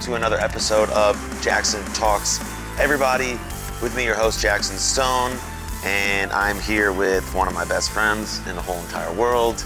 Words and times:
to 0.00 0.14
another 0.14 0.38
episode 0.38 0.88
of 0.90 1.16
Jackson 1.42 1.84
Talks. 1.92 2.40
Everybody, 2.78 3.32
with 3.82 3.94
me, 3.94 4.04
your 4.04 4.14
host, 4.14 4.40
Jackson 4.40 4.78
Stone, 4.78 5.36
and 5.84 6.32
I'm 6.32 6.58
here 6.58 6.90
with 6.90 7.34
one 7.34 7.48
of 7.48 7.52
my 7.52 7.66
best 7.66 7.90
friends 7.90 8.38
in 8.46 8.56
the 8.56 8.62
whole 8.62 8.78
entire 8.80 9.12
world. 9.12 9.62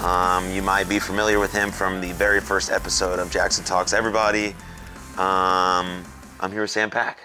Um, 0.00 0.48
you 0.52 0.62
might 0.62 0.88
be 0.88 1.00
familiar 1.00 1.40
with 1.40 1.52
him 1.52 1.72
from 1.72 2.00
the 2.00 2.12
very 2.12 2.40
first 2.40 2.70
episode 2.70 3.18
of 3.18 3.32
Jackson 3.32 3.64
Talks 3.64 3.92
Everybody. 3.92 4.54
Um, 5.18 6.04
I'm 6.38 6.52
here 6.52 6.62
with 6.62 6.70
Sam 6.70 6.88
Pack, 6.88 7.18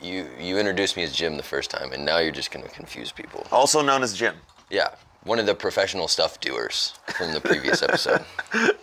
You 0.00 0.28
you 0.40 0.58
introduced 0.58 0.96
me 0.96 1.02
as 1.02 1.12
Jim 1.12 1.36
the 1.36 1.42
first 1.42 1.70
time, 1.70 1.92
and 1.92 2.06
now 2.06 2.18
you're 2.18 2.32
just 2.32 2.50
gonna 2.50 2.68
confuse 2.68 3.12
people. 3.12 3.46
also 3.52 3.82
known 3.82 4.02
as 4.02 4.14
Jim. 4.16 4.34
Yeah, 4.70 4.88
one 5.24 5.38
of 5.38 5.44
the 5.44 5.54
professional 5.54 6.08
stuff 6.08 6.40
doers 6.40 6.94
from 7.18 7.34
the 7.34 7.40
previous 7.40 7.82
episode. 7.82 8.24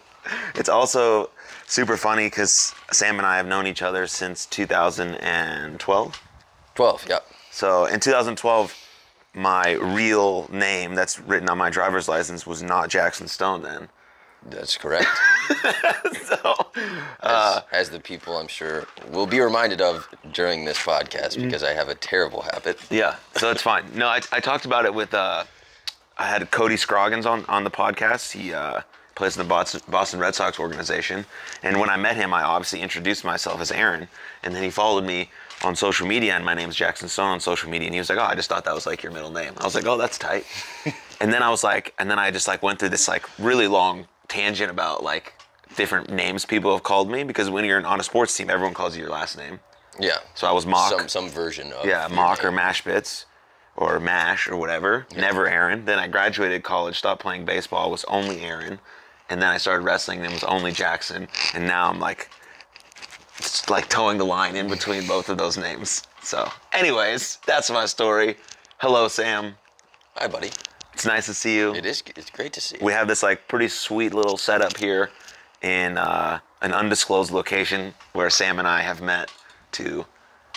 It's 0.56 0.70
also 0.70 1.32
super 1.74 1.98
funny 1.98 2.28
because 2.28 2.74
Sam 2.92 3.18
and 3.18 3.26
I 3.26 3.38
have 3.38 3.48
known 3.48 3.66
each 3.66 3.82
other 3.82 4.06
since 4.06 4.46
2012. 4.46 6.22
Twelve. 6.76 7.06
Yep. 7.10 7.26
So 7.52 7.86
in 7.86 8.00
2012, 8.00 8.76
my 9.36 9.72
real 9.74 10.48
name 10.52 10.94
that's 10.96 11.20
written 11.20 11.50
on 11.50 11.58
my 11.58 11.70
driver's 11.72 12.08
license 12.08 12.46
was 12.46 12.62
not 12.62 12.90
Jackson 12.90 13.28
Stone 13.28 13.64
then. 13.64 13.90
That's 14.50 14.78
correct. 14.78 15.08
So 16.24 16.54
As, 17.22 17.62
as 17.72 17.90
the 17.90 18.00
people 18.00 18.38
I'm 18.38 18.48
sure 18.48 18.86
will 19.12 19.26
be 19.28 19.40
reminded 19.40 19.82
of 19.82 20.08
during 20.32 20.66
this 20.66 20.78
podcast 20.78 21.42
because 21.42 21.64
I 21.64 21.74
have 21.74 21.90
a 21.90 21.96
terrible 21.96 22.42
habit. 22.42 22.80
yeah, 22.90 23.16
so 23.36 23.50
it's 23.52 23.62
fine. 23.62 23.86
No, 23.94 24.08
I, 24.08 24.20
I 24.32 24.40
talked 24.40 24.66
about 24.66 24.86
it 24.86 24.94
with 24.94 25.14
uh, 25.14 25.44
I 26.18 26.28
had 26.28 26.50
Cody 26.52 26.78
Scroggins 26.78 27.26
on 27.26 27.46
on 27.46 27.64
the 27.64 27.70
podcast. 27.72 28.32
He 28.32 28.54
uh, 28.54 28.82
plays 29.16 29.38
in 29.38 29.44
the 29.44 29.48
Boston, 29.48 29.82
Boston 29.88 30.20
Red 30.20 30.36
Sox 30.36 30.60
organization, 30.60 31.26
and 31.62 31.80
when 31.80 31.90
I 31.90 31.98
met 31.98 32.16
him, 32.16 32.34
I 32.34 32.44
obviously 32.44 32.82
introduced 32.82 33.24
myself 33.24 33.62
as 33.62 33.72
Aaron, 33.72 34.08
and 34.44 34.56
then 34.56 34.64
he 34.64 34.70
followed 34.70 35.04
me 35.04 35.30
on 35.64 35.76
social 35.76 36.08
media, 36.08 36.36
and 36.36 36.44
my 36.44 36.54
name's 36.54 36.76
Jackson 36.76 37.08
Stone 37.08 37.30
on 37.30 37.40
social 37.40 37.70
media, 37.70 37.88
and 37.88 37.94
he 37.96 38.00
was 38.00 38.10
like, 38.10 38.20
"Oh, 38.20 38.24
I 38.24 38.36
just 38.36 38.50
thought 38.50 38.66
that 38.66 38.74
was 38.74 38.86
like 38.86 39.04
your 39.04 39.12
middle 39.12 39.32
name." 39.32 39.54
I 39.58 39.64
was 39.64 39.76
like, 39.76 39.86
"Oh, 39.86 39.98
that's 39.98 40.18
tight." 40.18 40.46
and 41.22 41.32
then 41.32 41.44
I 41.44 41.50
was 41.50 41.64
like, 41.64 41.94
and 42.00 42.10
then 42.10 42.20
I 42.20 42.32
just 42.32 42.48
like 42.48 42.64
went 42.64 42.80
through 42.80 42.90
this 42.90 43.08
like 43.08 43.28
really 43.40 43.68
long 43.68 44.08
tangent 44.28 44.72
about 44.72 45.04
like 45.04 45.34
different 45.76 46.10
names 46.12 46.46
people 46.46 46.72
have 46.72 46.84
called 46.84 47.10
me 47.10 47.24
because 47.24 47.50
when 47.50 47.66
you're 47.66 47.86
on 47.86 48.00
a 48.00 48.04
sports 48.04 48.36
team, 48.36 48.50
everyone 48.50 48.74
calls 48.74 48.96
you 48.96 49.04
your 49.04 49.12
last 49.12 49.38
name. 49.38 49.60
Yeah. 50.00 50.18
So 50.36 50.48
I 50.48 50.52
was 50.52 50.66
mock. 50.66 50.92
Some 50.92 51.08
some 51.08 51.30
version 51.30 51.72
of 51.74 51.86
Yeah, 51.86 52.08
Mock 52.12 52.44
or 52.44 52.48
name. 52.48 52.56
Mash 52.56 52.84
Bits 52.84 53.26
or 53.76 54.00
Mash 54.00 54.48
or 54.48 54.56
whatever. 54.56 55.06
Never 55.16 55.48
Aaron. 55.48 55.86
Then 55.86 56.00
I 56.00 56.08
graduated 56.08 56.64
college, 56.64 56.98
stopped 56.98 57.22
playing 57.22 57.46
baseball, 57.46 57.90
was 57.92 58.04
only 58.06 58.42
Aaron. 58.42 58.80
And 59.34 59.42
then 59.42 59.50
I 59.50 59.58
started 59.58 59.84
wrestling 59.84 60.20
and 60.20 60.28
it 60.28 60.32
was 60.32 60.44
only 60.44 60.72
Jackson. 60.72 61.28
And 61.56 61.66
now 61.66 61.90
I'm 61.90 62.00
like, 62.00 62.30
it's 63.40 63.68
like 63.68 63.90
towing 63.90 64.20
the 64.20 64.26
line 64.26 64.56
in 64.56 64.68
between 64.68 65.08
both 65.08 65.28
of 65.28 65.40
those 65.40 65.58
names. 65.58 66.04
So, 66.22 66.48
anyways, 66.72 67.40
that's 67.48 67.72
my 67.72 67.88
story. 67.88 68.38
Hello, 68.78 69.08
Sam. 69.08 69.56
Hi, 70.18 70.28
buddy. 70.28 70.52
It's 70.94 71.08
nice 71.08 71.26
to 71.26 71.34
see 71.34 71.56
you. 71.56 71.74
It 71.74 71.84
is. 71.84 72.04
It's 72.16 72.30
great 72.30 72.54
to 72.54 72.62
see. 72.62 72.78
you. 72.80 72.86
We 72.86 72.92
have 72.94 73.08
this 73.08 73.24
like 73.24 73.48
pretty 73.48 73.70
sweet 73.70 74.14
little 74.14 74.38
setup 74.38 74.78
here 74.78 75.10
in 75.64 75.98
uh, 75.98 76.40
an 76.62 76.72
undisclosed 76.72 77.32
location 77.32 77.96
where 78.12 78.30
Sam 78.30 78.60
and 78.60 78.68
I 78.68 78.82
have 78.82 79.02
met 79.02 79.32
to 79.72 80.06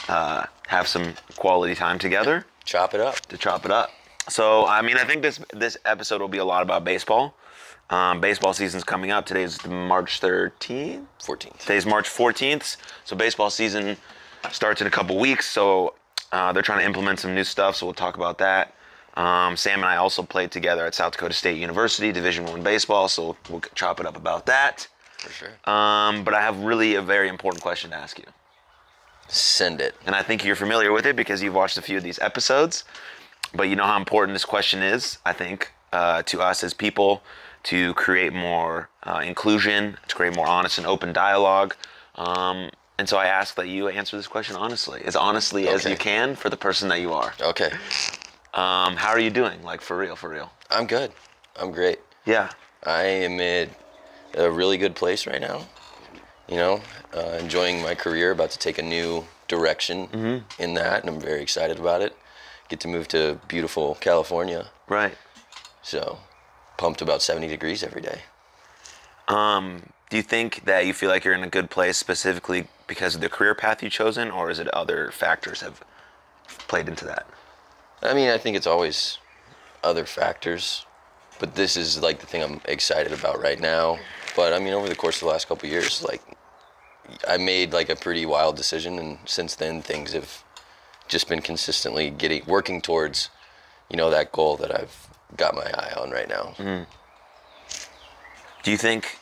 uh, 0.07 0.45
have 0.67 0.87
some 0.87 1.15
quality 1.37 1.75
time 1.75 1.99
together. 1.99 2.45
Chop 2.67 2.93
it 2.93 3.01
up. 3.01 3.21
to 3.21 3.39
chop 3.39 3.65
it 3.65 3.71
up. 3.71 3.89
So 4.29 4.67
I 4.67 4.83
mean, 4.83 4.99
I 4.99 5.05
think 5.05 5.23
this 5.23 5.41
this 5.55 5.79
episode 5.87 6.21
will 6.21 6.29
be 6.29 6.37
a 6.37 6.45
lot 6.45 6.63
about 6.63 6.85
baseball. 6.85 7.35
Um, 7.91 8.21
baseball 8.21 8.53
season's 8.53 8.85
coming 8.85 9.11
up. 9.11 9.27
Today's 9.27 9.65
March 9.67 10.21
13th. 10.21 11.07
Fourteenth. 11.23 11.59
Today's 11.61 11.87
March 11.87 12.09
14th. 12.09 12.77
So 13.05 13.15
baseball 13.17 13.51
season 13.51 13.97
starts 14.51 14.81
in 14.81 14.87
a 14.87 14.91
couple 14.91 15.19
weeks. 15.19 15.49
So 15.49 15.95
uh, 16.33 16.53
they're 16.53 16.63
trying 16.63 16.81
to 16.81 16.85
implement 16.85 17.21
some 17.21 17.35
new 17.35 17.45
stuff. 17.45 17.77
So 17.77 17.87
we'll 17.87 17.95
talk 17.95 18.17
about 18.17 18.39
that. 18.39 18.75
Um, 19.15 19.57
Sam 19.57 19.79
and 19.79 19.87
I 19.87 19.97
also 19.97 20.23
played 20.23 20.51
together 20.51 20.85
at 20.85 20.95
South 20.95 21.13
Dakota 21.13 21.33
State 21.33 21.59
University, 21.59 22.13
Division 22.13 22.45
One 22.45 22.63
baseball. 22.63 23.09
So 23.09 23.37
we'll 23.49 23.63
chop 23.75 24.01
it 24.01 24.07
up 24.07 24.17
about 24.17 24.47
that. 24.47 24.89
For 25.19 25.31
sure. 25.31 25.49
Um, 25.65 26.25
but 26.25 26.35
I 26.35 26.43
have 26.43 26.59
really 26.61 26.97
a 26.97 27.03
very 27.03 27.29
important 27.29 27.63
question 27.63 27.91
to 27.91 27.97
ask 27.97 28.19
you. 28.19 28.27
Send 29.29 29.81
it. 29.81 29.95
and 30.07 30.15
I 30.15 30.23
think 30.23 30.45
you're 30.45 30.55
familiar 30.55 30.93
with 30.93 31.05
it 31.07 31.17
because 31.17 31.43
you've 31.43 31.55
watched 31.55 31.79
a 31.79 31.83
few 31.83 31.97
of 31.97 32.05
these 32.05 32.19
episodes. 32.21 32.85
But 33.55 33.65
you 33.65 33.77
know 33.77 33.85
how 33.85 33.97
important 33.97 34.35
this 34.35 34.45
question 34.45 34.83
is, 34.83 35.19
I 35.25 35.33
think, 35.33 35.73
uh, 35.93 36.23
to 36.25 36.43
us 36.43 36.63
as 36.63 36.75
people 36.75 37.23
to 37.67 37.95
create 37.95 38.33
more 38.33 38.89
uh, 39.03 39.23
inclusion, 39.25 39.97
to 40.09 40.15
create 40.15 40.35
more 40.37 40.47
honest 40.47 40.79
and 40.79 40.87
open 40.87 41.13
dialogue. 41.13 41.75
Um, 42.15 42.71
and 42.99 43.09
so 43.09 43.17
I 43.19 43.27
ask 43.27 43.55
that 43.57 43.69
you 43.69 43.89
answer 43.89 44.17
this 44.17 44.27
question 44.29 44.57
honestly, 44.57 45.03
as 45.05 45.17
honestly 45.17 45.69
as 45.69 45.85
you 45.85 45.97
can 45.97 46.35
for 46.37 46.49
the 46.49 46.57
person 46.57 46.89
that 46.89 47.01
you 47.01 47.13
are. 47.13 47.35
Okay. 47.41 47.71
Um, 48.55 48.97
how 48.97 49.11
are 49.11 49.19
you 49.19 49.31
doing? 49.31 49.63
Like 49.63 49.81
for 49.81 49.97
real, 49.99 50.17
for 50.17 50.31
real. 50.31 50.51
I'm 50.71 50.87
good. 50.87 51.13
I'm 51.61 51.71
great. 51.73 51.99
Yeah. 52.25 52.51
I 52.85 53.03
am 53.03 53.39
in 53.41 53.71
a 54.35 54.51
really 54.51 54.79
good 54.79 54.95
place 54.95 55.27
right 55.27 55.41
now. 55.41 55.67
You 56.49 56.57
know, 56.57 56.81
uh, 57.15 57.39
enjoying 57.41 57.83
my 57.83 57.95
career, 57.95 58.31
about 58.31 58.51
to 58.53 58.59
take 58.59 58.79
a 58.79 58.83
new 58.83 59.25
direction 59.49 60.07
Mm-hmm. 60.09 60.63
in 60.63 60.75
that, 60.75 61.01
and 61.03 61.11
I'm 61.11 61.21
very 61.21 61.43
excited 61.43 61.79
about 61.79 62.01
it. 62.03 62.17
Get 62.69 62.81
to 62.81 62.89
move 62.89 63.09
to 63.09 63.39
beautiful 63.49 63.97
California, 63.97 64.67
Right. 64.89 65.17
so 65.83 66.19
pumped 66.77 67.03
about 67.03 67.23
70 67.23 67.49
degrees 67.49 67.83
every 67.83 68.03
day. 68.03 68.23
Um, 69.29 69.83
do 70.11 70.17
you 70.17 70.23
think 70.23 70.65
that 70.65 70.87
you 70.87 70.93
feel 70.93 71.11
like 71.11 71.25
you're 71.25 71.35
in 71.35 71.43
a 71.43 71.49
good 71.49 71.71
place 71.71 71.97
specifically 71.97 72.69
because 72.87 73.15
of 73.15 73.21
the 73.21 73.29
career 73.29 73.55
path 73.55 73.83
you've 73.83 73.93
chosen, 73.93 74.31
or 74.31 74.51
is 74.51 74.59
it 74.59 74.69
other 74.69 75.11
factors 75.11 75.61
have 75.63 75.83
played 76.69 76.89
into 76.89 77.05
that? 77.05 77.27
I 78.03 78.15
mean, 78.15 78.29
I 78.29 78.39
think 78.39 78.57
it's 78.57 78.67
always 78.67 79.19
other 79.83 80.05
factors, 80.05 80.87
but 81.41 81.55
this 81.55 81.77
is 81.77 82.01
like 82.01 82.21
the 82.21 82.27
thing 82.27 82.43
I'm 82.43 82.61
excited 82.67 83.13
about 83.13 83.41
right 83.41 83.61
now. 83.61 83.99
But 84.37 84.53
I 84.53 84.59
mean, 84.59 84.75
over 84.75 84.89
the 84.89 84.95
course 84.95 85.17
of 85.17 85.21
the 85.21 85.27
last 85.27 85.49
couple 85.49 85.67
of 85.67 85.73
years, 85.73 86.03
like 86.05 86.23
I 87.27 87.37
made 87.37 87.73
like 87.73 87.89
a 87.89 87.97
pretty 87.97 88.27
wild 88.27 88.57
decision, 88.57 88.99
and 88.99 89.19
since 89.25 89.55
then 89.57 89.83
things 89.83 90.13
have 90.13 90.45
just 91.09 91.29
been 91.29 91.41
consistently 91.41 92.11
getting 92.11 92.45
working 92.47 92.81
towards, 92.81 93.31
you 93.91 93.97
know, 93.97 94.11
that 94.11 94.33
goal 94.33 94.57
that 94.59 94.75
I've 94.75 95.06
got 95.37 95.55
my 95.55 95.65
eye 95.65 95.93
on 95.97 96.11
right 96.11 96.29
now. 96.29 96.55
Do 98.63 98.71
you 98.71 98.77
think 98.77 99.19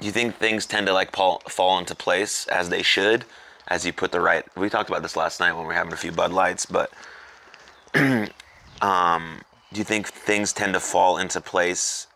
do 0.00 0.06
you 0.06 0.12
think 0.12 0.36
things 0.36 0.64
tend 0.66 0.86
to 0.86 0.92
like 0.92 1.14
fall, 1.14 1.40
fall 1.48 1.78
into 1.78 1.94
place 1.94 2.46
as 2.48 2.68
they 2.68 2.82
should 2.82 3.24
as 3.68 3.84
you 3.84 3.92
put 3.92 4.12
the 4.12 4.20
right 4.20 4.44
we 4.56 4.68
talked 4.68 4.88
about 4.88 5.02
this 5.02 5.16
last 5.16 5.40
night 5.40 5.52
when 5.52 5.62
we 5.62 5.68
were 5.68 5.74
having 5.74 5.92
a 5.92 5.96
few 5.96 6.12
Bud 6.12 6.32
Lights, 6.32 6.66
but 6.66 6.90
um 8.82 9.42
do 9.72 9.78
you 9.78 9.84
think 9.84 10.08
things 10.08 10.52
tend 10.52 10.74
to 10.74 10.80
fall 10.80 11.18
into 11.18 11.40
place 11.40 12.08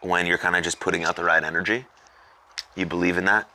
when 0.00 0.26
you're 0.26 0.38
kind 0.38 0.56
of 0.56 0.62
just 0.62 0.80
putting 0.80 1.04
out 1.04 1.16
the 1.16 1.24
right 1.24 1.42
energy? 1.42 1.84
You 2.74 2.86
believe 2.86 3.18
in 3.18 3.26
that? 3.26 3.48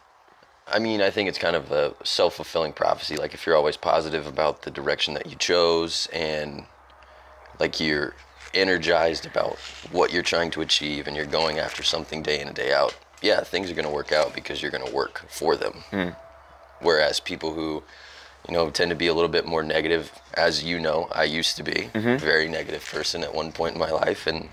I 0.67 0.79
mean, 0.79 1.01
I 1.01 1.09
think 1.09 1.29
it's 1.29 1.37
kind 1.37 1.55
of 1.55 1.71
a 1.71 1.95
self 2.03 2.35
fulfilling 2.35 2.73
prophecy. 2.73 3.15
Like, 3.15 3.33
if 3.33 3.45
you're 3.45 3.55
always 3.55 3.77
positive 3.77 4.27
about 4.27 4.63
the 4.63 4.71
direction 4.71 5.13
that 5.13 5.27
you 5.27 5.35
chose 5.37 6.07
and 6.13 6.65
like 7.59 7.79
you're 7.79 8.13
energized 8.53 9.25
about 9.25 9.57
what 9.91 10.11
you're 10.11 10.23
trying 10.23 10.51
to 10.51 10.61
achieve 10.61 11.07
and 11.07 11.15
you're 11.15 11.25
going 11.25 11.59
after 11.59 11.83
something 11.83 12.21
day 12.23 12.39
in 12.39 12.47
and 12.47 12.55
day 12.55 12.73
out, 12.73 12.95
yeah, 13.21 13.41
things 13.41 13.69
are 13.71 13.73
going 13.73 13.87
to 13.87 13.93
work 13.93 14.11
out 14.11 14.33
because 14.33 14.61
you're 14.61 14.71
going 14.71 14.85
to 14.85 14.93
work 14.93 15.25
for 15.29 15.55
them. 15.55 15.83
Whereas 16.79 17.19
people 17.19 17.53
who, 17.53 17.83
you 18.47 18.53
know, 18.53 18.69
tend 18.69 18.89
to 18.89 18.95
be 18.95 19.07
a 19.07 19.13
little 19.13 19.29
bit 19.29 19.45
more 19.45 19.63
negative, 19.63 20.11
as 20.35 20.63
you 20.63 20.79
know, 20.79 21.07
I 21.11 21.23
used 21.23 21.57
to 21.57 21.63
be 21.63 21.89
a 21.95 22.17
very 22.17 22.47
negative 22.47 22.85
person 22.85 23.23
at 23.23 23.33
one 23.33 23.51
point 23.51 23.73
in 23.73 23.79
my 23.79 23.91
life. 23.91 24.27
And 24.27 24.49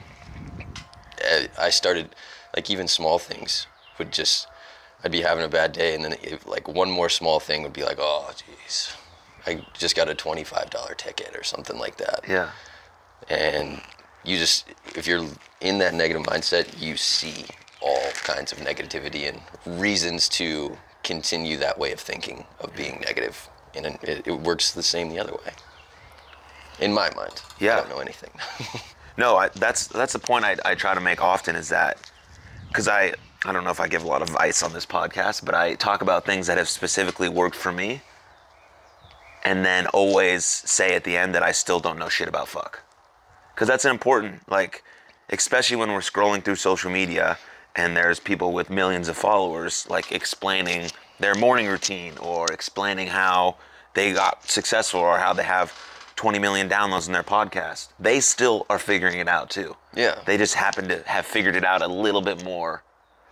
uh, 1.31 1.43
I 1.59 1.71
started, 1.71 2.15
like, 2.57 2.71
even 2.71 2.89
small 2.89 3.19
things 3.19 3.67
would 3.99 4.11
just, 4.13 4.49
I'd 5.05 5.13
be 5.13 5.21
having 5.21 5.45
a 5.45 5.49
bad 5.49 5.73
day, 5.73 5.95
and 5.95 6.05
then 6.05 6.15
it, 6.23 6.47
like 6.47 6.67
one 6.67 6.91
more 6.91 7.11
small 7.11 7.39
thing 7.41 7.63
would 7.63 7.75
be 7.75 7.85
like, 7.85 7.99
oh, 8.01 8.31
jeez, 8.33 8.97
I 9.47 9.65
just 9.75 9.95
got 9.95 10.09
a 10.09 10.15
twenty-five 10.15 10.71
dollar 10.71 10.95
ticket 10.95 11.37
or 11.37 11.45
something 11.45 11.79
like 11.79 11.99
that. 11.99 12.25
Yeah. 12.27 12.51
And 13.29 13.81
you 14.25 14.37
just, 14.39 14.67
if 14.95 15.07
you're 15.07 15.27
in 15.61 15.79
that 15.79 15.95
negative 15.95 16.23
mindset, 16.25 16.81
you 16.81 16.97
see 16.97 17.47
all 17.81 18.11
kinds 18.23 18.53
of 18.53 18.59
negativity 18.59 19.29
and 19.29 19.81
reasons 19.81 20.29
to 20.31 20.77
continue 21.03 21.57
that 21.59 21.79
way 21.79 21.93
of 21.93 22.01
thinking 22.01 22.45
of 22.61 22.75
being 22.75 23.01
negative. 23.05 23.49
and 23.75 23.87
it, 24.03 24.27
it 24.27 24.41
works 24.41 24.73
the 24.73 24.83
same 24.83 25.09
the 25.11 25.19
other 25.19 25.33
way. 25.33 25.53
In 26.81 26.93
my 26.93 27.09
mind, 27.15 27.41
Yeah. 27.61 27.75
I 27.75 27.81
don't 27.81 27.89
know 27.91 27.99
anything. 28.01 28.31
No, 29.17 29.37
I, 29.37 29.49
that's 29.51 29.87
that's 29.87 30.13
the 30.13 30.19
point 30.19 30.45
I, 30.45 30.57
I 30.65 30.75
try 30.75 30.93
to 30.93 31.01
make 31.01 31.23
often 31.23 31.55
is 31.55 31.69
that 31.69 31.99
because 32.67 32.89
I 32.89 33.15
I 33.45 33.53
don't 33.53 33.63
know 33.63 33.71
if 33.71 33.79
I 33.79 33.87
give 33.87 34.03
a 34.03 34.09
lot 34.09 34.23
of 34.23 34.29
advice 34.31 34.61
on 34.65 34.73
this 34.73 34.85
podcast, 34.85 35.45
but 35.45 35.55
I 35.55 35.75
talk 35.77 36.03
about 36.03 36.27
things 36.27 36.49
that 36.49 36.59
have 36.59 36.69
specifically 36.69 37.29
worked 37.29 37.55
for 37.55 37.71
me, 37.71 38.01
and 39.45 39.65
then 39.65 39.87
always 39.89 40.45
say 40.45 40.97
at 40.97 41.05
the 41.05 41.17
end 41.17 41.33
that 41.37 41.45
I 41.45 41.53
still 41.53 41.79
don't 41.79 41.97
know 41.97 42.09
shit 42.09 42.27
about 42.27 42.49
fuck, 42.49 42.83
because 43.55 43.69
that's 43.69 43.85
important. 43.85 44.49
Like, 44.51 44.83
especially 45.31 45.77
when 45.77 45.91
we're 45.93 46.01
scrolling 46.01 46.45
through 46.45 46.57
social 46.57 46.91
media 46.91 47.39
and 47.77 47.97
there's 47.97 48.21
people 48.21 48.53
with 48.53 48.71
millions 48.71 49.09
of 49.09 49.17
followers 49.17 49.87
like 49.89 50.13
explaining 50.13 50.91
their 51.19 51.35
morning 51.35 51.67
routine 51.67 52.17
or 52.19 52.47
explaining 52.53 53.09
how 53.09 53.57
they 53.95 54.13
got 54.13 54.49
successful 54.49 55.01
or 55.01 55.19
how 55.19 55.33
they 55.33 55.45
have 55.45 55.73
20 56.17 56.39
million 56.39 56.69
downloads 56.69 57.07
in 57.07 57.13
their 57.13 57.23
podcast. 57.25 57.89
They 57.99 58.21
still 58.21 58.67
are 58.69 58.79
figuring 58.79 59.19
it 59.19 59.29
out 59.29 59.51
too. 59.51 59.77
Yeah. 59.95 60.21
They 60.27 60.37
just 60.37 60.55
happen 60.55 60.89
to 60.89 61.03
have 61.07 61.27
figured 61.27 61.57
it 61.57 61.65
out 61.65 61.83
a 61.83 61.89
little 61.89 62.23
bit 62.23 62.45
more 62.45 62.83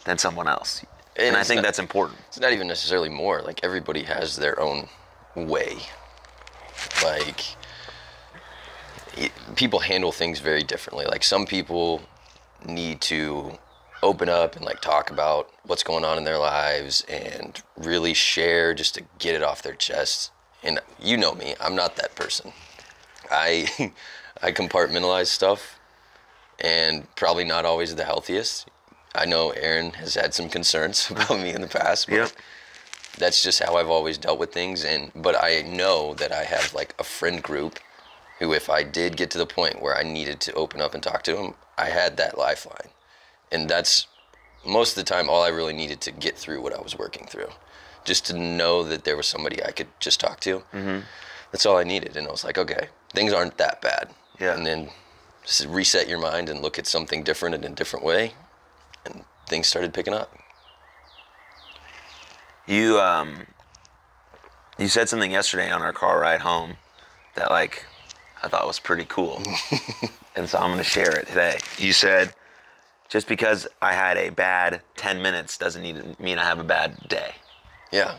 than 0.04 0.18
someone 0.18 0.48
else. 0.48 0.84
And, 1.16 1.28
And 1.28 1.36
I 1.36 1.42
think 1.44 1.58
not- 1.58 1.64
that's 1.64 1.78
important. 1.78 2.18
it's 2.28 2.40
not 2.40 2.52
even 2.52 2.66
necessarily 2.66 3.08
more 3.08 3.42
like 3.42 3.60
everybody 3.62 4.02
has 4.04 4.36
their 4.36 4.58
own 4.60 4.88
way 5.36 5.78
like 7.04 7.40
people 9.56 9.80
handle 9.80 10.12
things 10.12 10.40
very 10.40 10.62
differently. 10.62 11.04
Like 11.06 11.22
some 11.24 11.46
people 11.46 12.02
need 12.64 13.00
to 13.02 13.58
open 14.02 14.28
up 14.28 14.56
and 14.56 14.64
like 14.64 14.80
talk 14.80 15.10
about 15.10 15.48
what's 15.64 15.82
going 15.84 16.04
on 16.04 16.18
in 16.18 16.24
their 16.24 16.38
lives 16.38 17.04
and 17.08 17.62
really 17.76 18.14
share 18.14 18.74
just 18.74 18.94
to 18.94 19.02
get 19.18 19.34
it 19.34 19.42
off 19.42 19.62
their 19.62 19.74
chest. 19.74 20.30
And 20.64 20.80
you 21.00 21.16
know 21.16 21.34
me 21.34 21.54
i'm 21.60 21.74
not 21.74 21.96
that 21.96 22.14
person. 22.14 22.52
I 23.30 23.68
i 24.42 24.50
compartmentalize 24.52 25.26
stuff 25.26 25.78
and 26.60 27.12
probably 27.16 27.44
not 27.44 27.64
always 27.64 27.94
the 27.94 28.04
healthiest. 28.04 28.68
I 29.14 29.24
know 29.26 29.50
aaron 29.50 29.92
has 29.92 30.14
had 30.14 30.34
some 30.34 30.48
concerns 30.48 31.08
about 31.10 31.38
me 31.40 31.50
in 31.52 31.60
the 31.60 31.68
past 31.68 32.08
but 32.08 32.16
Yep. 32.16 32.30
that's 33.18 33.42
just 33.42 33.62
how 33.62 33.76
I've 33.76 33.90
always 33.90 34.18
dealt 34.18 34.38
with 34.40 34.52
things. 34.52 34.84
And 34.84 35.12
but 35.14 35.36
I 35.40 35.62
know 35.62 36.14
that 36.14 36.32
I 36.32 36.44
have 36.44 36.74
like 36.74 36.94
a 36.98 37.04
friend 37.04 37.40
group 37.42 37.78
who 38.42 38.52
if 38.52 38.68
I 38.68 38.82
did 38.82 39.16
get 39.16 39.30
to 39.30 39.38
the 39.38 39.46
point 39.46 39.80
where 39.80 39.96
I 39.96 40.02
needed 40.02 40.40
to 40.40 40.52
open 40.54 40.80
up 40.80 40.94
and 40.94 41.02
talk 41.02 41.22
to 41.24 41.36
him, 41.36 41.54
I 41.78 41.90
had 41.90 42.16
that 42.16 42.36
lifeline. 42.36 42.88
And 43.52 43.70
that's 43.70 44.08
most 44.66 44.96
of 44.98 45.04
the 45.04 45.08
time 45.08 45.30
all 45.30 45.44
I 45.44 45.48
really 45.48 45.72
needed 45.72 46.00
to 46.02 46.10
get 46.10 46.36
through 46.36 46.60
what 46.60 46.74
I 46.74 46.80
was 46.80 46.98
working 46.98 47.26
through. 47.26 47.50
Just 48.04 48.26
to 48.26 48.36
know 48.36 48.82
that 48.82 49.04
there 49.04 49.16
was 49.16 49.28
somebody 49.28 49.62
I 49.62 49.70
could 49.70 49.86
just 50.00 50.18
talk 50.18 50.40
to. 50.40 50.58
Mm-hmm. 50.72 51.00
That's 51.52 51.64
all 51.64 51.76
I 51.76 51.84
needed 51.84 52.16
and 52.16 52.26
I 52.26 52.32
was 52.32 52.42
like, 52.42 52.58
okay, 52.58 52.88
things 53.12 53.32
aren't 53.32 53.58
that 53.58 53.80
bad. 53.80 54.10
Yeah. 54.40 54.56
And 54.56 54.66
then 54.66 54.90
just 55.44 55.64
reset 55.66 56.08
your 56.08 56.18
mind 56.18 56.48
and 56.48 56.62
look 56.62 56.80
at 56.80 56.88
something 56.88 57.22
different 57.22 57.54
in 57.54 57.62
a 57.62 57.68
different 57.68 58.04
way 58.04 58.32
and 59.06 59.22
things 59.46 59.68
started 59.68 59.94
picking 59.94 60.14
up. 60.14 60.36
You 62.66 62.98
um 62.98 63.46
you 64.80 64.88
said 64.88 65.08
something 65.08 65.30
yesterday 65.30 65.70
on 65.70 65.80
our 65.80 65.92
car 65.92 66.18
ride 66.18 66.40
home 66.40 66.76
that 67.36 67.48
like 67.48 67.86
I 68.42 68.48
thought 68.48 68.66
was 68.66 68.80
pretty 68.80 69.04
cool. 69.04 69.42
and 70.36 70.48
so 70.48 70.58
I'm 70.58 70.70
going 70.70 70.78
to 70.78 70.84
share 70.84 71.16
it 71.18 71.28
today. 71.28 71.58
You 71.78 71.92
said 71.92 72.34
just 73.12 73.28
because 73.28 73.68
I 73.82 73.92
had 73.92 74.16
a 74.16 74.30
bad 74.30 74.80
10 74.96 75.20
minutes 75.20 75.58
doesn't 75.58 75.82
need 75.82 76.18
mean 76.18 76.38
I 76.38 76.44
have 76.44 76.58
a 76.58 76.64
bad 76.64 76.96
day. 77.08 77.34
Yeah. 77.92 78.14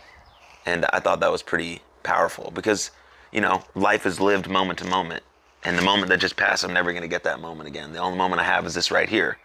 And 0.68 0.86
I 0.94 1.00
thought 1.00 1.20
that 1.22 1.32
was 1.32 1.42
pretty 1.42 1.82
powerful 2.04 2.52
because, 2.54 2.92
you 3.32 3.42
know, 3.42 3.64
life 3.74 4.06
is 4.06 4.20
lived 4.20 4.48
moment 4.48 4.78
to 4.80 4.86
moment. 4.86 5.24
And 5.64 5.80
the 5.80 5.82
moment 5.82 6.10
that 6.10 6.20
just 6.20 6.36
passed, 6.36 6.64
I'm 6.64 6.74
never 6.74 6.92
going 6.92 7.02
to 7.02 7.08
get 7.08 7.24
that 7.24 7.40
moment 7.40 7.68
again. 7.68 7.92
The 7.92 7.98
only 7.98 8.20
moment 8.20 8.40
I 8.40 8.44
have 8.44 8.68
is 8.68 8.76
this 8.76 8.92
right 8.92 9.10
here. 9.10 9.40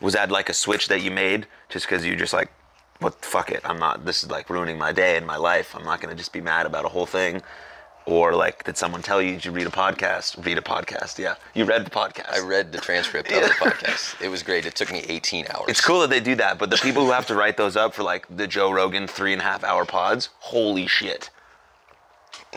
Was 0.00 0.14
that 0.14 0.32
like 0.32 0.48
a 0.48 0.54
switch 0.54 0.88
that 0.88 1.00
you 1.00 1.12
made 1.12 1.46
just 1.68 1.86
because 1.86 2.04
you 2.04 2.16
just 2.16 2.32
like, 2.32 2.50
what, 2.98 3.24
fuck 3.24 3.52
it, 3.52 3.60
I'm 3.64 3.78
not, 3.78 4.04
this 4.04 4.24
is 4.24 4.30
like 4.32 4.50
ruining 4.50 4.78
my 4.78 4.90
day 4.90 5.16
and 5.16 5.24
my 5.24 5.36
life. 5.36 5.76
I'm 5.76 5.84
not 5.84 6.00
going 6.00 6.12
to 6.12 6.18
just 6.18 6.32
be 6.32 6.40
mad 6.40 6.66
about 6.66 6.84
a 6.84 6.88
whole 6.88 7.06
thing. 7.06 7.40
Or 8.06 8.34
like, 8.34 8.62
did 8.64 8.76
someone 8.76 9.02
tell 9.02 9.20
you, 9.20 9.32
did 9.32 9.44
you 9.44 9.50
read 9.50 9.66
a 9.66 9.70
podcast? 9.70 10.44
Read 10.46 10.58
a 10.58 10.60
podcast, 10.60 11.18
yeah. 11.18 11.34
You 11.54 11.64
read 11.64 11.84
the 11.84 11.90
podcast. 11.90 12.32
I 12.32 12.38
read 12.40 12.70
the 12.70 12.78
transcript 12.78 13.32
of 13.32 13.42
the 13.42 13.48
podcast. 13.48 14.20
It 14.22 14.28
was 14.28 14.44
great. 14.44 14.64
It 14.64 14.76
took 14.76 14.92
me 14.92 15.00
18 15.08 15.46
hours. 15.52 15.64
It's 15.68 15.80
cool 15.80 16.00
that 16.02 16.10
they 16.10 16.20
do 16.20 16.36
that, 16.36 16.56
but 16.58 16.70
the 16.70 16.76
people 16.76 17.04
who 17.04 17.10
have 17.10 17.26
to 17.26 17.34
write 17.34 17.56
those 17.56 17.76
up 17.76 17.94
for 17.94 18.04
like 18.04 18.24
the 18.34 18.46
Joe 18.46 18.70
Rogan 18.72 19.08
three 19.08 19.32
and 19.32 19.42
a 19.42 19.44
half 19.44 19.64
hour 19.64 19.84
pods, 19.84 20.28
holy 20.38 20.86
shit. 20.86 21.30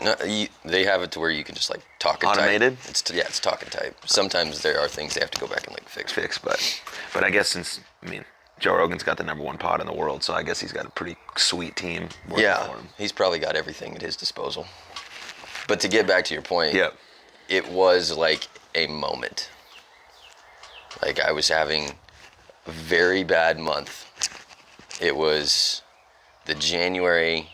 No, 0.02 0.14
you, 0.24 0.46
they 0.64 0.84
have 0.84 1.02
it 1.02 1.10
to 1.12 1.20
where 1.20 1.30
you 1.30 1.42
can 1.44 1.54
just 1.56 1.68
like 1.68 1.82
talk 1.98 2.22
and 2.22 2.30
Automated? 2.32 2.78
type. 2.80 2.88
It's 2.90 3.04
yeah, 3.12 3.22
it's 3.26 3.40
talk 3.40 3.62
and 3.62 3.70
type. 3.72 3.96
Sometimes 4.06 4.62
there 4.62 4.78
are 4.78 4.88
things 4.88 5.14
they 5.14 5.20
have 5.20 5.30
to 5.32 5.40
go 5.40 5.46
back 5.48 5.66
and 5.66 5.72
like 5.74 5.88
fix. 5.88 6.12
fix, 6.12 6.38
but 6.38 6.80
but 7.12 7.24
I 7.24 7.30
guess 7.30 7.48
since 7.48 7.80
I 8.04 8.08
mean 8.08 8.24
Joe 8.60 8.76
Rogan's 8.76 9.02
got 9.02 9.16
the 9.18 9.24
number 9.24 9.42
one 9.42 9.58
pod 9.58 9.80
in 9.80 9.86
the 9.86 9.92
world, 9.92 10.22
so 10.22 10.32
I 10.32 10.42
guess 10.42 10.60
he's 10.60 10.72
got 10.72 10.86
a 10.86 10.90
pretty 10.90 11.16
sweet 11.36 11.76
team 11.76 12.04
working 12.28 12.36
for 12.36 12.40
Yeah, 12.40 12.68
him. 12.68 12.88
he's 12.98 13.10
probably 13.12 13.38
got 13.40 13.56
everything 13.56 13.94
at 13.96 14.00
his 14.02 14.16
disposal. 14.16 14.66
But 15.70 15.78
to 15.80 15.88
get 15.88 16.04
back 16.08 16.24
to 16.24 16.34
your 16.34 16.42
point, 16.42 16.74
Yep. 16.74 16.96
it 17.48 17.70
was 17.70 18.10
like 18.16 18.48
a 18.74 18.88
moment. 18.88 19.48
Like 21.00 21.20
I 21.20 21.30
was 21.30 21.46
having 21.48 21.92
a 22.66 22.70
very 22.72 23.22
bad 23.22 23.56
month. 23.56 24.04
It 25.00 25.14
was 25.14 25.82
the 26.46 26.56
January. 26.56 27.50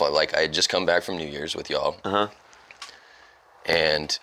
Like 0.00 0.34
I 0.34 0.40
had 0.40 0.54
just 0.54 0.70
come 0.70 0.86
back 0.86 1.02
from 1.02 1.18
New 1.18 1.26
Year's 1.28 1.54
with 1.54 1.68
y'all. 1.68 1.98
Uh 2.02 2.10
huh. 2.10 2.28
and 3.66 4.18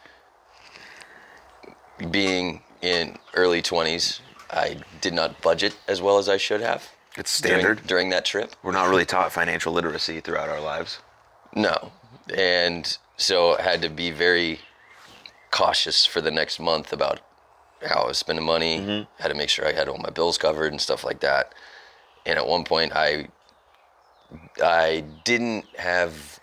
being 2.09 2.61
in 2.81 3.17
early 3.35 3.61
20s 3.61 4.19
i 4.51 4.77
did 5.01 5.13
not 5.13 5.39
budget 5.41 5.75
as 5.87 5.99
well 6.01 6.17
as 6.19 6.27
i 6.29 6.37
should 6.37 6.61
have 6.61 6.89
It's 7.17 7.39
during- 7.41 7.59
standard. 7.61 7.87
during, 7.87 8.09
that 8.09 8.23
trip 8.25 8.55
We're 8.63 8.71
not 8.71 8.87
really 8.89 9.05
taught 9.05 9.31
financial 9.31 9.73
literacy 9.73 10.19
throughout 10.21 10.49
our 10.49 10.59
lives. 10.61 10.99
no 11.55 11.91
and 12.33 12.97
so 13.17 13.57
i 13.57 13.61
had 13.61 13.81
to 13.81 13.89
be 13.89 14.11
very 14.11 14.59
cautious 15.51 16.05
for 16.05 16.21
the 16.21 16.31
next 16.31 16.59
month 16.59 16.91
about 16.91 17.21
how 17.87 18.01
i 18.01 18.07
was 18.07 18.17
spending 18.17 18.45
money 18.45 18.79
mm-hmm. 18.79 19.21
had 19.21 19.29
to 19.29 19.35
make 19.35 19.49
sure 19.49 19.67
i 19.67 19.73
had 19.73 19.87
all 19.87 19.97
my 19.97 20.09
bills 20.09 20.37
covered 20.37 20.71
and 20.71 20.81
stuff 20.81 21.03
like 21.03 21.19
that 21.19 21.53
and 22.25 22.37
at 22.37 22.47
one 22.47 22.63
point 22.63 22.91
i 22.95 23.27
i 24.61 25.03
didn't 25.23 25.65
have 25.77 26.39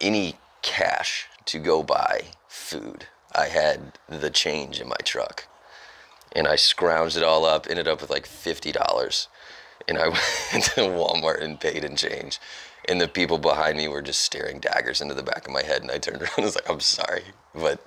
any 0.00 0.36
cash 0.62 1.28
to 1.46 1.58
go 1.58 1.82
buy 1.82 2.22
food. 2.48 3.06
I 3.34 3.46
had 3.46 3.98
the 4.08 4.30
change 4.30 4.80
in 4.80 4.88
my 4.88 4.96
truck. 5.04 5.46
And 6.32 6.46
I 6.46 6.54
scrounged 6.54 7.16
it 7.16 7.22
all 7.22 7.44
up, 7.44 7.66
ended 7.68 7.88
up 7.88 8.00
with 8.00 8.10
like 8.10 8.26
$50. 8.26 9.26
And 9.88 9.98
I 9.98 10.08
went 10.52 10.64
to 10.64 10.82
Walmart 10.82 11.42
and 11.42 11.58
paid 11.58 11.84
in 11.84 11.96
change. 11.96 12.38
And 12.88 13.00
the 13.00 13.08
people 13.08 13.38
behind 13.38 13.76
me 13.76 13.88
were 13.88 14.02
just 14.02 14.22
staring 14.22 14.58
daggers 14.58 15.00
into 15.00 15.14
the 15.14 15.22
back 15.22 15.46
of 15.46 15.52
my 15.52 15.62
head. 15.62 15.82
And 15.82 15.90
I 15.90 15.98
turned 15.98 16.22
around 16.22 16.32
and 16.36 16.44
was 16.44 16.54
like, 16.54 16.68
I'm 16.68 16.80
sorry, 16.80 17.24
but 17.54 17.84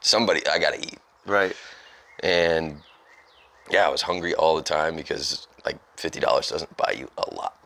somebody, 0.00 0.46
I 0.46 0.58
gotta 0.58 0.80
eat. 0.80 0.98
Right. 1.26 1.54
And 2.22 2.80
yeah, 3.70 3.86
I 3.86 3.88
was 3.88 4.02
hungry 4.02 4.34
all 4.34 4.56
the 4.56 4.62
time 4.62 4.96
because 4.96 5.46
like 5.64 5.78
$50 5.96 6.20
doesn't 6.20 6.76
buy 6.76 6.94
you 6.98 7.10
a 7.18 7.34
lot. 7.34 7.56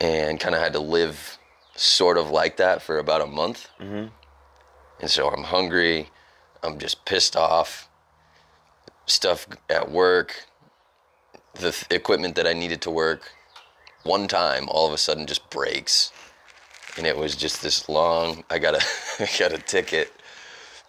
And 0.00 0.40
kind 0.40 0.54
of 0.54 0.60
had 0.60 0.72
to 0.72 0.80
live 0.80 1.38
sort 1.76 2.18
of 2.18 2.30
like 2.30 2.56
that 2.56 2.82
for 2.82 2.98
about 2.98 3.20
a 3.20 3.26
month. 3.26 3.68
Mm-hmm. 3.80 4.06
And 5.00 5.10
so 5.10 5.28
I'm 5.28 5.44
hungry. 5.44 6.10
I'm 6.62 6.78
just 6.78 7.04
pissed 7.04 7.36
off. 7.36 7.88
Stuff 9.06 9.46
at 9.68 9.90
work, 9.90 10.46
the 11.54 11.72
th- 11.72 11.86
equipment 11.90 12.34
that 12.36 12.46
I 12.46 12.52
needed 12.52 12.80
to 12.82 12.90
work, 12.90 13.32
one 14.02 14.28
time 14.28 14.68
all 14.68 14.86
of 14.86 14.92
a 14.92 14.98
sudden 14.98 15.26
just 15.26 15.48
breaks. 15.50 16.12
And 16.96 17.06
it 17.06 17.16
was 17.16 17.34
just 17.34 17.62
this 17.62 17.88
long, 17.88 18.44
I 18.50 18.58
got 18.58 18.74
a, 18.74 18.84
I 19.22 19.28
got 19.38 19.52
a 19.52 19.58
ticket 19.58 20.12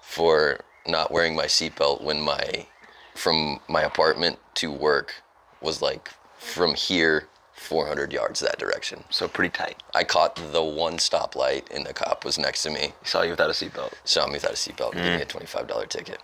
for 0.01 0.59
not 0.87 1.11
wearing 1.11 1.35
my 1.35 1.45
seatbelt 1.45 2.01
when 2.01 2.21
my 2.21 2.67
from 3.15 3.59
my 3.69 3.81
apartment 3.81 4.37
to 4.55 4.71
work 4.71 5.15
was 5.61 5.81
like 5.81 6.09
from 6.37 6.75
here 6.75 7.27
400 7.53 8.11
yards 8.13 8.41
that 8.41 8.59
direction. 8.59 9.03
So 9.09 9.27
pretty 9.27 9.49
tight. 9.49 9.81
I 9.95 10.03
caught 10.03 10.35
the 10.51 10.61
one 10.63 10.97
stoplight 10.97 11.73
and 11.73 11.85
the 11.85 11.93
cop 11.93 12.25
was 12.25 12.37
next 12.37 12.63
to 12.63 12.69
me, 12.69 12.93
He 13.01 13.07
saw 13.07 13.23
you 13.23 13.31
without 13.31 13.49
a 13.49 13.53
seatbelt. 13.53 13.93
saw 14.03 14.27
me 14.27 14.33
without 14.33 14.51
a 14.51 14.55
seatbelt 14.55 14.91
and 14.93 15.01
gave 15.01 15.15
me 15.15 15.21
a 15.21 15.25
mm. 15.25 15.67
$25 15.67 15.89
ticket. 15.89 16.19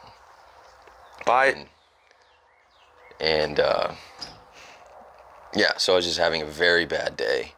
Buy 1.25 1.47
it. 1.47 1.67
And 3.21 3.59
uh, 3.59 3.91
yeah, 5.55 5.77
so 5.77 5.93
I 5.93 5.95
was 5.97 6.05
just 6.05 6.17
having 6.17 6.41
a 6.41 6.45
very 6.45 6.85
bad 6.85 7.15
day. 7.15 7.53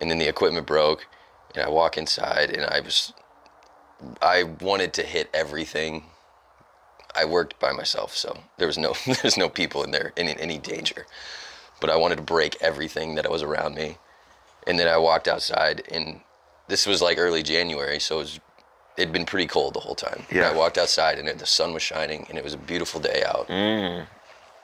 And 0.00 0.10
then 0.10 0.18
the 0.18 0.28
equipment 0.28 0.66
broke, 0.66 1.06
and 1.54 1.64
I 1.64 1.68
walk 1.70 1.96
inside, 1.98 2.50
and 2.50 2.64
I 2.66 2.80
was, 2.80 3.12
I 4.22 4.44
wanted 4.44 4.92
to 4.94 5.02
hit 5.02 5.28
everything. 5.34 6.04
I 7.16 7.24
worked 7.24 7.58
by 7.58 7.72
myself, 7.72 8.14
so 8.16 8.38
there 8.58 8.66
was 8.66 8.78
no, 8.78 8.94
there's 9.22 9.36
no 9.36 9.48
people 9.48 9.82
in 9.82 9.90
there 9.90 10.12
in, 10.16 10.28
in 10.28 10.38
any 10.38 10.58
danger. 10.58 11.06
But 11.80 11.88
I 11.90 11.96
wanted 11.96 12.16
to 12.16 12.22
break 12.22 12.56
everything 12.60 13.14
that 13.14 13.28
was 13.30 13.42
around 13.42 13.74
me. 13.74 13.96
And 14.66 14.78
then 14.78 14.86
I 14.88 14.98
walked 14.98 15.26
outside, 15.26 15.82
and 15.90 16.20
this 16.68 16.86
was 16.86 17.00
like 17.00 17.16
early 17.18 17.42
January, 17.42 17.98
so 17.98 18.16
it 18.16 18.18
was, 18.18 18.40
it'd 18.98 19.12
been 19.12 19.24
pretty 19.24 19.46
cold 19.46 19.72
the 19.74 19.80
whole 19.80 19.94
time. 19.94 20.24
And 20.28 20.38
Yeah. 20.38 20.50
I 20.50 20.54
walked 20.54 20.76
outside, 20.76 21.18
and 21.18 21.28
it, 21.28 21.38
the 21.38 21.46
sun 21.46 21.72
was 21.72 21.82
shining, 21.82 22.26
and 22.28 22.36
it 22.36 22.44
was 22.44 22.52
a 22.52 22.58
beautiful 22.58 23.00
day 23.00 23.22
out 23.26 23.48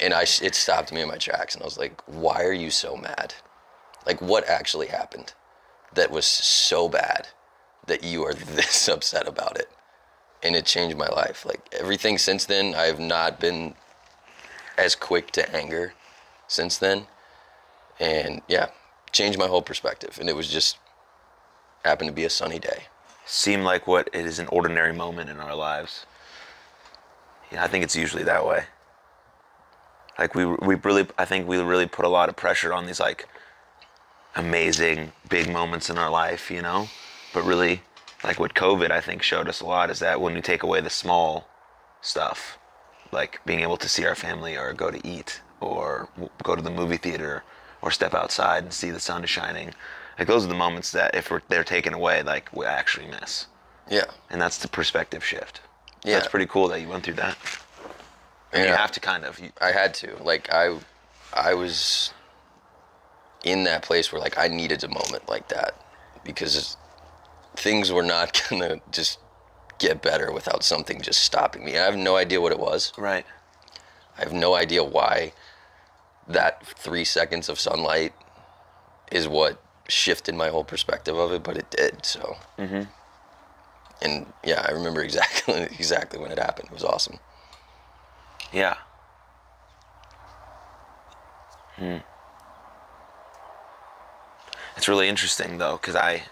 and 0.01 0.13
I 0.15 0.23
it 0.23 0.55
stopped 0.55 0.93
me 0.93 1.01
in 1.01 1.09
my 1.09 1.17
tracks, 1.17 1.55
and 1.55 1.63
I 1.63 1.67
was 1.67 1.79
like, 1.79 2.01
"Why 2.07 2.43
are 2.45 2.53
you 2.53 2.71
so 2.71 2.97
mad? 2.97 3.35
Like, 4.07 4.21
what 4.21 4.49
actually 4.49 4.89
happened 4.89 5.35
that 5.95 6.11
was 6.11 6.27
so 6.27 6.89
bad 6.89 7.29
that 7.87 8.05
you 8.05 8.25
are 8.25 8.35
this 8.59 8.89
upset 8.89 9.27
about 9.27 9.59
it?" 9.59 9.71
And 10.43 10.55
it 10.55 10.67
changed 10.67 10.97
my 10.97 11.09
life. 11.09 11.45
Like 11.45 11.61
everything 11.73 12.19
since 12.19 12.45
then, 12.45 12.75
I 12.75 12.83
have 12.83 13.01
not 13.01 13.41
been 13.41 13.75
as 14.79 14.95
quick 14.95 15.31
to 15.33 15.57
anger 15.57 15.95
since 16.49 16.79
then, 16.79 17.07
and 17.99 18.43
yeah, 18.49 18.69
changed 19.13 19.39
my 19.39 19.47
whole 19.47 19.63
perspective. 19.63 20.19
And 20.21 20.29
it 20.29 20.37
was 20.37 20.49
just 20.49 20.79
happened 21.85 22.09
to 22.09 22.15
be 22.15 22.25
a 22.25 22.31
sunny 22.31 22.59
day. 22.59 22.85
Seem 23.25 23.63
like 23.63 23.87
what 23.87 24.09
it 24.13 24.27
is 24.27 24.39
an 24.39 24.47
ordinary 24.49 24.93
moment 24.93 25.31
in 25.31 25.41
our 25.41 25.55
lives. 25.55 26.07
Yeah, 27.51 27.65
I 27.65 27.69
think 27.69 27.83
it's 27.85 27.97
usually 27.97 28.25
that 28.25 28.47
way. 28.47 28.65
Like 30.19 30.35
we 30.35 30.45
we 30.45 30.75
really 30.77 31.07
I 31.19 31.25
think 31.25 31.47
we 31.47 31.59
really 31.59 31.87
put 31.87 32.05
a 32.05 32.09
lot 32.09 32.29
of 32.29 32.37
pressure 32.37 32.73
on 32.73 32.87
these 32.87 33.01
like 33.01 33.29
amazing 34.35 35.13
big 35.29 35.51
moments 35.51 35.91
in 35.91 35.99
our 35.99 36.11
life, 36.11 36.51
you 36.51 36.63
know? 36.63 36.89
But 37.33 37.45
really 37.45 37.83
like 38.25 38.39
what 38.39 38.55
COVID 38.55 38.91
I 38.91 39.01
think 39.01 39.23
showed 39.23 39.49
us 39.49 39.61
a 39.61 39.67
lot 39.67 39.91
is 39.91 39.99
that 40.01 40.21
when 40.21 40.35
we 40.35 40.41
take 40.41 40.63
away 40.63 40.81
the 40.81 40.91
small 40.91 41.49
stuff, 42.01 42.59
like 43.13 43.41
being 43.45 43.61
able 43.61 43.77
to 43.79 43.89
see 43.89 44.05
our 44.05 44.15
family 44.15 44.57
or 44.57 44.73
go 44.73 44.91
to 44.91 45.07
eat 45.07 45.41
or 45.61 46.09
go 46.43 46.55
to 46.55 46.63
the 46.63 46.71
movie 46.71 46.97
theater 46.97 47.43
or 47.83 47.91
step 47.91 48.15
outside 48.15 48.63
and 48.63 48.73
see 48.73 48.91
the 48.91 49.01
sun 49.01 49.25
is 49.25 49.31
shining, 49.31 49.73
like 50.19 50.29
those 50.29 50.45
are 50.45 50.49
the 50.49 50.55
moments 50.55 50.93
that 50.93 51.15
if 51.15 51.31
we're, 51.31 51.43
they're 51.49 51.65
taken 51.65 51.93
away, 51.93 52.23
like 52.23 52.55
we 52.55 52.65
actually 52.65 53.07
miss. 53.07 53.47
Yeah. 53.91 54.05
And 54.31 54.41
that's 54.41 54.59
the 54.59 54.69
perspective 54.69 55.25
shift. 55.25 55.61
Yeah. 56.05 56.15
That's 56.15 56.29
pretty 56.29 56.47
cool 56.47 56.69
that 56.69 56.81
you 56.81 56.89
went 56.89 57.05
through 57.05 57.15
that. 57.15 57.37
And 58.53 58.69
you 58.69 58.75
have 58.75 58.93
to 58.93 59.01
kind 59.01 59.25
of. 59.25 59.39
You, 59.39 59.51
I 59.61 59.73
had 59.73 59.95
to. 59.95 60.17
Like 60.23 60.53
I 60.53 60.79
I 61.33 61.55
was 61.55 62.13
in 63.45 63.65
that 63.65 63.83
place 63.83 64.13
where 64.13 64.21
like 64.21 64.39
I 64.39 64.49
needed 64.49 64.83
a 64.85 64.89
moment 64.89 65.29
like 65.29 65.49
that 65.49 65.75
because 66.25 66.77
things 67.55 67.93
were 67.93 68.03
not 68.03 68.43
gonna 68.51 68.81
just 68.91 69.19
get 69.79 70.03
better 70.03 70.33
without 70.33 70.63
something 70.65 71.01
just 71.01 71.21
stopping 71.21 71.65
me. 71.65 71.77
I 71.79 71.85
have 71.85 71.97
no 71.97 72.17
idea 72.17 72.41
what 72.41 72.53
it 72.53 72.59
was. 72.59 72.93
right. 72.97 73.27
I 74.19 74.23
have 74.23 74.33
no 74.33 74.55
idea 74.55 74.83
why 74.83 75.33
that 76.27 76.67
three 76.67 77.05
seconds 77.05 77.51
of 77.51 77.61
sunlight 77.61 78.15
is 79.13 79.29
what 79.29 79.63
shifted 79.89 80.35
my 80.35 80.49
whole 80.49 80.65
perspective 80.65 81.17
of 81.17 81.33
it, 81.33 81.43
but 81.43 81.57
it 81.57 81.71
did. 81.71 82.05
So, 82.05 82.37
mm-hmm. 82.59 82.83
and 84.03 84.27
yeah, 84.45 84.65
I 84.67 84.73
remember 84.73 85.03
exactly 85.03 85.55
exactly 85.79 86.19
when 86.19 86.33
it 86.33 86.39
happened. 86.39 86.69
It 86.69 86.75
was 86.75 86.85
awesome. 86.85 87.19
Yeah. 88.53 88.77
Hmm. 91.77 91.99
It's 94.77 94.89
really 94.89 95.09
interesting 95.09 95.59
though, 95.59 95.77
because 95.77 95.95
I, 95.95 96.23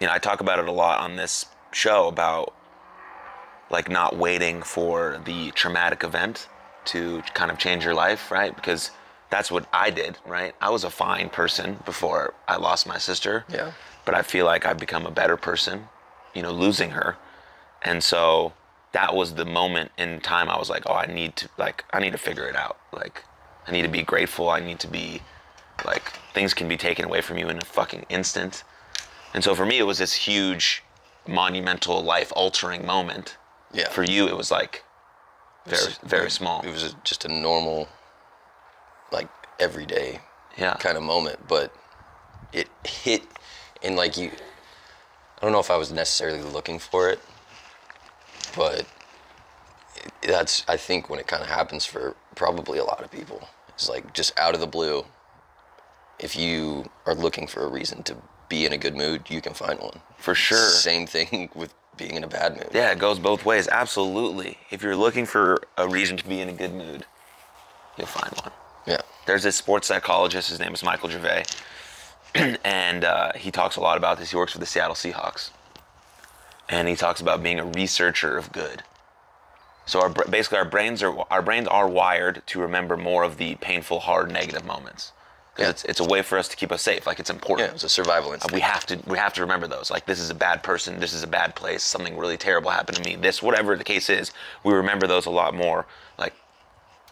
you 0.00 0.06
know, 0.06 0.12
I 0.12 0.18
talk 0.18 0.40
about 0.40 0.58
it 0.58 0.68
a 0.68 0.72
lot 0.72 1.00
on 1.00 1.16
this 1.16 1.46
show 1.72 2.08
about 2.08 2.54
like 3.70 3.90
not 3.90 4.16
waiting 4.16 4.62
for 4.62 5.20
the 5.24 5.50
traumatic 5.52 6.04
event 6.04 6.48
to 6.86 7.22
kind 7.34 7.50
of 7.50 7.58
change 7.58 7.84
your 7.84 7.94
life, 7.94 8.30
right? 8.30 8.54
Because 8.54 8.90
that's 9.30 9.50
what 9.50 9.66
I 9.72 9.90
did, 9.90 10.18
right? 10.24 10.54
I 10.60 10.70
was 10.70 10.84
a 10.84 10.90
fine 10.90 11.30
person 11.30 11.78
before 11.84 12.34
I 12.46 12.56
lost 12.56 12.86
my 12.86 12.98
sister. 12.98 13.44
Yeah. 13.48 13.72
But 14.04 14.14
I 14.14 14.22
feel 14.22 14.46
like 14.46 14.64
I've 14.64 14.78
become 14.78 15.04
a 15.04 15.10
better 15.10 15.36
person, 15.36 15.88
you 16.32 16.42
know, 16.42 16.52
losing 16.52 16.90
her. 16.90 17.16
And 17.82 18.02
so 18.02 18.52
that 18.92 19.14
was 19.14 19.34
the 19.34 19.44
moment 19.44 19.90
in 19.98 20.20
time 20.20 20.48
I 20.48 20.58
was 20.58 20.70
like, 20.70 20.84
oh, 20.86 20.94
I 20.94 21.06
need 21.06 21.36
to 21.36 21.48
like 21.58 21.84
I 21.92 22.00
need 22.00 22.12
to 22.12 22.18
figure 22.18 22.46
it 22.48 22.56
out. 22.56 22.78
Like 22.92 23.24
I 23.66 23.72
need 23.72 23.82
to 23.82 23.88
be 23.88 24.02
grateful. 24.02 24.48
I 24.48 24.60
need 24.60 24.78
to 24.80 24.88
be 24.88 25.22
like 25.84 26.12
things 26.32 26.54
can 26.54 26.68
be 26.68 26.76
taken 26.76 27.04
away 27.04 27.20
from 27.20 27.38
you 27.38 27.48
in 27.48 27.58
a 27.58 27.64
fucking 27.64 28.06
instant. 28.08 28.64
And 29.34 29.44
so 29.44 29.54
for 29.54 29.66
me 29.66 29.78
it 29.78 29.84
was 29.84 29.98
this 29.98 30.14
huge 30.14 30.82
monumental 31.26 32.02
life 32.02 32.32
altering 32.34 32.86
moment. 32.86 33.36
Yeah. 33.72 33.88
For 33.90 34.02
you 34.04 34.26
it 34.28 34.36
was 34.36 34.50
like 34.50 34.84
very 35.66 35.92
very 36.04 36.30
small. 36.30 36.62
It 36.62 36.70
was 36.70 36.94
just 37.04 37.24
a 37.24 37.28
normal, 37.28 37.88
like 39.12 39.28
everyday 39.58 40.20
Yeah. 40.56 40.74
kind 40.74 40.96
of 40.96 41.02
moment, 41.02 41.48
but 41.48 41.74
it 42.52 42.68
hit, 42.84 43.22
and 43.82 43.96
like 43.96 44.16
you, 44.16 44.30
I 44.30 45.40
don't 45.42 45.52
know 45.52 45.58
if 45.58 45.70
I 45.70 45.76
was 45.76 45.90
necessarily 45.92 46.40
looking 46.40 46.78
for 46.78 47.10
it, 47.10 47.18
but 48.56 48.86
that's 50.22 50.64
I 50.68 50.76
think 50.76 51.08
when 51.08 51.18
it 51.18 51.26
kind 51.26 51.42
of 51.42 51.48
happens 51.48 51.84
for 51.86 52.16
probably 52.34 52.78
a 52.78 52.84
lot 52.84 53.02
of 53.02 53.10
people. 53.10 53.48
It's 53.68 53.88
like 53.88 54.14
just 54.14 54.38
out 54.38 54.54
of 54.54 54.60
the 54.60 54.66
blue. 54.66 55.04
If 56.18 56.34
you 56.34 56.88
are 57.04 57.14
looking 57.14 57.46
for 57.46 57.64
a 57.64 57.68
reason 57.68 58.02
to 58.04 58.16
be 58.48 58.64
in 58.64 58.72
a 58.72 58.78
good 58.78 58.96
mood, 58.96 59.28
you 59.28 59.40
can 59.42 59.52
find 59.52 59.78
one. 59.80 60.00
For 60.16 60.34
sure. 60.34 60.70
Same 60.70 61.06
thing 61.06 61.50
with 61.54 61.74
being 61.96 62.14
in 62.14 62.24
a 62.24 62.28
bad 62.28 62.56
mood. 62.56 62.70
Yeah, 62.72 62.90
it 62.90 62.98
goes 62.98 63.18
both 63.18 63.44
ways. 63.44 63.68
Absolutely. 63.68 64.58
If 64.70 64.82
you're 64.82 64.96
looking 64.96 65.26
for 65.26 65.62
a 65.76 65.88
reason 65.88 66.16
to 66.16 66.26
be 66.26 66.40
in 66.40 66.48
a 66.48 66.52
good 66.52 66.72
mood, 66.72 67.04
you'll 67.98 68.06
find 68.06 68.32
one. 68.42 68.52
Yeah. 68.86 69.00
There's 69.26 69.42
this 69.42 69.56
sports 69.56 69.88
psychologist. 69.88 70.48
His 70.50 70.60
name 70.60 70.72
is 70.72 70.82
Michael 70.84 71.08
Gervais, 71.08 71.44
and 72.64 73.04
uh, 73.04 73.32
he 73.34 73.50
talks 73.50 73.76
a 73.76 73.80
lot 73.80 73.96
about 73.96 74.18
this. 74.18 74.30
He 74.30 74.36
works 74.36 74.52
for 74.52 74.58
the 74.58 74.66
Seattle 74.66 74.94
Seahawks, 74.94 75.50
and 76.68 76.88
he 76.88 76.96
talks 76.96 77.20
about 77.20 77.42
being 77.42 77.58
a 77.58 77.64
researcher 77.64 78.36
of 78.36 78.52
good. 78.52 78.82
So 79.86 80.00
our, 80.00 80.08
basically, 80.08 80.58
our 80.58 80.64
brains 80.64 81.02
are 81.02 81.14
our 81.30 81.42
brains 81.42 81.68
are 81.68 81.88
wired 81.88 82.42
to 82.46 82.60
remember 82.60 82.96
more 82.96 83.22
of 83.22 83.36
the 83.36 83.54
painful, 83.56 84.00
hard, 84.00 84.30
negative 84.32 84.64
moments. 84.64 85.12
'Cause 85.54 85.64
Yeah. 85.64 85.70
It's 85.70 85.84
it's 85.84 86.00
a 86.00 86.04
way 86.04 86.22
for 86.22 86.36
us 86.38 86.48
to 86.48 86.56
keep 86.56 86.72
us 86.72 86.82
safe. 86.82 87.06
Like 87.06 87.18
it's 87.20 87.30
important 87.30 87.68
Yeah, 87.68 87.74
it's 87.74 87.84
a 87.84 87.88
survival 87.88 88.30
uh, 88.30 88.34
instinct. 88.34 88.52
we 88.54 88.60
have 88.60 88.84
to 88.86 88.98
we 89.06 89.16
have 89.16 89.32
to 89.34 89.40
remember 89.40 89.66
those 89.68 89.90
like 89.90 90.04
this 90.06 90.18
is 90.18 90.28
a 90.28 90.34
bad 90.34 90.62
person 90.62 90.98
this 91.00 91.12
is 91.14 91.22
a 91.22 91.26
bad 91.26 91.54
place 91.54 91.82
something 91.82 92.16
really 92.18 92.36
terrible 92.36 92.70
happened 92.70 92.98
to 92.98 93.04
me 93.08 93.16
this 93.16 93.40
whatever 93.42 93.74
the 93.76 93.84
case 93.84 94.10
is 94.10 94.32
we 94.64 94.74
remember 94.74 95.06
those 95.06 95.24
a 95.26 95.30
lot 95.30 95.54
more 95.54 95.86
like 96.18 96.34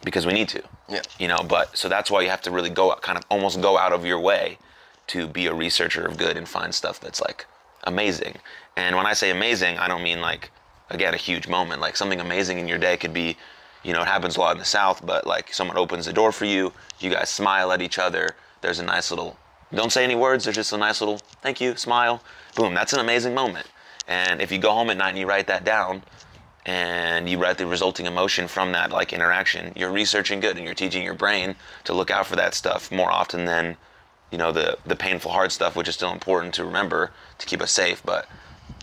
because 0.03 0.25
we 0.27 0.33
need 0.33 0.49
to 0.49 0.61
Yeah. 0.89 1.01
you 1.17 1.27
know 1.27 1.39
but 1.39 1.75
so 1.75 1.89
that's 1.89 2.11
why 2.11 2.21
you 2.21 2.29
have 2.29 2.41
to 2.43 2.51
really 2.51 2.69
go 2.69 2.93
kind 2.97 3.17
of 3.17 3.23
almost 3.31 3.61
go 3.61 3.77
out 3.79 3.93
of 3.93 4.05
your 4.05 4.19
way 4.19 4.59
to 5.07 5.25
be 5.27 5.47
a 5.47 5.53
researcher 5.53 6.05
of 6.05 6.17
good 6.17 6.37
and 6.37 6.47
find 6.47 6.75
stuff 6.75 6.99
that's 6.99 7.21
like 7.21 7.47
amazing 7.85 8.35
and 8.75 8.95
when 8.95 9.05
i 9.05 9.13
say 9.13 9.31
amazing 9.31 9.77
i 9.77 9.87
don't 9.87 10.03
mean 10.03 10.21
like 10.21 10.51
again 10.89 11.13
a 11.13 11.17
huge 11.17 11.47
moment. 11.47 11.81
Like 11.81 11.97
something 11.97 12.19
amazing 12.19 12.59
in 12.59 12.67
your 12.67 12.77
day 12.77 12.97
could 12.97 13.13
be 13.13 13.37
you 13.83 13.93
know 13.93 14.01
it 14.01 14.07
happens 14.07 14.37
a 14.37 14.39
lot 14.39 14.53
in 14.53 14.59
the 14.59 14.65
south 14.65 15.05
but 15.05 15.27
like 15.27 15.53
someone 15.53 15.77
opens 15.77 16.05
the 16.05 16.13
door 16.13 16.31
for 16.31 16.45
you 16.45 16.73
you 16.99 17.09
guys 17.09 17.29
smile 17.29 17.71
at 17.71 17.81
each 17.81 17.99
other 17.99 18.35
there's 18.61 18.79
a 18.79 18.83
nice 18.83 19.11
little 19.11 19.37
don't 19.73 19.91
say 19.91 20.03
any 20.03 20.15
words 20.15 20.43
there's 20.43 20.55
just 20.55 20.73
a 20.73 20.77
nice 20.77 21.01
little 21.01 21.19
thank 21.41 21.61
you 21.61 21.75
smile 21.75 22.23
boom 22.55 22.73
that's 22.73 22.93
an 22.93 22.99
amazing 22.99 23.33
moment. 23.33 23.67
And 24.07 24.39
if 24.39 24.51
you 24.51 24.59
go 24.59 24.71
home 24.71 24.91
at 24.91 24.97
night 24.97 25.09
and 25.09 25.17
you 25.17 25.25
write 25.25 25.47
that 25.47 25.63
down 25.63 26.03
and 26.67 27.27
you 27.27 27.39
write 27.39 27.57
the 27.57 27.65
resulting 27.65 28.05
emotion 28.05 28.47
from 28.47 28.71
that 28.71 28.91
like 28.91 29.13
interaction 29.13 29.71
you're 29.75 29.91
researching 29.91 30.39
good 30.39 30.57
and 30.57 30.65
you're 30.65 30.73
teaching 30.73 31.03
your 31.03 31.13
brain 31.13 31.55
to 31.83 31.93
look 31.93 32.09
out 32.09 32.25
for 32.25 32.35
that 32.35 32.53
stuff 32.53 32.91
more 32.91 33.11
often 33.11 33.45
than 33.45 33.77
you 34.31 34.37
know 34.37 34.51
the 34.51 34.77
the 34.85 34.95
painful 34.95 35.31
hard 35.31 35.51
stuff 35.51 35.75
which 35.75 35.87
is 35.87 35.93
still 35.95 36.11
important 36.11 36.53
to 36.53 36.65
remember 36.65 37.11
to 37.37 37.45
keep 37.45 37.61
us 37.61 37.71
safe 37.71 38.01
but 38.03 38.27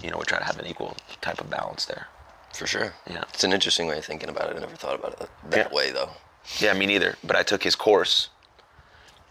you 0.03 0.11
know 0.11 0.19
we 0.19 0.25
try 0.25 0.39
to 0.39 0.45
have 0.45 0.59
an 0.59 0.67
equal 0.67 0.97
type 1.21 1.41
of 1.41 1.49
balance 1.51 1.85
there 1.87 2.07
For 2.55 2.67
sure. 2.67 2.93
Yeah. 3.09 3.25
It's 3.33 3.45
an 3.45 3.53
interesting 3.53 3.87
way 3.87 3.99
of 3.99 4.05
thinking 4.05 4.29
about 4.29 4.51
it. 4.51 4.57
I 4.57 4.61
never 4.61 4.77
thought 4.77 4.95
about 4.97 5.13
it 5.21 5.29
that 5.51 5.71
Yeah. 5.71 5.75
way 5.75 5.91
though. 5.91 6.11
Yeah, 6.59 6.73
me 6.75 6.87
neither. 6.87 7.17
But 7.25 7.37
I 7.37 7.43
took 7.43 7.63
his 7.63 7.75
course 7.77 8.29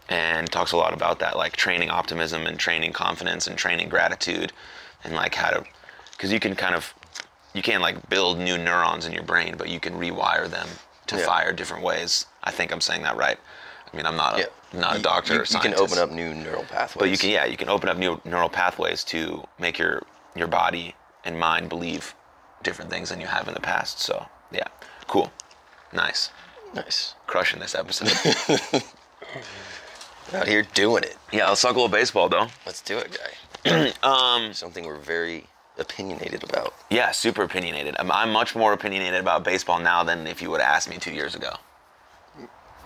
and 0.08 0.50
talks 0.50 0.72
a 0.72 0.76
lot 0.76 0.92
about 0.92 1.18
that, 1.20 1.36
like 1.36 1.54
training 1.56 1.90
optimism 1.90 2.46
and 2.46 2.58
training 2.58 2.92
confidence 2.92 3.46
and 3.46 3.56
training 3.56 3.88
gratitude 3.88 4.52
and 5.04 5.14
like 5.14 5.34
how 5.34 5.50
to, 5.50 5.64
because 6.12 6.32
you 6.32 6.40
can 6.40 6.54
kind 6.56 6.74
of, 6.74 6.92
you 7.54 7.62
can't 7.62 7.82
like 7.82 8.08
build 8.08 8.38
new 8.38 8.58
neurons 8.58 9.06
in 9.06 9.12
your 9.12 9.22
brain, 9.22 9.54
but 9.56 9.68
you 9.68 9.78
can 9.78 9.94
rewire 9.94 10.48
them 10.48 10.68
to 11.06 11.16
Yeah. 11.18 11.26
fire 11.26 11.52
different 11.52 11.82
ways. 11.84 12.26
I 12.42 12.50
think 12.50 12.72
I'm 12.72 12.80
saying 12.80 13.02
that 13.02 13.16
right. 13.16 13.38
I 13.92 13.96
mean, 13.96 14.06
I'm 14.06 14.16
not 14.16 14.34
a, 14.36 14.38
Yeah. 14.40 14.46
Not 14.74 14.96
a 14.96 15.00
doctor 15.00 15.34
you, 15.34 15.40
or 15.40 15.44
you 15.44 15.58
can 15.60 15.74
open 15.74 15.98
up 15.98 16.10
new 16.10 16.32
neural 16.32 16.64
pathways. 16.64 16.98
But 16.98 17.10
you 17.10 17.18
can, 17.18 17.28
yeah, 17.28 17.44
you 17.44 17.58
can 17.58 17.68
open 17.68 17.90
up 17.90 17.98
new 17.98 18.18
neural 18.24 18.48
pathways 18.48 19.04
to 19.04 19.46
make 19.58 19.78
your 19.78 20.02
your 20.34 20.48
body 20.48 20.94
and 21.24 21.38
mind 21.38 21.68
believe 21.68 22.14
different 22.62 22.90
things 22.90 23.08
than 23.10 23.20
you 23.20 23.26
have 23.26 23.48
in 23.48 23.54
the 23.54 23.60
past. 23.60 24.00
So 24.00 24.26
yeah, 24.52 24.68
cool, 25.08 25.32
nice, 25.92 26.30
Nice. 26.74 27.14
crushing 27.26 27.60
this 27.60 27.74
episode. 27.74 28.10
Out 30.34 30.48
here 30.48 30.62
doing 30.74 31.02
it. 31.04 31.16
Yeah, 31.32 31.48
let's 31.48 31.60
talk 31.60 31.72
a 31.72 31.74
little 31.74 31.88
baseball 31.88 32.28
though. 32.28 32.46
Let's 32.64 32.80
do 32.80 32.98
it, 32.98 33.16
guy. 33.64 33.92
Um, 34.02 34.52
Something 34.52 34.86
we're 34.86 34.96
very 34.98 35.44
opinionated 35.78 36.42
about. 36.42 36.74
yeah, 36.90 37.12
super 37.12 37.42
opinionated. 37.44 37.94
I'm, 37.98 38.10
I'm 38.10 38.30
much 38.32 38.54
more 38.56 38.72
opinionated 38.72 39.20
about 39.20 39.44
baseball 39.44 39.78
now 39.78 40.02
than 40.02 40.26
if 40.26 40.42
you 40.42 40.50
would 40.50 40.60
have 40.60 40.74
asked 40.74 40.88
me 40.90 40.96
two 40.98 41.12
years 41.12 41.34
ago. 41.34 41.54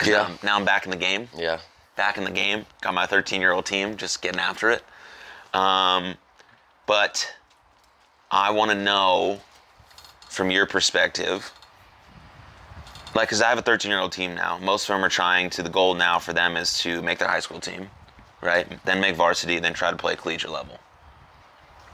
Yeah. 0.05 0.13
Now, 0.13 0.23
I'm- 0.25 0.39
now 0.43 0.57
I'm 0.57 0.65
back 0.65 0.85
in 0.85 0.91
the 0.91 0.97
game. 0.97 1.29
Yeah. 1.37 1.59
Back 1.97 2.19
in 2.19 2.25
the 2.25 2.31
game. 2.31 2.67
Got 2.83 2.93
my 2.95 3.07
13 3.07 3.41
year 3.41 3.53
old 3.53 3.65
team, 3.65 3.97
just 3.97 4.21
getting 4.21 4.41
after 4.41 4.71
it. 4.71 4.85
Um, 5.55 6.17
but 6.87 7.33
I 8.31 8.51
want 8.51 8.71
to 8.71 8.77
know 8.77 9.41
from 10.29 10.51
your 10.51 10.67
perspective. 10.67 11.53
Like, 13.15 13.29
because 13.29 13.41
I 13.41 13.49
have 13.49 13.59
a 13.59 13.63
13 13.63 13.91
year 13.91 14.01
old 14.01 14.13
team 14.13 14.35
now. 14.35 14.59
Most 14.59 14.89
of 14.89 14.95
them 14.95 15.05
are 15.05 15.09
trying 15.09 15.49
to, 15.51 15.63
the 15.63 15.71
goal 15.71 15.95
now 15.95 16.19
for 16.19 16.33
them 16.33 16.57
is 16.57 16.79
to 16.81 17.01
make 17.03 17.19
their 17.19 17.29
high 17.29 17.41
school 17.41 17.61
team, 17.61 17.89
right? 18.43 18.67
Then 18.85 19.01
make 19.01 19.17
varsity, 19.17 19.59
then 19.59 19.73
try 19.73 19.91
to 19.91 19.97
play 19.97 20.17
collegiate 20.17 20.51
level. 20.51 20.79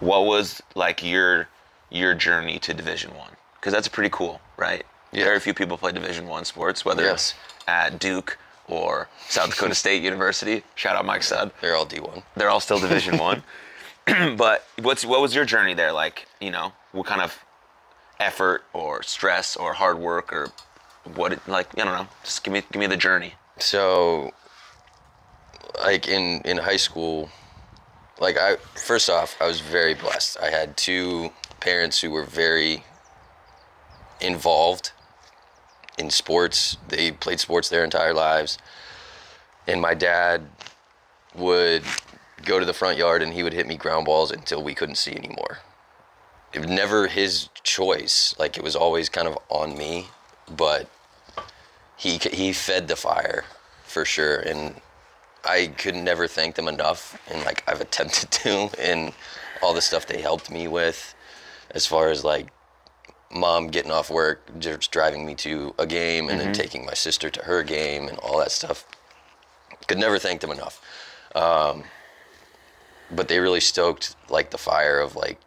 What 0.01 0.25
was 0.27 0.61
like 0.75 1.03
your 1.03 1.49
your 1.91 2.15
journey 2.15 2.59
to 2.61 2.75
Division 2.75 3.15
One? 3.15 3.31
Because 3.55 3.73
that's 3.73 3.87
pretty 3.87 4.11
cool, 4.11 4.41
right? 4.57 4.85
Yeah. 5.13 5.25
Very 5.25 5.39
few 5.39 5.55
people 5.55 5.77
play 5.79 5.93
Division 5.93 6.27
One 6.27 6.45
sports, 6.45 6.85
whether 6.85 7.05
Yeah. 7.05 7.13
it's 7.13 7.35
at 7.69 8.01
Duke 8.01 8.37
or 8.67 9.09
South 9.29 9.51
Dakota 9.51 9.75
State 9.77 10.03
University. 10.03 10.65
Shout 10.75 10.97
out 10.97 11.05
Mike 11.05 11.23
Stud. 11.23 11.53
They're 11.61 11.77
all 11.77 11.87
D1. 11.87 12.25
They're 12.35 12.51
all 12.51 12.61
still 12.61 12.81
Division 12.81 13.19
One. 13.19 13.45
but 14.37 14.65
what's 14.81 15.05
what 15.05 15.21
was 15.21 15.35
your 15.35 15.45
journey 15.45 15.75
there 15.75 15.93
like? 15.93 16.27
You 16.41 16.51
know, 16.51 16.73
what 16.93 17.07
kind 17.07 17.21
of 17.21 17.39
effort 18.19 18.65
or 18.73 19.03
stress 19.03 19.57
or 19.57 19.73
hard 19.73 19.99
work 19.99 20.33
or 20.33 20.49
what? 21.15 21.33
It, 21.33 21.47
like 21.47 21.69
I 21.79 21.85
don't 21.85 21.95
know. 21.95 22.09
Just 22.25 22.43
give 22.43 22.53
me 22.53 22.63
give 22.73 22.81
me 22.81 22.87
the 22.87 22.97
journey. 22.97 23.35
So, 23.59 24.33
like 25.81 26.09
in 26.09 26.41
in 26.45 26.57
high 26.57 26.77
school, 26.79 27.31
like 28.21 28.37
I 28.37 28.57
first 28.75 29.09
off, 29.09 29.37
I 29.41 29.47
was 29.47 29.61
very 29.61 29.95
blessed. 29.95 30.39
I 30.41 30.51
had 30.51 30.77
two 30.77 31.31
parents 31.61 32.01
who 32.01 32.11
were 32.11 32.25
very 32.25 32.85
involved 34.21 34.93
in 35.97 36.11
sports. 36.11 36.77
They 36.89 37.13
played 37.13 37.39
sports 37.39 37.69
their 37.69 37.85
entire 37.85 38.15
lives, 38.15 38.59
and 39.69 39.81
my 39.81 39.95
dad 39.95 40.43
would 41.35 41.85
go 42.45 42.59
to 42.59 42.67
the 42.67 42.73
front 42.73 42.99
yard 42.99 43.23
and 43.23 43.33
he 43.33 43.43
would 43.43 43.53
hit 43.53 43.67
me 43.67 43.77
ground 43.77 44.07
balls 44.07 44.31
until 44.31 44.63
we 44.63 44.75
couldn't 44.75 44.97
see 44.97 45.13
anymore. 45.13 45.59
It 46.53 46.61
was 46.61 46.69
never 46.69 47.07
his 47.07 47.49
choice. 47.63 48.35
Like 48.39 48.57
it 48.59 48.65
was 48.65 48.77
always 48.77 49.09
kind 49.09 49.27
of 49.27 49.39
on 49.49 49.77
me, 49.77 50.09
but 50.57 50.89
he 51.97 52.19
he 52.19 52.53
fed 52.53 52.89
the 52.89 52.97
fire 52.97 53.45
for 53.85 54.05
sure 54.05 54.39
and 54.39 54.75
I 55.45 55.69
could 55.69 55.95
never 55.95 56.27
thank 56.27 56.55
them 56.55 56.69
enough 56.69 57.21
and 57.31 57.45
like 57.45 57.63
I've 57.67 57.81
attempted 57.81 58.31
to 58.43 58.71
and 58.79 59.13
all 59.63 59.75
the 59.75 59.81
stuff 59.81 60.07
they 60.07 60.21
helped 60.21 60.51
me 60.51 60.67
with 60.67 61.15
as 61.71 61.87
far 61.87 62.11
as 62.11 62.25
like 62.25 62.49
mom 63.31 63.69
getting 63.69 63.93
off 63.93 64.11
work 64.11 64.43
just 64.59 64.91
driving 64.91 65.25
me 65.25 65.35
to 65.37 65.75
a 65.79 65.87
game 65.87 66.29
and 66.29 66.41
then 66.41 66.53
taking 66.53 66.85
my 66.85 66.95
sister 66.95 67.31
to 67.31 67.43
her 67.45 67.63
game 67.63 68.09
and 68.09 68.19
all 68.19 68.39
that 68.39 68.51
stuff 68.51 68.85
could 69.87 69.99
never 69.99 70.19
thank 70.19 70.41
them 70.41 70.51
enough 70.51 70.81
um, 71.35 71.85
but 73.15 73.29
they 73.29 73.39
really 73.39 73.61
stoked 73.61 74.17
like 74.29 74.51
the 74.51 74.59
fire 74.59 74.99
of 75.01 75.15
like 75.17 75.39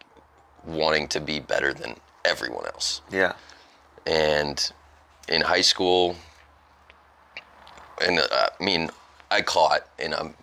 wanting 0.66 1.08
to 1.10 1.20
be 1.20 1.40
better 1.40 1.74
than 1.74 1.96
everyone 2.24 2.66
else 2.66 3.02
Yeah. 3.12 3.34
and 4.06 4.72
in 5.28 5.42
high 5.42 5.62
school 5.62 6.16
and 8.02 8.20
uh, 8.20 8.50
i 8.60 8.64
mean 8.64 8.90
i 9.32 9.42
caught 9.42 9.82
and 10.00 10.14
i'm 10.14 10.34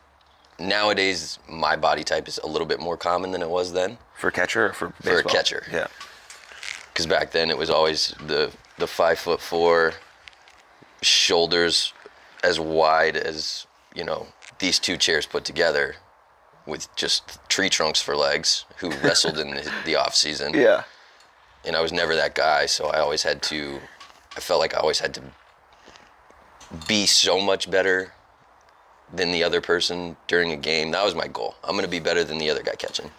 nowadays 0.58 1.38
my 1.48 1.76
body 1.76 2.04
type 2.04 2.28
is 2.28 2.38
a 2.38 2.46
little 2.46 2.66
bit 2.66 2.78
more 2.80 2.96
common 2.96 3.30
than 3.32 3.42
it 3.42 3.50
was 3.50 3.72
then 3.72 3.98
For 4.16 4.30
catcher 4.30 4.66
or 4.66 4.72
for 4.72 4.90
For 5.02 5.18
a 5.18 5.24
catcher. 5.24 5.64
Yeah. 5.72 5.88
because 6.92 7.06
back 7.06 7.32
then 7.32 7.50
it 7.50 7.58
was 7.58 7.70
always 7.70 8.14
the 8.26 8.52
the 8.78 8.86
five 8.86 9.18
foot 9.18 9.40
four 9.40 9.94
shoulders 11.00 11.92
as 12.44 12.60
wide 12.60 13.16
as 13.16 13.66
you 13.94 14.04
know 14.04 14.26
these 14.58 14.78
two 14.78 14.96
chairs 14.96 15.26
put 15.26 15.44
together 15.44 15.96
with 16.66 16.94
just 16.96 17.38
tree 17.48 17.68
trunks 17.68 18.00
for 18.00 18.16
legs 18.16 18.64
who 18.78 18.90
wrestled 19.02 19.38
in 19.38 19.50
the, 19.50 19.72
the 19.84 19.96
off 19.96 20.14
season 20.14 20.54
Yeah. 20.54 20.84
and 21.64 21.74
I 21.76 21.80
was 21.80 21.92
never 21.92 22.14
that 22.16 22.34
guy, 22.34 22.66
so 22.66 22.86
I 22.86 23.00
always 23.00 23.22
had 23.22 23.42
to. 23.44 23.80
I 24.36 24.40
felt 24.40 24.60
like 24.60 24.74
I 24.74 24.78
always 24.78 24.98
had 25.00 25.12
to 25.14 25.22
be 26.88 27.04
so 27.06 27.40
much 27.40 27.70
better 27.70 28.12
than 29.12 29.30
the 29.30 29.44
other 29.44 29.60
person 29.60 30.16
during 30.26 30.52
a 30.52 30.56
game. 30.56 30.90
That 30.92 31.04
was 31.04 31.14
my 31.14 31.28
goal. 31.28 31.54
I'm 31.62 31.74
gonna 31.76 31.88
be 31.88 32.00
better 32.00 32.24
than 32.24 32.38
the 32.38 32.48
other 32.50 32.62
guy 32.62 32.74
catching. 32.76 33.10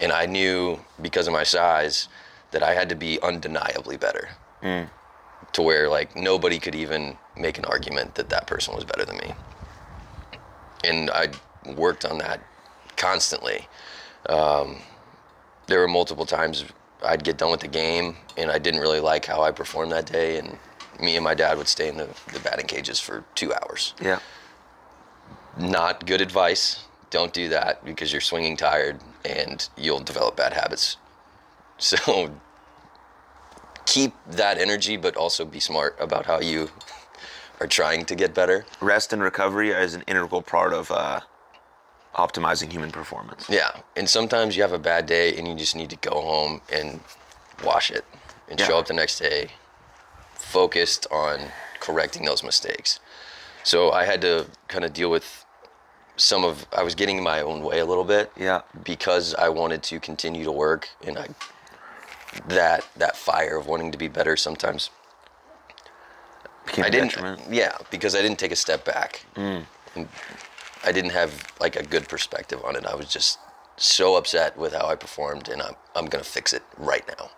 And 0.00 0.12
I 0.12 0.26
knew 0.26 0.78
because 1.00 1.26
of 1.26 1.32
my 1.32 1.42
size 1.44 2.08
that 2.50 2.62
I 2.62 2.74
had 2.74 2.88
to 2.90 2.94
be 2.94 3.18
undeniably 3.22 3.96
better, 3.96 4.28
mm. 4.62 4.88
to 5.54 5.62
where 5.62 5.88
like 5.88 6.14
nobody 6.14 6.58
could 6.58 6.74
even 6.74 7.16
make 7.36 7.56
an 7.58 7.64
argument 7.64 8.14
that 8.16 8.28
that 8.28 8.46
person 8.46 8.74
was 8.74 8.84
better 8.84 9.06
than 9.06 9.16
me. 9.16 9.32
And 10.84 11.10
I 11.10 11.28
worked 11.74 12.04
on 12.04 12.18
that 12.18 12.40
constantly 12.96 13.66
there 15.66 15.80
were 15.80 15.88
multiple 15.88 16.26
times 16.26 16.64
I'd 17.04 17.24
get 17.24 17.38
done 17.38 17.50
with 17.50 17.60
the 17.60 17.68
game 17.68 18.16
and 18.36 18.50
I 18.50 18.58
didn't 18.58 18.80
really 18.80 19.00
like 19.00 19.26
how 19.26 19.42
I 19.42 19.50
performed 19.50 19.92
that 19.92 20.06
day, 20.06 20.38
and 20.38 20.58
me 21.00 21.16
and 21.16 21.24
my 21.24 21.34
dad 21.34 21.58
would 21.58 21.68
stay 21.68 21.88
in 21.88 21.96
the, 21.96 22.08
the 22.32 22.40
batting 22.40 22.66
cages 22.66 23.00
for 23.00 23.24
two 23.34 23.52
hours. 23.54 23.94
Yeah. 24.00 24.18
Not 25.58 26.06
good 26.06 26.20
advice. 26.20 26.84
Don't 27.10 27.32
do 27.32 27.48
that 27.50 27.84
because 27.84 28.12
you're 28.12 28.20
swinging 28.20 28.56
tired 28.56 29.00
and 29.24 29.68
you'll 29.76 30.00
develop 30.00 30.36
bad 30.36 30.52
habits. 30.52 30.96
So 31.78 32.30
keep 33.84 34.14
that 34.30 34.56
energy, 34.56 34.96
but 34.96 35.14
also 35.14 35.44
be 35.44 35.60
smart 35.60 35.94
about 36.00 36.24
how 36.24 36.40
you 36.40 36.70
are 37.60 37.66
trying 37.66 38.06
to 38.06 38.14
get 38.14 38.32
better. 38.32 38.64
Rest 38.80 39.12
and 39.12 39.22
recovery 39.22 39.72
is 39.72 39.92
an 39.92 40.02
integral 40.06 40.40
part 40.40 40.72
of 40.72 40.90
uh, 40.90 41.20
optimizing 42.16 42.70
human 42.72 42.90
performance. 42.90 43.46
Yeah, 43.48 43.70
and 43.96 44.08
sometimes 44.08 44.56
you 44.56 44.62
have 44.62 44.72
a 44.72 44.78
bad 44.78 45.06
day 45.06 45.36
and 45.36 45.46
you 45.46 45.54
just 45.54 45.76
need 45.76 45.90
to 45.90 45.96
go 45.96 46.20
home 46.20 46.60
and 46.72 47.00
wash 47.64 47.90
it 47.90 48.04
and 48.48 48.58
show 48.60 48.78
up 48.78 48.86
the 48.86 48.94
next 48.94 49.18
day 49.18 49.48
focused 50.34 51.06
on 51.10 51.40
correcting 51.80 52.24
those 52.24 52.42
mistakes. 52.42 53.00
So 53.64 53.90
I 53.90 54.04
had 54.04 54.20
to 54.22 54.46
kind 54.68 54.84
of 54.84 54.92
deal 54.92 55.10
with 55.10 55.44
some 56.16 56.44
of 56.44 56.66
I 56.74 56.82
was 56.82 56.94
getting 56.94 57.18
in 57.18 57.24
my 57.24 57.40
own 57.42 57.62
way 57.62 57.80
a 57.80 57.84
little 57.84 58.04
bit 58.04 58.32
Yeah. 58.36 58.62
because 58.84 59.34
I 59.34 59.48
wanted 59.50 59.82
to 59.84 60.00
continue 60.00 60.44
to 60.44 60.52
work 60.52 60.88
and 61.06 61.18
I 61.18 61.28
that 62.48 62.86
that 62.96 63.16
fire 63.16 63.56
of 63.58 63.66
wanting 63.66 63.92
to 63.92 63.98
be 63.98 64.08
better 64.08 64.36
sometimes 64.36 64.88
Became 66.66 66.84
I 66.86 66.90
didn't 66.90 67.08
detriment. 67.10 67.42
yeah 67.50 67.76
because 67.90 68.14
I 68.14 68.22
didn't 68.22 68.38
take 68.38 68.52
a 68.52 68.56
step 68.56 68.84
back 68.84 69.24
Mm. 69.36 69.64
and 69.94 70.08
I 70.84 70.92
didn't 70.92 71.10
have 71.10 71.52
like 71.60 71.76
a 71.76 71.82
good 71.82 72.08
perspective 72.08 72.60
on 72.64 72.76
it 72.76 72.86
I 72.86 72.94
was 72.94 73.08
just 73.08 73.38
so 73.76 74.16
upset 74.16 74.56
with 74.56 74.72
how 74.72 74.86
I 74.86 74.94
performed 74.94 75.48
and 75.48 75.60
I'm 75.62 75.74
I'm 75.94 76.06
gonna 76.06 76.24
fix 76.24 76.52
it 76.52 76.62
right 76.78 77.06
now 77.18 77.30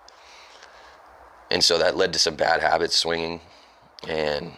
and 1.51 1.62
so 1.64 1.79
that 1.79 1.96
led 1.96 2.12
to 2.12 2.18
some 2.18 2.37
bad 2.37 2.61
habits 2.61 2.96
swinging 2.96 3.40
and 4.07 4.53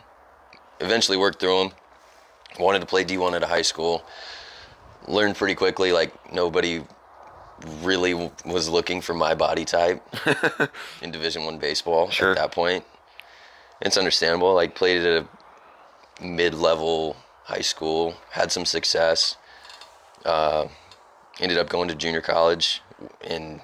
eventually 0.81 1.16
worked 1.16 1.40
through 1.40 1.59
them 1.64 1.73
wanted 2.59 2.81
to 2.81 2.87
play 2.87 3.05
D1 3.05 3.35
at 3.35 3.43
a 3.43 3.47
high 3.47 3.62
school 3.62 4.03
learned 5.09 5.37
pretty 5.37 5.55
quickly 5.55 5.93
like 5.93 6.12
nobody 6.33 6.83
really 7.83 8.14
was 8.45 8.69
looking 8.69 9.01
for 9.01 9.14
my 9.14 9.35
body 9.35 9.64
type 9.64 10.03
in 11.03 11.11
division 11.11 11.45
1 11.45 11.59
baseball 11.59 12.11
Sure. 12.11 12.31
at 12.33 12.37
that 12.37 12.53
point 12.53 12.85
it's 13.83 13.97
understandable. 13.97 14.53
Like 14.55 14.75
played 14.75 15.03
at 15.07 15.25
a 15.25 16.23
mid-level 16.23 17.16
high 17.44 17.61
school, 17.61 18.14
had 18.31 18.53
some 18.53 18.64
success. 18.64 19.37
Uh, 20.24 20.68
ended 21.40 21.59
up 21.59 21.68
going 21.68 21.88
to 21.88 21.94
junior 21.94 22.20
college, 22.20 22.83
and 23.22 23.61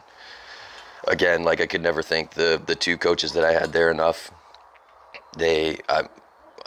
again, 1.07 1.45
like 1.45 1.61
I 1.61 1.67
could 1.67 1.83
never 1.83 2.03
thank 2.03 2.33
the 2.33 2.61
the 2.65 2.75
two 2.75 2.97
coaches 2.97 3.33
that 3.33 3.45
I 3.45 3.53
had 3.53 3.73
there 3.73 3.91
enough. 3.91 4.31
They, 5.37 5.79
I, 5.89 6.05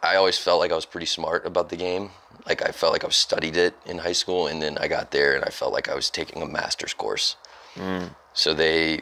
I 0.03 0.15
always 0.15 0.37
felt 0.37 0.59
like 0.59 0.71
I 0.71 0.75
was 0.75 0.85
pretty 0.85 1.07
smart 1.07 1.45
about 1.45 1.69
the 1.69 1.75
game. 1.75 2.11
Like 2.45 2.61
I 2.67 2.71
felt 2.71 2.93
like 2.93 3.03
I 3.03 3.09
studied 3.09 3.57
it 3.57 3.75
in 3.85 3.97
high 3.99 4.11
school, 4.13 4.47
and 4.47 4.61
then 4.61 4.77
I 4.77 4.87
got 4.87 5.11
there 5.11 5.35
and 5.35 5.43
I 5.43 5.49
felt 5.49 5.73
like 5.73 5.89
I 5.89 5.95
was 5.95 6.09
taking 6.09 6.41
a 6.41 6.45
master's 6.45 6.93
course. 6.93 7.35
So 8.33 8.53
they 8.53 9.01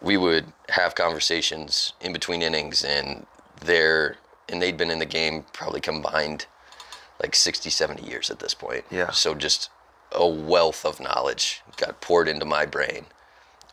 we 0.00 0.16
would 0.16 0.52
have 0.70 0.94
conversations 0.96 1.92
in 2.00 2.12
between 2.12 2.42
innings 2.42 2.82
and 2.84 3.26
they're 3.64 4.16
and 4.48 4.60
they'd 4.60 4.76
been 4.76 4.90
in 4.90 4.98
the 4.98 5.06
game 5.06 5.44
probably 5.52 5.80
combined 5.80 6.46
like 7.22 7.34
60 7.34 7.70
70 7.70 8.02
years 8.02 8.30
at 8.30 8.40
this 8.40 8.54
point. 8.54 8.84
Yeah. 8.90 9.10
so 9.10 9.34
just 9.34 9.70
a 10.12 10.26
wealth 10.26 10.84
of 10.84 11.00
knowledge 11.00 11.62
got 11.76 12.00
poured 12.00 12.28
into 12.28 12.44
my 12.44 12.66
brain 12.66 13.06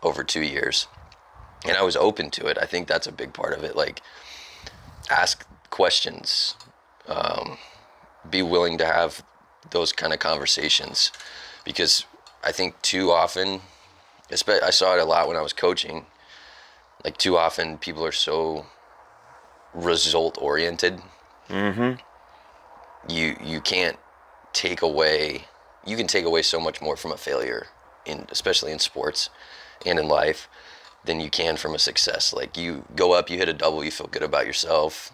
over 0.01 0.23
two 0.23 0.43
years. 0.43 0.87
And 1.65 1.75
i 1.75 1.81
was 1.83 1.97
open 1.97 2.29
to 2.31 2.47
it. 2.47 2.57
I 2.61 2.65
think 2.65 2.87
that's 2.87 3.07
a 3.07 3.11
big 3.11 3.33
part 3.33 3.53
of 3.53 3.63
it. 3.63 3.75
Like 3.75 4.01
ask 5.09 5.45
questions 5.69 6.55
um, 7.07 7.57
be 8.29 8.41
willing 8.41 8.77
to 8.77 8.85
have 8.85 9.23
those 9.71 9.91
kind 9.91 10.13
of 10.13 10.19
conversations. 10.19 11.11
Because 11.65 12.05
i 12.43 12.51
think 12.51 12.81
too 12.81 13.11
often 13.11 13.61
i 14.31 14.69
saw 14.69 14.95
it 14.95 15.01
a 15.01 15.05
lot 15.05 15.27
when 15.27 15.37
i 15.37 15.41
was 15.41 15.53
coaching 15.53 16.05
like 17.03 17.17
too 17.17 17.37
often 17.37 17.77
people 17.77 18.05
are 18.05 18.11
so 18.11 18.65
result 19.73 20.37
oriented 20.41 21.01
mm-hmm. 21.47 21.99
You 23.07 23.37
you 23.43 23.61
can't 23.61 23.97
take 24.53 24.81
away 24.81 25.45
you 25.85 25.95
can 25.95 26.07
take 26.07 26.25
away 26.25 26.41
so 26.41 26.59
much 26.59 26.81
more 26.81 26.97
from 26.97 27.11
a 27.11 27.17
failure 27.17 27.67
in 28.05 28.25
especially 28.29 28.71
in 28.71 28.79
sports 28.79 29.29
and 29.85 29.99
in 29.99 30.07
life 30.07 30.49
than 31.05 31.21
you 31.21 31.29
can 31.29 31.55
from 31.55 31.73
a 31.73 31.79
success. 31.79 32.33
Like 32.33 32.57
you 32.57 32.85
go 32.95 33.13
up 33.13 33.29
you 33.29 33.37
hit 33.37 33.47
a 33.49 33.53
double 33.53 33.83
you 33.83 33.91
feel 33.91 34.07
good 34.07 34.23
about 34.23 34.45
yourself. 34.45 35.11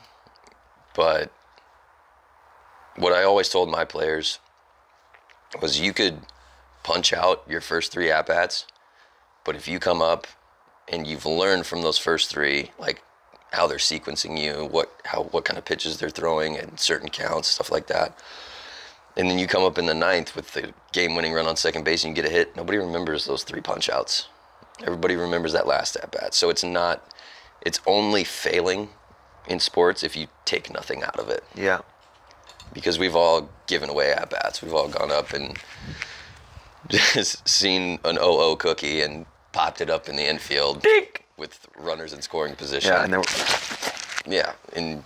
But 0.95 1.31
what 2.95 3.11
i 3.11 3.23
always 3.23 3.49
told 3.49 3.69
my 3.69 3.83
players 3.83 4.39
was 5.61 5.81
you 5.81 5.91
could 5.91 6.21
punch 6.81 7.11
out 7.11 7.43
your 7.47 7.59
first 7.59 7.91
three 7.91 8.09
at 8.09 8.25
bats 8.25 8.65
but 9.45 9.55
if 9.55 9.67
you 9.67 9.79
come 9.79 10.01
up 10.01 10.27
and 10.91 11.07
you've 11.07 11.25
learned 11.25 11.65
from 11.65 11.83
those 11.83 11.97
first 11.97 12.29
three, 12.29 12.71
like 12.77 13.01
how 13.55 13.67
they're 13.67 13.77
sequencing 13.77 14.37
you, 14.39 14.65
what 14.65 14.91
how 15.05 15.23
what 15.31 15.45
kind 15.45 15.57
of 15.57 15.65
pitches 15.65 15.97
they're 15.97 16.09
throwing 16.09 16.57
and 16.57 16.79
certain 16.79 17.09
counts, 17.09 17.47
stuff 17.47 17.71
like 17.71 17.87
that. 17.87 18.17
And 19.17 19.29
then 19.29 19.39
you 19.39 19.47
come 19.47 19.63
up 19.63 19.77
in 19.77 19.85
the 19.85 19.93
ninth 19.93 20.35
with 20.35 20.51
the 20.51 20.73
game-winning 20.91 21.31
run 21.31 21.47
on 21.47 21.55
second 21.55 21.85
base 21.85 22.03
and 22.03 22.11
you 22.15 22.21
get 22.21 22.29
a 22.29 22.33
hit. 22.33 22.53
Nobody 22.57 22.77
remembers 22.77 23.25
those 23.25 23.43
three 23.43 23.61
punch-outs. 23.61 24.27
Everybody 24.81 25.15
remembers 25.15 25.53
that 25.53 25.65
last 25.65 25.95
at 25.95 26.11
bat. 26.11 26.33
So 26.33 26.49
it's 26.49 26.65
not. 26.65 27.13
It's 27.61 27.79
only 27.87 28.25
failing 28.25 28.89
in 29.47 29.61
sports 29.61 30.03
if 30.03 30.17
you 30.17 30.27
take 30.43 30.69
nothing 30.73 31.01
out 31.03 31.17
of 31.17 31.29
it 31.29 31.43
Yeah. 31.55 31.79
because 32.73 32.99
we've 32.99 33.15
all 33.15 33.49
given 33.67 33.89
away 33.89 34.11
at 34.11 34.29
bats. 34.31 34.61
We've 34.61 34.73
all 34.73 34.89
gone 34.89 35.11
up 35.11 35.31
and 35.31 35.57
just 36.89 37.47
seen 37.61 37.99
an 38.03 38.17
OO 38.21 38.55
cookie 38.57 39.01
and 39.01 39.25
popped 39.53 39.79
it 39.81 39.89
up 39.89 40.09
in 40.09 40.15
the 40.17 40.27
infield 40.27 40.81
Dink. 40.81 41.23
With 41.37 41.67
runners 41.77 42.13
in 42.13 42.21
scoring 42.21 42.55
position. 42.55 42.91
Yeah, 42.91 43.03
and 43.03 43.13
then 43.13 43.23
yeah, 44.27 44.53
and 44.73 45.03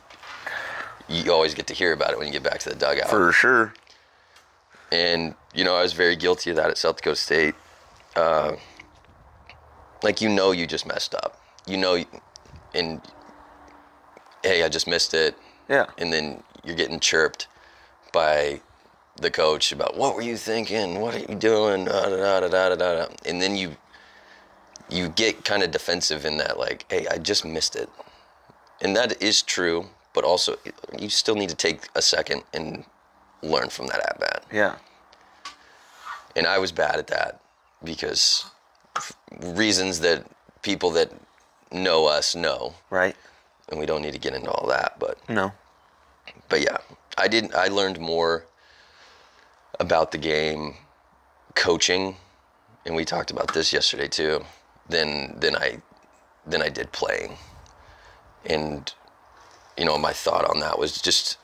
you 1.08 1.32
always 1.32 1.54
get 1.54 1.68
to 1.68 1.74
hear 1.74 1.94
about 1.94 2.12
it 2.12 2.18
when 2.18 2.28
you 2.28 2.34
get 2.34 2.44
back 2.44 2.60
to 2.60 2.70
the 2.70 2.76
dugout. 2.76 3.10
for 3.10 3.32
sure. 3.32 3.74
and 4.92 5.34
you 5.54 5.64
know, 5.64 5.76
I 5.76 5.82
was 5.82 5.94
very 5.94 6.16
guilty 6.16 6.50
of 6.52 6.56
that 6.58 6.70
at 6.70 6.78
South 6.78 6.98
Dakota 6.98 7.16
State. 7.16 7.56
Uh, 8.16 8.56
like 10.04 10.22
you 10.22 10.30
know, 10.30 10.52
you 10.52 10.68
just 10.68 10.86
messed 10.86 11.16
up. 11.16 11.42
You 11.68 11.78
know, 11.78 12.04
and 12.74 13.02
hey, 14.44 14.64
I 14.64 14.70
just 14.70 14.88
missed 14.88 15.14
it. 15.14 15.36
Yeah. 15.70 15.86
and 16.00 16.12
then 16.12 16.42
you're 16.64 16.76
getting 16.76 17.00
chirped 17.00 17.48
by 18.12 18.60
the 19.22 19.30
coach 19.30 19.72
about 19.72 19.96
what 19.98 20.16
were 20.16 20.22
you 20.24 20.36
thinking? 20.36 21.00
What 21.00 21.14
are 21.14 21.20
you 21.20 21.36
doing? 21.36 21.86
Da, 21.86 22.10
da, 22.10 22.18
da, 22.18 22.40
da, 22.40 22.48
da, 22.48 22.76
da, 22.76 22.76
da. 22.76 23.14
And 23.26 23.40
then 23.40 23.56
you 23.56 23.76
you 24.90 25.10
get 25.10 25.46
kind 25.46 25.64
of 25.64 25.72
defensive 25.72 26.26
in 26.26 26.38
that, 26.38 26.58
like, 26.58 26.86
hey, 26.90 27.08
I 27.10 27.18
just 27.18 27.46
missed 27.46 27.76
it, 27.76 27.90
and 28.82 28.96
that 28.96 29.22
is 29.22 29.42
true. 29.42 29.88
But 30.14 30.24
also, 30.24 30.56
you 30.98 31.10
still 31.10 31.36
need 31.36 31.50
to 31.50 31.56
take 31.56 31.88
a 31.96 32.02
second 32.02 32.44
and 32.54 32.84
learn 33.44 33.70
from 33.70 33.88
that 33.88 34.00
at 34.00 34.20
bat. 34.20 34.44
Yeah. 34.52 34.76
And 36.36 36.48
I 36.48 36.58
was 36.58 36.72
bad 36.72 36.98
at 36.98 37.08
that 37.08 37.40
because 37.84 38.46
reasons 39.40 40.00
that 40.00 40.26
people 40.64 40.90
that 40.92 41.12
know 41.72 42.06
us 42.08 42.36
know, 42.36 42.74
Right. 42.90 43.16
and 43.70 43.80
we 43.80 43.86
don't 43.86 44.02
need 44.02 44.14
to 44.14 44.20
get 44.20 44.34
into 44.34 44.50
all 44.50 44.68
that, 44.68 44.98
but 45.00 45.18
No. 45.30 45.52
but 46.50 46.62
yeah, 46.62 46.78
I 47.18 47.28
didn't. 47.28 47.54
I 47.54 47.68
learned 47.68 48.00
more 48.00 48.46
about 49.80 50.12
the 50.12 50.18
game 50.18 50.76
coaching, 51.56 52.18
and 52.86 52.96
we 52.96 53.06
talked 53.06 53.30
about 53.32 53.54
this 53.54 53.72
yesterday 53.72 54.08
too. 54.08 54.44
Than 54.90 55.40
than 55.40 55.56
I 55.56 55.82
than 56.48 56.62
I 56.64 56.70
did 56.70 56.92
playing, 56.92 57.38
and 58.46 58.92
you 59.78 59.86
know 59.86 59.98
my 59.98 60.14
thought 60.14 60.46
on 60.50 60.60
that 60.62 60.80
was 60.80 61.00
just 61.00 61.38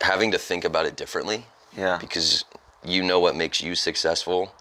having 0.00 0.32
to 0.32 0.38
think 0.38 0.64
about 0.64 0.86
it 0.86 0.96
differently 0.96 1.46
Yeah. 1.76 1.98
because 1.98 2.44
you 2.84 3.02
know 3.02 3.20
what 3.20 3.36
makes 3.36 3.60
you 3.60 3.74
successful, 3.76 4.52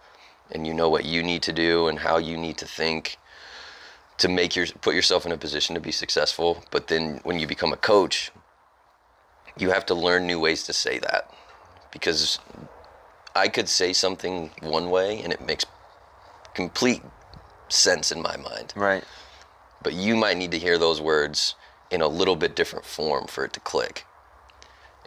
and 0.51 0.67
you 0.67 0.73
know 0.73 0.87
what 0.89 1.05
you 1.05 1.23
need 1.23 1.41
to 1.43 1.53
do 1.53 1.87
and 1.87 1.99
how 1.99 2.17
you 2.17 2.37
need 2.37 2.57
to 2.59 2.65
think 2.67 3.17
to 4.19 4.27
make 4.27 4.55
your 4.55 4.67
put 4.81 4.93
yourself 4.93 5.25
in 5.25 5.31
a 5.31 5.37
position 5.37 5.73
to 5.75 5.81
be 5.81 5.91
successful. 5.91 6.63
But 6.71 6.87
then 6.87 7.21
when 7.23 7.39
you 7.39 7.47
become 7.47 7.73
a 7.73 7.77
coach, 7.77 8.31
you 9.57 9.71
have 9.71 9.85
to 9.87 9.95
learn 9.95 10.27
new 10.27 10.39
ways 10.39 10.63
to 10.63 10.73
say 10.73 10.99
that 10.99 11.31
because 11.91 12.39
I 13.35 13.47
could 13.47 13.69
say 13.69 13.93
something 13.93 14.51
one 14.61 14.89
way 14.91 15.21
and 15.23 15.33
it 15.33 15.41
makes 15.41 15.65
complete 16.53 17.01
sense 17.69 18.11
in 18.11 18.21
my 18.21 18.37
mind. 18.37 18.73
Right. 18.75 19.03
But 19.81 19.93
you 19.93 20.15
might 20.15 20.37
need 20.37 20.51
to 20.51 20.59
hear 20.59 20.77
those 20.77 20.99
words 21.01 21.55
in 21.91 22.01
a 22.01 22.07
little 22.07 22.35
bit 22.35 22.55
different 22.55 22.85
form 22.85 23.27
for 23.27 23.45
it 23.45 23.53
to 23.53 23.59
click. 23.59 24.05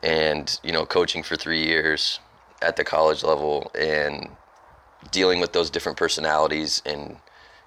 And, 0.03 0.59
you 0.63 0.73
know, 0.73 0.87
coaching 0.87 1.23
for 1.23 1.37
three 1.37 1.65
years 1.65 2.21
at 2.63 2.77
the 2.77 2.85
college 2.85 3.23
level 3.23 3.71
and 3.79 4.31
dealing 5.11 5.41
with 5.41 5.53
those 5.53 5.71
different 5.71 5.99
personalities 5.99 6.83
and 6.87 7.19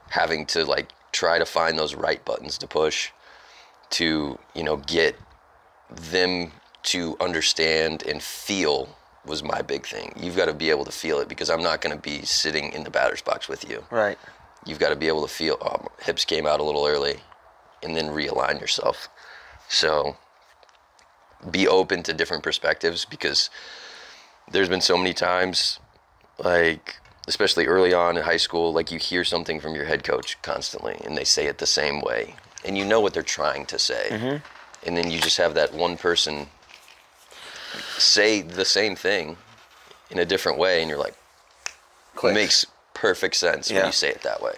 having 0.10 0.46
to 0.48 0.66
like 0.66 0.90
try 1.12 1.38
to 1.38 1.46
find 1.46 1.78
those 1.78 1.96
right 1.96 2.24
buttons 2.26 2.58
to 2.60 2.68
push 2.68 3.12
to, 3.92 4.38
you 4.56 4.64
know, 4.64 4.78
get 4.78 5.16
them 5.90 6.52
to 6.84 7.16
understand 7.20 8.04
and 8.04 8.22
feel 8.22 8.98
was 9.26 9.44
my 9.44 9.62
big 9.62 9.86
thing. 9.86 10.14
You've 10.20 10.36
got 10.36 10.46
to 10.46 10.54
be 10.54 10.70
able 10.70 10.86
to 10.86 10.92
feel 10.92 11.20
it 11.20 11.30
because 11.30 11.50
I'm 11.50 11.64
not 11.64 11.82
going 11.82 11.96
to 11.96 12.02
be 12.02 12.26
sitting 12.26 12.74
in 12.74 12.84
the 12.84 12.90
batter's 12.90 13.22
box 13.22 13.48
with 13.48 13.70
you 13.70 13.84
Right. 13.90 14.18
You've 14.66 14.80
got 14.80 14.90
to 14.90 14.96
be 14.96 15.08
able 15.08 15.26
to 15.26 15.34
feel 15.34 15.58
oh, 15.62 15.78
my 15.82 16.06
hips 16.06 16.26
came 16.26 16.46
out 16.46 16.60
a 16.60 16.64
little 16.64 16.86
early 16.86 17.18
and 17.82 17.96
then 17.96 18.08
realign 18.08 18.60
yourself. 18.60 19.10
So 19.70 20.18
be 21.50 21.68
open 21.68 22.04
to 22.04 22.14
different 22.14 22.44
perspectives 22.44 23.06
because 23.06 23.50
there's 24.52 24.70
been 24.70 24.82
so 24.82 24.98
many 24.98 25.14
times 25.14 25.80
like 26.40 26.98
especially 27.28 27.66
early 27.68 27.94
on 27.94 28.18
in 28.18 28.24
high 28.24 28.38
school 28.38 28.74
like 28.74 28.92
you 28.92 29.00
hear 29.00 29.24
something 29.24 29.60
from 29.60 29.76
your 29.76 29.86
head 29.86 30.04
coach 30.04 30.42
constantly 30.42 31.00
and 31.06 31.18
they 31.18 31.24
say 31.24 31.48
it 31.48 31.58
the 31.58 31.66
same 31.66 32.02
way 32.02 32.36
and 32.66 32.78
you 32.78 32.86
know 32.86 33.00
what 33.00 33.14
they're 33.14 33.24
trying 33.24 33.66
to 33.66 33.80
say. 33.80 34.08
Mm-hmm. 34.10 34.88
And 34.88 34.98
then 34.98 35.10
you 35.10 35.20
just 35.20 35.38
have 35.38 35.54
that 35.56 35.74
one 35.74 35.98
person 35.98 36.48
say 37.98 38.42
the 38.42 38.66
same 38.66 38.96
thing 38.96 39.38
in 40.12 40.20
a 40.20 40.26
different 40.26 40.58
way 40.58 40.82
and 40.82 40.90
you're 40.90 41.00
like 41.00 41.16
Clicks. 42.16 42.36
makes 42.36 42.66
perfect 43.04 43.36
sense 43.36 43.70
when 43.70 43.86
you 43.86 43.92
say 43.92 44.08
it 44.08 44.22
that 44.22 44.42
way. 44.42 44.56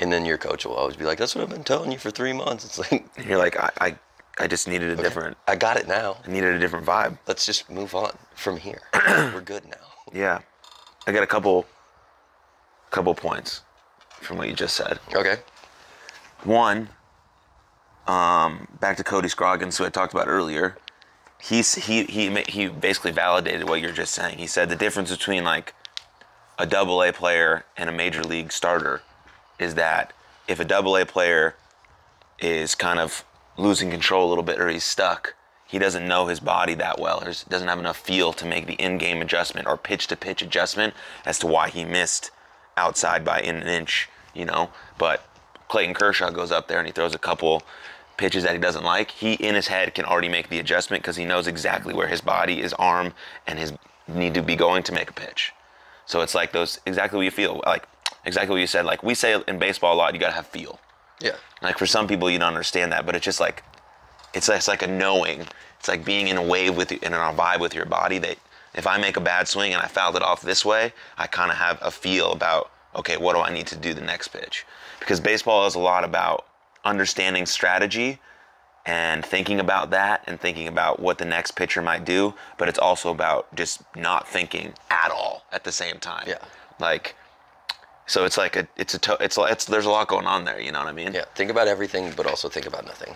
And 0.00 0.10
then 0.10 0.24
your 0.24 0.38
coach 0.38 0.64
will 0.64 0.72
always 0.72 0.96
be 0.96 1.04
like, 1.04 1.18
"That's 1.18 1.34
what 1.34 1.44
I've 1.44 1.50
been 1.50 1.62
telling 1.62 1.92
you 1.92 1.98
for 1.98 2.10
three 2.10 2.32
months." 2.32 2.64
It's 2.64 2.78
like, 2.78 3.04
you're 3.28 3.36
like, 3.36 3.54
I, 3.60 3.70
I, 3.78 3.96
I 4.38 4.46
just 4.46 4.66
needed 4.66 4.88
a 4.88 4.96
different, 4.96 5.36
I 5.46 5.54
got 5.56 5.76
it 5.76 5.86
now. 5.86 6.16
I 6.26 6.30
needed 6.30 6.54
a 6.54 6.58
different 6.58 6.86
vibe. 6.86 7.18
Let's 7.28 7.44
just 7.44 7.68
move 7.68 7.94
on 7.94 8.16
from 8.34 8.56
here. 8.56 8.80
We're 9.06 9.42
good 9.42 9.66
now. 9.66 9.86
Yeah. 10.10 10.40
I 11.06 11.12
got 11.12 11.22
a 11.22 11.26
couple, 11.26 11.66
couple 12.90 13.14
points 13.14 13.60
from 14.22 14.38
what 14.38 14.48
you 14.48 14.54
just 14.54 14.74
said. 14.74 14.98
Okay. 15.14 15.36
One, 16.44 16.88
um, 18.06 18.68
back 18.80 18.96
to 18.96 19.04
Cody 19.04 19.28
Scroggins, 19.28 19.76
who 19.76 19.84
I 19.84 19.90
talked 19.90 20.14
about 20.14 20.28
earlier. 20.28 20.78
He's 21.38 21.74
he 21.74 22.04
he 22.04 22.42
he 22.48 22.68
basically 22.68 23.10
validated 23.10 23.68
what 23.68 23.82
you're 23.82 23.92
just 23.92 24.14
saying. 24.14 24.38
He 24.38 24.46
said 24.46 24.70
the 24.70 24.76
difference 24.76 25.10
between 25.10 25.44
like 25.44 25.74
a 26.62 26.66
double 26.66 27.02
A 27.02 27.12
player 27.12 27.64
and 27.76 27.90
a 27.90 27.92
major 27.92 28.22
league 28.22 28.52
starter 28.52 29.02
is 29.58 29.74
that 29.74 30.12
if 30.46 30.60
a 30.60 30.64
double 30.64 30.96
A 30.96 31.04
player 31.04 31.56
is 32.38 32.76
kind 32.76 33.00
of 33.00 33.24
losing 33.56 33.90
control 33.90 34.28
a 34.28 34.30
little 34.30 34.44
bit 34.44 34.60
or 34.60 34.68
he's 34.68 34.84
stuck, 34.84 35.34
he 35.66 35.80
doesn't 35.80 36.06
know 36.06 36.28
his 36.28 36.38
body 36.38 36.74
that 36.74 37.00
well 37.00 37.18
or 37.20 37.32
doesn't 37.48 37.66
have 37.66 37.80
enough 37.80 37.96
feel 37.96 38.32
to 38.34 38.46
make 38.46 38.68
the 38.68 38.74
in-game 38.74 39.20
adjustment 39.20 39.66
or 39.66 39.76
pitch-to-pitch 39.76 40.40
adjustment 40.40 40.94
as 41.26 41.36
to 41.40 41.48
why 41.48 41.68
he 41.68 41.84
missed 41.84 42.30
outside 42.76 43.24
by 43.24 43.40
an 43.40 43.66
inch, 43.66 44.08
you 44.32 44.44
know. 44.44 44.70
But 44.98 45.26
Clayton 45.66 45.94
Kershaw 45.94 46.30
goes 46.30 46.52
up 46.52 46.68
there 46.68 46.78
and 46.78 46.86
he 46.86 46.92
throws 46.92 47.14
a 47.14 47.18
couple 47.18 47.64
pitches 48.18 48.44
that 48.44 48.52
he 48.52 48.60
doesn't 48.60 48.84
like. 48.84 49.10
He 49.10 49.32
in 49.32 49.56
his 49.56 49.66
head 49.66 49.96
can 49.96 50.04
already 50.04 50.28
make 50.28 50.48
the 50.48 50.60
adjustment 50.60 51.02
because 51.02 51.16
he 51.16 51.24
knows 51.24 51.48
exactly 51.48 51.92
where 51.92 52.06
his 52.06 52.20
body, 52.20 52.62
his 52.62 52.72
arm, 52.74 53.14
and 53.48 53.58
his 53.58 53.72
need 54.06 54.34
to 54.34 54.42
be 54.42 54.54
going 54.54 54.84
to 54.84 54.92
make 54.92 55.10
a 55.10 55.12
pitch. 55.12 55.52
So 56.12 56.20
it's 56.20 56.34
like 56.34 56.52
those 56.52 56.78
exactly 56.84 57.16
what 57.16 57.22
you 57.22 57.30
feel 57.30 57.62
like 57.64 57.84
exactly 58.26 58.52
what 58.52 58.60
you 58.60 58.66
said. 58.66 58.84
Like 58.84 59.02
we 59.02 59.14
say 59.14 59.42
in 59.48 59.58
baseball 59.58 59.94
a 59.94 59.96
lot, 59.96 60.12
you 60.12 60.20
gotta 60.20 60.34
have 60.34 60.46
feel. 60.46 60.78
Yeah. 61.22 61.36
Like 61.62 61.78
for 61.78 61.86
some 61.86 62.06
people, 62.06 62.28
you 62.28 62.38
don't 62.38 62.48
understand 62.48 62.92
that, 62.92 63.06
but 63.06 63.16
it's 63.16 63.24
just 63.24 63.40
like, 63.40 63.62
it's 64.34 64.46
it's 64.50 64.68
like 64.68 64.82
a 64.82 64.86
knowing. 64.86 65.46
It's 65.78 65.88
like 65.88 66.04
being 66.04 66.28
in 66.28 66.36
a 66.36 66.42
wave 66.42 66.76
with 66.76 66.92
you, 66.92 66.98
in 67.00 67.14
a 67.14 67.16
vibe 67.16 67.60
with 67.60 67.74
your 67.74 67.86
body. 67.86 68.18
That 68.18 68.36
if 68.74 68.86
I 68.86 68.98
make 68.98 69.16
a 69.16 69.22
bad 69.22 69.48
swing 69.48 69.72
and 69.72 69.80
I 69.80 69.86
fouled 69.86 70.16
it 70.16 70.22
off 70.22 70.42
this 70.42 70.66
way, 70.66 70.92
I 71.16 71.26
kind 71.26 71.50
of 71.50 71.56
have 71.56 71.78
a 71.80 71.90
feel 71.90 72.32
about 72.32 72.70
okay, 72.94 73.16
what 73.16 73.34
do 73.34 73.40
I 73.40 73.50
need 73.50 73.68
to 73.68 73.76
do 73.76 73.94
the 73.94 74.02
next 74.02 74.28
pitch? 74.28 74.66
Because 75.00 75.18
baseball 75.18 75.66
is 75.66 75.76
a 75.76 75.78
lot 75.78 76.04
about 76.04 76.44
understanding 76.84 77.46
strategy 77.46 78.18
and 78.86 79.24
thinking 79.24 79.60
about 79.60 79.90
that 79.90 80.24
and 80.26 80.40
thinking 80.40 80.66
about 80.68 81.00
what 81.00 81.18
the 81.18 81.24
next 81.24 81.52
pitcher 81.52 81.82
might 81.82 82.04
do, 82.04 82.34
but 82.58 82.68
it's 82.68 82.78
also 82.78 83.10
about 83.10 83.54
just 83.54 83.82
not 83.96 84.28
thinking 84.28 84.74
at 84.90 85.10
all 85.10 85.44
at 85.52 85.64
the 85.64 85.72
same 85.72 85.98
time. 85.98 86.24
Yeah. 86.28 86.38
Like, 86.80 87.14
so 88.06 88.24
it's 88.24 88.36
like 88.36 88.56
a 88.56 88.66
it's 88.76 88.94
a 88.94 88.98
to, 89.00 89.16
it's 89.20 89.38
it's 89.38 89.64
there's 89.66 89.86
a 89.86 89.90
lot 89.90 90.08
going 90.08 90.26
on 90.26 90.44
there. 90.44 90.60
You 90.60 90.72
know 90.72 90.80
what 90.80 90.88
I 90.88 90.92
mean? 90.92 91.12
Yeah. 91.14 91.24
Think 91.34 91.50
about 91.50 91.68
everything, 91.68 92.12
but 92.16 92.26
also 92.26 92.48
think 92.48 92.66
about 92.66 92.84
nothing. 92.84 93.14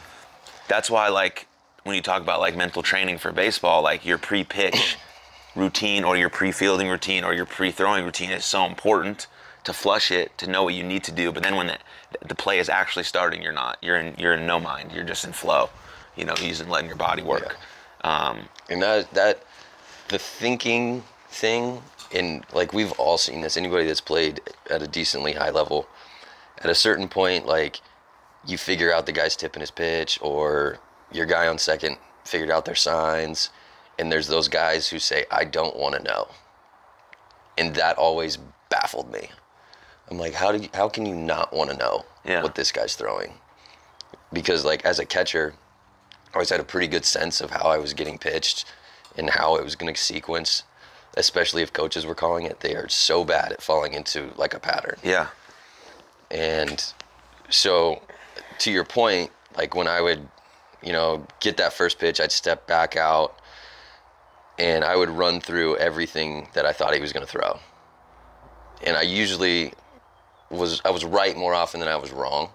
that's 0.69 0.91
why 0.91 1.09
like 1.09 1.47
when 1.85 1.95
you 1.97 2.03
talk 2.03 2.23
about 2.23 2.41
like 2.41 2.57
mental 2.57 2.83
training 2.83 3.19
for 3.19 3.33
baseball 3.33 3.83
like 3.83 4.05
your 4.05 4.19
pre-pitch 4.19 4.97
routine 5.57 6.05
or 6.05 6.17
your 6.17 6.29
pre-fielding 6.29 6.89
routine 6.89 7.25
or 7.25 7.33
your 7.35 7.47
pre-throwing 7.47 8.05
routine 8.05 8.31
is 8.31 8.45
so 8.45 8.65
important 8.65 9.27
to 9.65 9.73
flush 9.73 10.11
it 10.11 10.37
to 10.39 10.49
know 10.49 10.65
what 10.65 10.75
you 10.75 10.83
need 10.83 11.05
to 11.05 11.13
do 11.13 11.33
but 11.33 11.43
then 11.43 11.57
when 11.57 11.69
the, 11.69 11.79
the 12.27 12.35
play 12.35 12.59
is 12.59 12.69
actually 12.69 13.05
starting. 13.05 13.43
You're 13.43 13.53
not 13.53 13.79
you're 13.83 13.97
in 13.97 14.15
you're 14.19 14.35
in 14.35 14.47
no 14.47 14.61
mind. 14.61 14.93
You're 14.93 15.05
just 15.05 15.25
in 15.25 15.33
flow. 15.33 15.71
You 16.17 16.25
know 16.25 16.35
using 16.41 16.69
letting 16.69 16.89
your 16.89 16.97
body 16.97 17.23
work. 17.23 17.57
Um, 18.03 18.49
And 18.71 18.83
that 18.83 19.13
that 19.15 19.43
the 20.09 20.19
thinking 20.19 21.03
thing, 21.29 21.83
and 22.15 22.45
like 22.53 22.73
we've 22.73 22.93
all 22.93 23.19
seen 23.19 23.41
this. 23.41 23.57
Anybody 23.57 23.87
that's 23.87 24.01
played 24.01 24.41
at 24.71 24.83
a 24.83 24.87
decently 24.87 25.33
high 25.33 25.51
level, 25.51 25.89
at 26.59 26.71
a 26.71 26.75
certain 26.75 27.09
point, 27.09 27.47
like 27.47 27.81
you 28.47 28.57
figure 28.59 28.93
out 28.93 29.07
the 29.07 29.13
guy's 29.13 29.37
tipping 29.37 29.61
his 29.61 29.71
pitch 29.71 30.19
or 30.23 30.79
your 31.13 31.27
guy 31.27 31.47
on 31.49 31.59
second 31.59 31.97
figured 32.25 32.51
out 32.51 32.65
their 32.65 32.75
signs 32.75 33.51
and 33.99 34.11
there's 34.11 34.27
those 34.27 34.49
guys 34.49 34.89
who 34.89 34.99
say 34.99 35.25
i 35.31 35.45
don't 35.45 35.77
want 35.77 35.95
to 35.95 36.03
know. 36.03 36.29
And 37.59 37.75
that 37.77 37.97
always 37.97 38.37
baffled 38.69 39.11
me 39.13 39.31
i'm 40.11 40.19
like 40.19 40.35
how 40.35 40.53
do 40.53 40.59
you, 40.63 40.69
how 40.75 40.89
can 40.89 41.05
you 41.07 41.15
not 41.15 41.53
want 41.53 41.71
to 41.71 41.77
know 41.77 42.05
Yeah. 42.25 42.43
what 42.43 42.55
this 42.55 42.73
guy's 42.73 42.95
throwing 42.97 43.33
because 44.33 44.65
like 44.65 44.85
as 44.85 44.99
a 44.99 45.07
catcher 45.07 45.55
I 46.33 46.39
always 46.39 46.51
had 46.51 46.61
a 46.61 46.65
pretty 46.65 46.89
good 46.89 47.07
sense 47.07 47.41
of 47.41 47.51
how 47.51 47.69
I 47.71 47.79
was 47.79 47.95
getting 47.95 48.19
pitched 48.19 48.67
and 49.17 49.31
how 49.31 49.57
it 49.57 49.65
was 49.65 49.75
going 49.75 49.95
to 49.95 49.99
sequence, 49.99 50.65
especially 51.17 51.63
if 51.63 51.73
coaches 51.73 52.05
were 52.05 52.15
calling 52.17 52.45
it. 52.45 52.61
They 52.61 52.75
are 52.75 52.91
so 52.91 53.25
bad 53.25 53.53
at 53.53 53.63
falling 53.63 53.95
into 53.95 54.31
like 54.37 54.53
a 54.53 54.59
pattern. 54.59 54.99
Yeah. 55.03 55.29
And 56.31 56.85
so, 57.49 58.03
to 58.59 58.71
your 58.71 58.85
point, 58.85 59.31
like 59.57 59.75
when 59.75 59.87
I 59.87 60.03
would, 60.03 60.29
you 60.83 60.93
know, 60.93 61.27
get 61.41 61.57
that 61.57 61.73
first 61.73 61.99
pitch, 61.99 62.21
I'd 62.21 62.33
step 62.33 62.67
back 62.67 62.97
out 62.97 63.39
and 64.59 64.85
I 64.85 64.95
would 64.97 65.09
run 65.09 65.41
through 65.41 65.79
everything 65.79 66.49
that 66.53 66.67
I 66.67 66.73
thought 66.73 66.93
he 66.93 67.01
was 67.01 67.15
going 67.15 67.25
to 67.25 67.31
throw. 67.33 67.59
And 68.85 68.95
I 68.95 69.03
usually 69.03 69.73
was 70.51 70.81
I 70.85 70.91
was 70.91 71.05
right 71.05 71.37
more 71.37 71.55
often 71.55 71.81
than 71.81 71.89
I 71.89 71.97
was 71.97 72.13
wrong. 72.13 72.51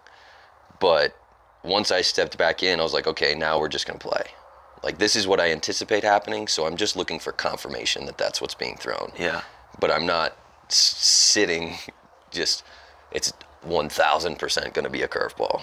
But 0.79 1.15
once 1.63 1.91
I 1.91 2.01
stepped 2.01 2.37
back 2.37 2.63
in, 2.63 2.79
I 2.79 2.83
was 2.83 2.93
like, 2.93 3.07
okay, 3.07 3.35
now 3.35 3.59
we're 3.59 3.69
just 3.69 3.85
going 3.85 3.99
to 3.99 4.07
play. 4.07 4.23
Like 4.83 4.97
this 4.97 5.15
is 5.15 5.27
what 5.27 5.39
I 5.39 5.51
anticipate 5.51 6.03
happening, 6.03 6.47
so 6.47 6.65
I'm 6.65 6.75
just 6.75 6.95
looking 6.95 7.19
for 7.19 7.31
confirmation 7.31 8.05
that 8.07 8.17
that's 8.17 8.41
what's 8.41 8.55
being 8.55 8.77
thrown 8.77 9.11
Yeah. 9.17 9.41
but 9.79 9.91
I'm 9.91 10.07
not 10.07 10.35
s- 10.69 10.75
sitting 10.75 11.75
just 12.31 12.63
it's 13.11 13.33
1000% 13.67 14.73
going 14.73 14.83
to 14.83 14.89
be 14.89 15.03
a 15.03 15.07
curveball. 15.07 15.61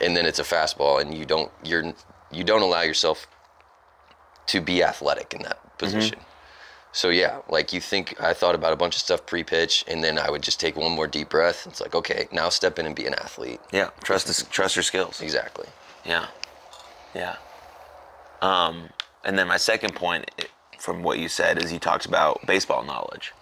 And 0.00 0.16
then 0.16 0.24
it's 0.24 0.38
a 0.38 0.42
fastball 0.42 1.00
and 1.00 1.14
you 1.14 1.24
don't 1.24 1.50
you're 1.64 1.92
you 2.30 2.44
don't 2.44 2.62
allow 2.62 2.82
yourself 2.82 3.26
to 4.46 4.60
be 4.60 4.82
athletic 4.82 5.34
in 5.34 5.42
that 5.42 5.58
mm-hmm. 5.58 5.76
position. 5.78 6.18
So 6.96 7.10
yeah, 7.10 7.40
like 7.50 7.74
you 7.74 7.80
think 7.82 8.18
I 8.22 8.32
thought 8.32 8.54
about 8.54 8.72
a 8.72 8.76
bunch 8.76 8.96
of 8.96 9.02
stuff 9.02 9.26
pre-pitch 9.26 9.84
and 9.86 10.02
then 10.02 10.18
I 10.18 10.30
would 10.30 10.40
just 10.40 10.58
take 10.58 10.76
one 10.76 10.92
more 10.92 11.06
deep 11.06 11.28
breath. 11.28 11.66
It's 11.66 11.78
like, 11.78 11.94
okay, 11.94 12.26
now 12.32 12.48
step 12.48 12.78
in 12.78 12.86
and 12.86 12.96
be 12.96 13.04
an 13.04 13.12
athlete. 13.12 13.60
Yeah. 13.70 13.90
Trust 14.02 14.28
this, 14.28 14.42
trust 14.44 14.76
your 14.76 14.82
skills. 14.82 15.20
Exactly. 15.20 15.66
Yeah. 16.06 16.28
Yeah. 17.14 17.36
Um, 18.40 18.88
and 19.26 19.38
then 19.38 19.46
my 19.46 19.58
second 19.58 19.94
point 19.94 20.30
from 20.78 21.02
what 21.02 21.18
you 21.18 21.28
said 21.28 21.62
is 21.62 21.70
you 21.70 21.78
talked 21.78 22.06
about 22.06 22.46
baseball 22.46 22.82
knowledge. 22.82 23.34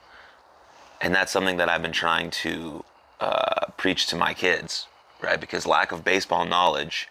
And 1.00 1.14
that's 1.14 1.30
something 1.30 1.56
that 1.58 1.68
I've 1.68 1.82
been 1.82 1.92
trying 1.92 2.30
to 2.30 2.84
uh, 3.20 3.66
preach 3.76 4.08
to 4.08 4.16
my 4.16 4.34
kids, 4.34 4.88
right? 5.22 5.40
Because 5.40 5.64
lack 5.64 5.92
of 5.92 6.02
baseball 6.02 6.44
knowledge, 6.44 7.06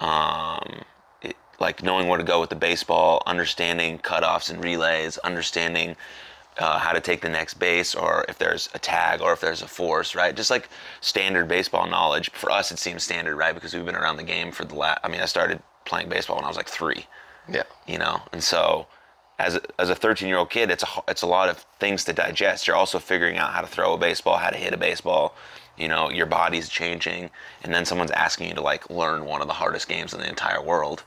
um, 0.00 0.82
like 1.60 1.82
knowing 1.82 2.06
where 2.08 2.18
to 2.18 2.24
go 2.24 2.40
with 2.40 2.50
the 2.50 2.56
baseball, 2.56 3.22
understanding 3.26 3.98
cutoffs 3.98 4.50
and 4.50 4.62
relays, 4.62 5.18
understanding 5.18 5.96
uh, 6.58 6.78
how 6.78 6.92
to 6.92 7.00
take 7.00 7.20
the 7.20 7.28
next 7.28 7.54
base, 7.54 7.94
or 7.94 8.24
if 8.28 8.38
there's 8.38 8.68
a 8.74 8.78
tag, 8.78 9.20
or 9.20 9.32
if 9.32 9.40
there's 9.40 9.62
a 9.62 9.68
force, 9.68 10.14
right? 10.14 10.34
Just 10.34 10.50
like 10.50 10.68
standard 11.00 11.46
baseball 11.48 11.86
knowledge. 11.88 12.30
For 12.32 12.50
us, 12.50 12.70
it 12.72 12.78
seems 12.78 13.02
standard, 13.04 13.36
right? 13.36 13.54
Because 13.54 13.74
we've 13.74 13.84
been 13.84 13.94
around 13.94 14.16
the 14.16 14.24
game 14.24 14.50
for 14.50 14.64
the 14.64 14.74
last. 14.74 15.00
I 15.04 15.08
mean, 15.08 15.20
I 15.20 15.26
started 15.26 15.62
playing 15.84 16.08
baseball 16.08 16.36
when 16.36 16.44
I 16.44 16.48
was 16.48 16.56
like 16.56 16.68
three, 16.68 17.06
Yeah. 17.48 17.62
you 17.86 17.98
know, 17.98 18.22
and 18.32 18.42
so 18.42 18.86
as 19.38 19.54
a, 19.54 19.60
as 19.78 19.88
a 19.88 19.94
13 19.94 20.28
year 20.28 20.36
old 20.38 20.50
kid, 20.50 20.70
it's 20.70 20.82
a 20.82 20.88
it's 21.06 21.22
a 21.22 21.26
lot 21.26 21.48
of 21.48 21.64
things 21.78 22.04
to 22.04 22.12
digest. 22.12 22.66
You're 22.66 22.76
also 22.76 22.98
figuring 22.98 23.36
out 23.38 23.52
how 23.52 23.60
to 23.60 23.66
throw 23.68 23.94
a 23.94 23.98
baseball, 23.98 24.36
how 24.36 24.50
to 24.50 24.56
hit 24.56 24.72
a 24.74 24.76
baseball. 24.76 25.34
You 25.76 25.86
know, 25.86 26.10
your 26.10 26.26
body's 26.26 26.68
changing, 26.68 27.30
and 27.62 27.72
then 27.72 27.84
someone's 27.84 28.10
asking 28.10 28.48
you 28.48 28.54
to 28.54 28.60
like 28.60 28.90
learn 28.90 29.24
one 29.24 29.40
of 29.40 29.46
the 29.46 29.54
hardest 29.54 29.88
games 29.88 30.12
in 30.12 30.18
the 30.18 30.28
entire 30.28 30.60
world. 30.60 31.04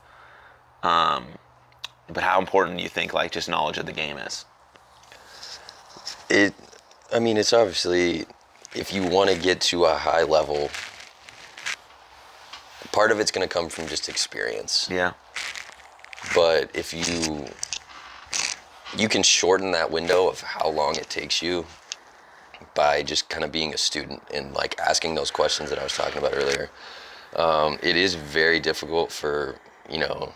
Um, 0.82 1.26
but 2.08 2.22
how 2.22 2.38
important 2.40 2.76
do 2.76 2.82
you 2.82 2.88
think 2.88 3.12
like 3.14 3.30
just 3.32 3.48
knowledge 3.48 3.78
of 3.78 3.86
the 3.86 3.92
game 3.92 4.18
is? 4.18 4.44
It 6.28 6.54
I 7.12 7.18
mean, 7.18 7.36
it's 7.36 7.52
obviously 7.52 8.26
if 8.74 8.92
you 8.92 9.02
want 9.04 9.30
to 9.30 9.38
get 9.38 9.60
to 9.60 9.84
a 9.84 9.94
high 9.94 10.22
level 10.22 10.70
part 12.92 13.10
of 13.10 13.20
it's 13.20 13.30
going 13.30 13.46
to 13.46 13.52
come 13.52 13.68
from 13.68 13.86
just 13.86 14.08
experience. 14.08 14.88
Yeah. 14.90 15.12
but 16.34 16.70
if 16.74 16.92
you 16.92 17.46
you 18.96 19.08
can 19.08 19.22
shorten 19.22 19.70
that 19.72 19.90
window 19.90 20.28
of 20.28 20.42
how 20.42 20.68
long 20.68 20.96
it 20.96 21.08
takes 21.08 21.40
you 21.40 21.64
by 22.74 23.02
just 23.02 23.28
kind 23.28 23.44
of 23.44 23.50
being 23.50 23.72
a 23.74 23.78
student 23.78 24.22
and 24.32 24.52
like 24.54 24.78
asking 24.78 25.14
those 25.14 25.30
questions 25.30 25.70
that 25.70 25.78
I 25.78 25.84
was 25.84 25.94
talking 25.96 26.18
about 26.18 26.34
earlier. 26.34 26.70
Um, 27.36 27.78
it 27.82 27.96
is 27.96 28.14
very 28.14 28.60
difficult 28.60 29.10
for 29.10 29.56
you 29.90 29.98
know 29.98 30.34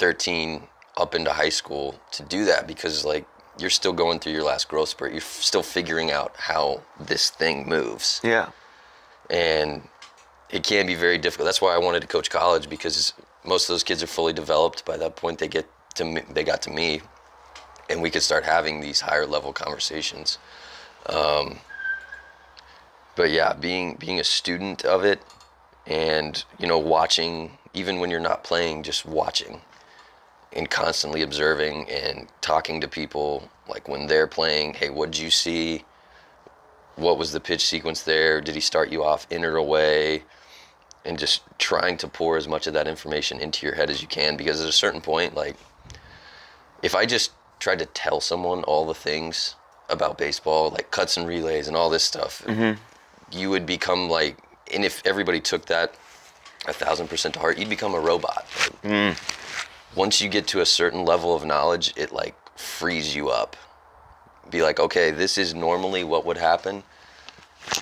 13 0.00 0.62
up 0.96 1.14
into 1.14 1.30
high 1.30 1.50
school 1.50 2.00
to 2.10 2.22
do 2.22 2.46
that 2.46 2.66
because 2.66 3.04
like 3.04 3.26
you're 3.58 3.68
still 3.70 3.92
going 3.92 4.18
through 4.18 4.32
your 4.32 4.42
last 4.42 4.68
growth 4.68 4.88
spurt. 4.88 5.12
You're 5.12 5.20
still 5.20 5.62
figuring 5.62 6.10
out 6.10 6.32
how 6.38 6.82
this 6.98 7.28
thing 7.28 7.68
moves 7.68 8.20
Yeah. 8.24 8.48
and 9.28 9.82
it 10.48 10.64
can 10.64 10.86
be 10.86 10.94
very 10.94 11.18
difficult. 11.18 11.44
That's 11.46 11.60
why 11.60 11.74
I 11.74 11.78
wanted 11.78 12.00
to 12.00 12.06
coach 12.08 12.30
college 12.30 12.68
because 12.70 13.12
most 13.44 13.68
of 13.68 13.74
those 13.74 13.84
kids 13.84 14.02
are 14.02 14.06
fully 14.08 14.32
developed 14.32 14.84
by 14.86 14.96
that 14.96 15.14
point. 15.16 15.38
They 15.38 15.48
get 15.48 15.66
to 15.96 16.04
me, 16.04 16.22
they 16.32 16.42
got 16.44 16.62
to 16.62 16.70
me, 16.70 17.02
and 17.90 18.00
we 18.02 18.10
could 18.10 18.22
start 18.22 18.44
having 18.44 18.80
these 18.80 19.00
higher 19.02 19.26
level 19.26 19.52
conversations. 19.52 20.38
Um, 21.06 21.58
but 23.16 23.30
yeah, 23.30 23.52
being 23.52 23.94
being 23.96 24.18
a 24.18 24.24
student 24.24 24.84
of 24.84 25.04
it, 25.04 25.20
and 25.86 26.42
you 26.58 26.66
know, 26.66 26.78
watching 26.78 27.58
even 27.74 28.00
when 28.00 28.10
you're 28.10 28.18
not 28.32 28.42
playing, 28.42 28.82
just 28.82 29.06
watching, 29.06 29.60
and 30.52 30.68
constantly 30.68 31.22
observing 31.22 31.88
and 31.90 32.28
talking 32.40 32.80
to 32.80 32.88
people. 32.88 33.48
Like 33.68 33.88
when 33.88 34.06
they're 34.06 34.26
playing, 34.26 34.74
hey, 34.74 34.90
what 34.90 35.12
did 35.12 35.20
you 35.20 35.30
see? 35.30 35.84
what 37.00 37.18
was 37.18 37.32
the 37.32 37.40
pitch 37.40 37.66
sequence 37.66 38.02
there? 38.02 38.40
Did 38.40 38.54
he 38.54 38.60
start 38.60 38.90
you 38.90 39.02
off 39.02 39.26
in 39.30 39.44
or 39.44 39.56
away? 39.56 40.22
And 41.04 41.18
just 41.18 41.42
trying 41.58 41.96
to 41.98 42.08
pour 42.08 42.36
as 42.36 42.46
much 42.46 42.66
of 42.66 42.74
that 42.74 42.86
information 42.86 43.40
into 43.40 43.66
your 43.66 43.74
head 43.74 43.88
as 43.88 44.02
you 44.02 44.08
can 44.08 44.36
because 44.36 44.60
at 44.60 44.68
a 44.68 44.72
certain 44.72 45.00
point, 45.00 45.34
like, 45.34 45.56
if 46.82 46.94
I 46.94 47.06
just 47.06 47.32
tried 47.58 47.78
to 47.78 47.86
tell 47.86 48.20
someone 48.20 48.62
all 48.64 48.86
the 48.86 48.94
things 48.94 49.54
about 49.88 50.18
baseball, 50.18 50.70
like 50.70 50.90
cuts 50.90 51.16
and 51.16 51.26
relays 51.26 51.68
and 51.68 51.76
all 51.76 51.88
this 51.88 52.04
stuff, 52.04 52.42
mm-hmm. 52.46 52.78
you 53.36 53.48
would 53.50 53.64
become 53.64 54.08
like, 54.10 54.36
and 54.72 54.84
if 54.84 55.02
everybody 55.06 55.40
took 55.40 55.66
that 55.66 55.94
a 56.68 56.72
thousand 56.72 57.08
percent 57.08 57.34
to 57.34 57.40
heart, 57.40 57.58
you'd 57.58 57.70
become 57.70 57.94
a 57.94 58.00
robot. 58.00 58.46
Like, 58.60 58.84
Once 59.94 60.20
you 60.20 60.28
get 60.28 60.46
to 60.46 60.60
a 60.60 60.66
certain 60.66 61.04
level 61.04 61.34
of 61.34 61.44
knowledge, 61.44 61.92
it 61.96 62.12
like 62.12 62.36
frees 62.56 63.14
you 63.14 63.28
up 63.28 63.56
be 64.50 64.62
like, 64.62 64.80
okay, 64.80 65.10
this 65.10 65.38
is 65.38 65.54
normally 65.54 66.04
what 66.04 66.24
would 66.26 66.36
happen, 66.36 66.82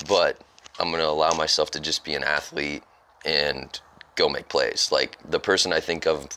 but 0.09 0.41
I'm 0.79 0.91
gonna 0.91 1.05
allow 1.05 1.33
myself 1.33 1.71
to 1.73 1.81
just 1.81 2.05
be 2.05 2.15
an 2.15 2.25
athlete 2.25 2.83
and 3.25 3.81
go 4.17 4.29
make 4.29 4.49
plays. 4.49 4.91
Like 4.93 5.19
the 5.29 5.41
person 5.41 5.73
I 5.73 5.81
think 5.81 6.07
of 6.07 6.29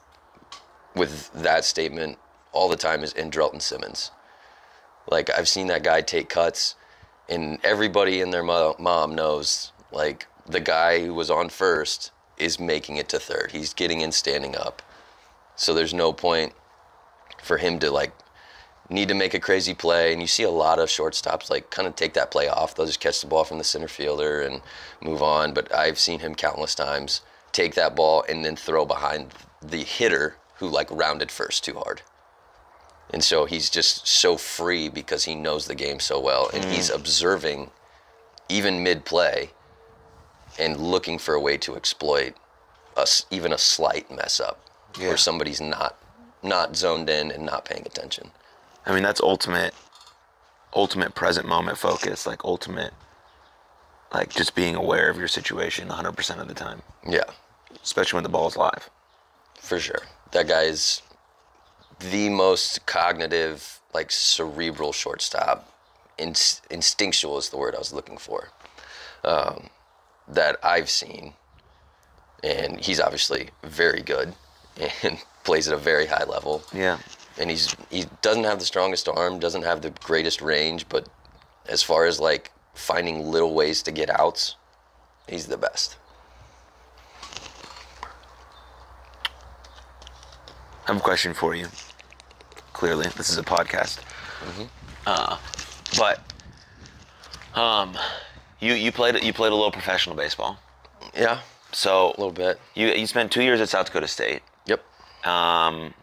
with 0.95 1.31
that 1.33 1.65
statement 1.65 2.17
all 2.51 2.69
the 2.69 2.75
time 2.75 3.03
is 3.03 3.13
Andrelton 3.13 3.61
Simmons. 3.61 4.11
Like 5.09 5.29
I've 5.29 5.47
seen 5.47 5.67
that 5.67 5.83
guy 5.83 6.01
take 6.01 6.29
cuts, 6.29 6.75
and 7.29 7.59
everybody 7.63 8.21
and 8.21 8.33
their 8.33 8.43
mo- 8.43 8.75
mom 8.79 9.15
knows 9.15 9.71
like 9.91 10.27
the 10.47 10.59
guy 10.59 11.03
who 11.05 11.13
was 11.13 11.29
on 11.29 11.49
first 11.49 12.11
is 12.37 12.59
making 12.59 12.97
it 12.97 13.09
to 13.09 13.19
third. 13.19 13.51
He's 13.51 13.73
getting 13.73 14.01
in 14.01 14.11
standing 14.11 14.55
up, 14.55 14.81
so 15.61 15.75
there's 15.75 15.93
no 15.93 16.11
point 16.11 16.53
for 17.43 17.57
him 17.57 17.77
to 17.77 17.91
like 17.91 18.11
need 18.89 19.09
to 19.09 19.13
make 19.13 19.35
a 19.35 19.39
crazy 19.39 19.75
play. 19.75 20.11
And 20.11 20.19
you 20.19 20.27
see 20.27 20.41
a 20.41 20.49
lot 20.49 20.79
of 20.79 20.89
shortstops 20.89 21.51
like 21.51 21.69
kind 21.69 21.87
of 21.87 21.95
take 21.95 22.15
that 22.15 22.31
play 22.31 22.47
off. 22.47 22.73
They'll 22.73 22.87
just 22.87 22.99
catch 22.99 23.21
the 23.21 23.27
ball 23.27 23.43
from 23.43 23.59
the 23.59 23.63
center 23.63 23.87
fielder 23.87 24.41
and 24.41 24.61
move 25.03 25.21
on. 25.21 25.53
But 25.53 25.71
i've 25.71 25.99
seen 25.99 26.19
him 26.19 26.33
countless 26.33 26.73
times 26.73 27.21
take 27.51 27.75
that 27.75 27.95
ball 27.95 28.25
and 28.27 28.43
then 28.43 28.55
throw 28.55 28.87
behind 28.87 29.35
the 29.61 29.83
hitter 29.83 30.35
who 30.55 30.67
like 30.67 30.89
rounded 30.89 31.29
first 31.29 31.63
too 31.63 31.75
hard. 31.75 32.01
And 33.11 33.23
so 33.23 33.45
he's 33.45 33.69
just 33.69 34.07
so 34.07 34.37
free 34.37 34.89
because 34.89 35.25
he 35.25 35.35
knows 35.35 35.67
the 35.67 35.75
game 35.75 35.99
so 35.99 36.19
well. 36.19 36.49
And 36.55 36.65
he's 36.65 36.89
mm. 36.89 36.95
observing 36.95 37.69
even 38.49 38.81
mid 38.81 39.05
play 39.05 39.51
and 40.57 40.77
looking 40.77 41.19
for 41.19 41.35
a 41.35 41.39
way 41.39 41.55
to 41.57 41.75
exploit 41.75 42.33
us 42.97 43.27
even 43.29 43.53
a 43.53 43.59
slight 43.59 44.09
mess 44.09 44.39
up 44.39 44.70
Yeah. 44.99 45.09
where 45.09 45.17
somebody's 45.17 45.61
not 45.61 45.97
not 46.43 46.75
zoned 46.75 47.09
in 47.09 47.31
and 47.31 47.45
not 47.45 47.65
paying 47.65 47.85
attention 47.85 48.31
I 48.85 48.93
mean, 48.93 49.03
that's 49.03 49.21
ultimate, 49.21 49.73
ultimate 50.75 51.13
present 51.13 51.47
moment 51.47 51.77
focus. 51.77 52.25
Like 52.25 52.43
ultimate, 52.43 52.93
like 54.13 54.29
just 54.29 54.55
being 54.55 54.75
aware 54.75 55.09
of 55.09 55.17
your 55.17 55.27
situation 55.27 55.87
100% 55.89 56.39
of 56.41 56.47
the 56.47 56.53
time, 56.53 56.81
yeah 57.07 57.23
especially 57.83 58.17
when 58.17 58.23
the 58.23 58.29
ball's 58.29 58.57
live. 58.57 58.89
For 59.59 59.79
sure. 59.79 60.01
That 60.31 60.47
guy 60.47 60.63
is 60.63 61.01
the 61.99 62.29
most 62.29 62.85
cognitive, 62.85 63.79
like 63.93 64.11
cerebral 64.11 64.91
shortstop. 64.91 65.71
Inst- 66.17 66.61
instinctual 66.69 67.37
is 67.37 67.49
the 67.49 67.57
word 67.57 67.73
I 67.75 67.79
was 67.79 67.93
looking 67.93 68.17
for. 68.17 68.49
Um, 69.23 69.69
that 70.27 70.57
I've 70.63 70.89
seen, 70.89 71.33
and 72.43 72.79
he's 72.79 72.99
obviously 72.99 73.49
very 73.63 74.01
good 74.01 74.33
and 75.03 75.17
plays 75.43 75.67
at 75.67 75.73
a 75.73 75.77
very 75.77 76.05
high 76.05 76.23
level. 76.25 76.63
Yeah. 76.73 76.97
And 77.39 77.49
he's 77.49 77.75
he 77.89 78.05
doesn't 78.21 78.43
have 78.43 78.59
the 78.59 78.65
strongest 78.65 79.07
arm, 79.07 79.39
doesn't 79.39 79.63
have 79.63 79.81
the 79.81 79.89
greatest 80.03 80.41
range, 80.41 80.87
but 80.89 81.07
as 81.67 81.81
far 81.81 82.05
as 82.05 82.19
like 82.19 82.51
finding 82.75 83.25
little 83.31 83.53
ways 83.53 83.81
to 83.83 83.91
get 83.91 84.09
outs, 84.09 84.55
he's 85.27 85.47
the 85.47 85.57
best. 85.57 85.97
I 90.85 90.93
have 90.93 90.97
a 90.97 90.99
question 90.99 91.33
for 91.33 91.55
you. 91.55 91.67
Clearly, 92.73 93.07
this 93.15 93.29
is 93.29 93.37
a 93.37 93.43
podcast. 93.43 93.99
Mhm. 94.43 94.67
Uh, 95.05 95.37
but 95.97 96.21
um, 97.59 97.97
you 98.59 98.73
you 98.73 98.91
played 98.91 99.21
you 99.23 99.33
played 99.33 99.51
a 99.51 99.55
little 99.55 99.71
professional 99.71 100.15
baseball. 100.15 100.57
Yeah, 101.15 101.39
So 101.71 102.07
a 102.07 102.17
little 102.17 102.31
bit. 102.31 102.59
you 102.75 102.87
you 102.87 103.05
spent 103.07 103.31
two 103.31 103.43
years 103.43 103.61
at 103.61 103.69
South 103.69 103.85
Dakota 103.87 104.07
State. 104.07 104.41
Um, 105.25 105.93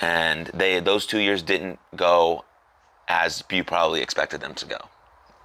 and 0.00 0.46
they 0.54 0.80
those 0.80 1.06
two 1.06 1.18
years 1.18 1.42
didn't 1.42 1.78
go 1.96 2.44
as 3.08 3.42
you 3.50 3.64
probably 3.64 4.00
expected 4.02 4.40
them 4.40 4.54
to 4.54 4.64
go 4.66 4.78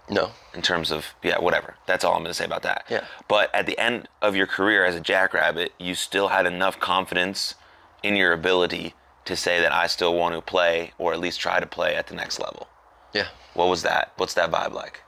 No. 0.09 0.31
in 0.53 0.61
terms 0.61 0.91
of 0.91 1.13
yeah 1.23 1.39
whatever. 1.39 1.75
That's 1.87 2.03
all 2.03 2.13
I'm 2.13 2.19
going 2.23 2.29
to 2.29 2.33
say 2.33 2.45
about 2.45 2.61
that. 2.63 2.85
Yeah. 2.89 3.05
But 3.27 3.53
at 3.53 3.65
the 3.65 3.77
end 3.77 4.07
of 4.21 4.35
your 4.35 4.47
career 4.47 4.85
as 4.85 4.95
a 4.95 4.99
Jackrabbit, 5.01 5.73
you 5.79 5.95
still 5.95 6.29
had 6.29 6.45
enough 6.45 6.79
confidence 6.79 7.55
in 8.03 8.15
your 8.15 8.31
ability 8.33 8.93
to 9.25 9.35
say 9.35 9.59
that 9.59 9.71
I 9.73 9.87
still 9.87 10.15
want 10.15 10.35
to 10.35 10.41
play 10.41 10.91
or 10.99 11.11
at 11.13 11.19
least 11.19 11.39
try 11.39 11.59
to 11.59 11.65
play 11.65 11.95
at 11.95 12.07
the 12.07 12.13
next 12.15 12.39
level. 12.39 12.67
Yeah. 13.13 13.27
What 13.55 13.67
was 13.69 13.81
that? 13.81 14.11
What's 14.17 14.35
that 14.35 14.51
vibe 14.51 14.73
like? 14.73 15.01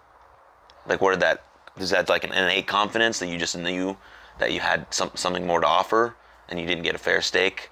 Like, 0.88 1.02
where 1.02 1.12
did 1.14 1.22
that? 1.22 1.44
Is 1.78 1.92
that 1.92 2.10
like 2.10 2.24
an 2.24 2.32
innate 2.32 2.66
confidence 2.66 3.20
that 3.20 3.28
you 3.28 3.38
just 3.38 3.56
knew 3.56 3.98
that 4.40 4.52
you 4.52 4.62
had 4.62 4.92
some, 4.92 5.12
something 5.14 5.46
more 5.46 5.60
to 5.60 5.68
offer 5.68 6.16
and 6.50 6.60
you 6.60 6.66
didn't 6.66 6.84
get 6.84 6.96
a 6.96 7.00
fair 7.00 7.22
stake, 7.22 7.70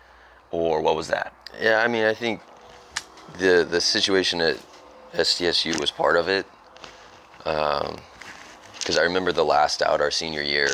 or 0.52 0.82
what 0.82 0.96
was 0.96 1.08
that? 1.10 1.34
Yeah, 1.60 1.82
I 1.82 1.88
mean, 1.88 2.06
I 2.06 2.14
think 2.14 2.42
the 3.38 3.68
the 3.70 3.82
situation 3.82 4.42
at 4.42 4.58
SDSU 5.14 5.80
was 5.80 5.92
part 5.92 6.18
of 6.18 6.28
it. 6.28 6.46
Um, 7.46 7.98
because 8.80 8.98
I 9.00 9.04
remember 9.04 9.32
the 9.32 9.46
last 9.46 9.82
out 9.82 10.00
our 10.00 10.12
senior 10.12 10.44
year, 10.44 10.68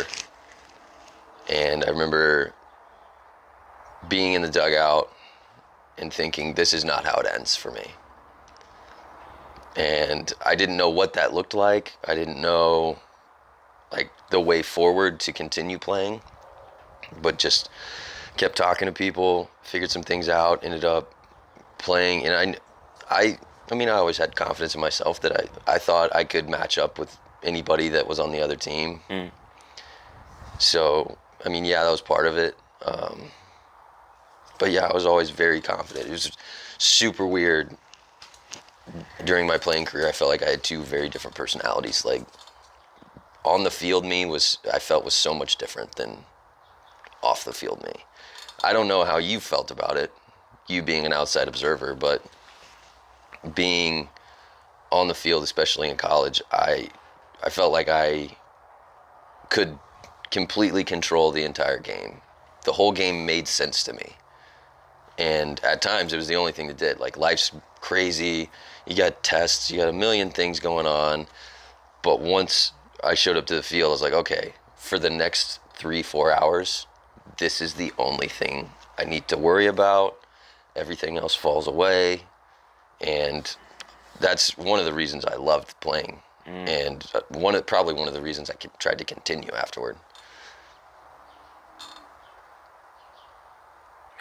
and 1.49 1.85
I 1.85 1.89
remember 1.89 2.53
being 4.09 4.33
in 4.33 4.41
the 4.41 4.49
dugout 4.49 5.09
and 5.97 6.13
thinking, 6.13 6.53
"This 6.53 6.73
is 6.73 6.83
not 6.83 7.05
how 7.05 7.15
it 7.21 7.25
ends 7.25 7.55
for 7.55 7.71
me." 7.71 7.91
And 9.77 10.33
I 10.45 10.55
didn't 10.55 10.75
know 10.75 10.89
what 10.89 11.13
that 11.13 11.33
looked 11.33 11.53
like. 11.53 11.93
I 12.05 12.15
didn't 12.15 12.41
know 12.41 12.99
like 13.91 14.11
the 14.29 14.39
way 14.39 14.61
forward 14.61 15.19
to 15.21 15.31
continue 15.33 15.77
playing, 15.77 16.21
but 17.21 17.37
just 17.39 17.69
kept 18.37 18.55
talking 18.55 18.85
to 18.85 18.91
people, 18.91 19.49
figured 19.63 19.91
some 19.91 20.03
things 20.03 20.29
out, 20.29 20.63
ended 20.63 20.85
up 20.85 21.13
playing, 21.77 22.25
and 22.25 22.33
I, 23.09 23.15
I, 23.15 23.37
I 23.71 23.75
mean, 23.75 23.89
I 23.89 23.93
always 23.93 24.17
had 24.17 24.35
confidence 24.35 24.75
in 24.75 24.81
myself 24.81 25.21
that 25.21 25.31
I, 25.67 25.73
I 25.75 25.77
thought 25.77 26.15
I 26.15 26.23
could 26.23 26.49
match 26.49 26.77
up 26.77 26.99
with 26.99 27.17
anybody 27.43 27.89
that 27.89 28.07
was 28.07 28.19
on 28.19 28.31
the 28.31 28.41
other 28.41 28.55
team. 28.55 29.01
So, 30.59 31.17
I 31.45 31.49
mean, 31.49 31.65
yeah, 31.65 31.83
that 31.83 31.89
was 31.89 32.01
part 32.01 32.27
of 32.27 32.37
it. 32.37 32.55
Um, 32.85 33.31
but 34.59 34.71
yeah, 34.71 34.85
I 34.85 34.93
was 34.93 35.05
always 35.05 35.31
very 35.31 35.59
confident. 35.59 36.07
It 36.07 36.11
was 36.11 36.31
super 36.77 37.25
weird. 37.25 37.75
During 39.25 39.47
my 39.47 39.57
playing 39.57 39.85
career, 39.85 40.07
I 40.07 40.11
felt 40.11 40.29
like 40.29 40.43
I 40.43 40.49
had 40.51 40.63
two 40.63 40.81
very 40.83 41.09
different 41.09 41.35
personalities. 41.35 42.03
Like 42.05 42.25
on 43.43 43.63
the 43.63 43.71
field, 43.71 44.05
me 44.05 44.25
was 44.25 44.57
I 44.71 44.79
felt 44.79 45.05
was 45.05 45.13
so 45.13 45.33
much 45.33 45.55
different 45.55 45.95
than 45.95 46.25
off 47.23 47.45
the 47.45 47.53
field 47.53 47.83
me. 47.83 47.93
I 48.63 48.73
don't 48.73 48.87
know 48.87 49.03
how 49.03 49.17
you 49.17 49.39
felt 49.39 49.71
about 49.71 49.97
it, 49.97 50.11
you 50.67 50.81
being 50.81 51.05
an 51.05 51.13
outside 51.13 51.47
observer, 51.47 51.95
but 51.95 52.23
being 53.55 54.09
on 54.91 55.07
the 55.07 55.13
field, 55.13 55.43
especially 55.43 55.89
in 55.89 55.97
college, 55.97 56.41
I 56.51 56.89
I 57.43 57.49
felt 57.49 57.71
like 57.71 57.89
I 57.89 58.37
could 59.49 59.77
completely 60.29 60.83
control 60.83 61.31
the 61.31 61.43
entire 61.43 61.79
game. 61.79 62.21
The 62.65 62.73
whole 62.73 62.91
game 62.91 63.25
made 63.25 63.47
sense 63.47 63.83
to 63.83 63.93
me. 63.93 64.15
And 65.17 65.59
at 65.63 65.81
times 65.81 66.13
it 66.13 66.17
was 66.17 66.27
the 66.27 66.35
only 66.35 66.51
thing 66.51 66.67
that 66.67 66.77
did. 66.77 66.99
Like 66.99 67.17
life's 67.17 67.51
crazy. 67.81 68.49
You 68.85 68.95
got 68.95 69.23
tests, 69.23 69.69
you 69.69 69.77
got 69.77 69.89
a 69.89 69.93
million 69.93 70.29
things 70.29 70.59
going 70.59 70.85
on. 70.85 71.27
But 72.03 72.21
once 72.21 72.71
I 73.03 73.15
showed 73.15 73.37
up 73.37 73.45
to 73.47 73.55
the 73.55 73.63
field, 73.63 73.89
I 73.89 73.91
was 73.91 74.01
like, 74.01 74.13
okay, 74.13 74.53
for 74.75 74.99
the 74.99 75.09
next 75.09 75.59
three, 75.75 76.01
four 76.01 76.31
hours, 76.31 76.87
this 77.37 77.61
is 77.61 77.73
the 77.75 77.91
only 77.97 78.27
thing 78.27 78.69
I 78.97 79.05
need 79.05 79.27
to 79.29 79.37
worry 79.37 79.67
about. 79.67 80.17
Everything 80.75 81.17
else 81.17 81.35
falls 81.35 81.67
away. 81.67 82.23
And 83.01 83.55
that's 84.19 84.57
one 84.57 84.79
of 84.79 84.85
the 84.85 84.93
reasons 84.93 85.25
I 85.25 85.35
loved 85.35 85.79
playing. 85.79 86.21
And 86.45 87.05
uh, 87.13 87.21
one 87.29 87.55
of, 87.55 87.65
probably 87.65 87.93
one 87.93 88.07
of 88.07 88.13
the 88.13 88.21
reasons 88.21 88.49
I 88.49 88.55
tried 88.79 88.97
to 88.97 89.05
continue 89.05 89.51
afterward. 89.51 89.97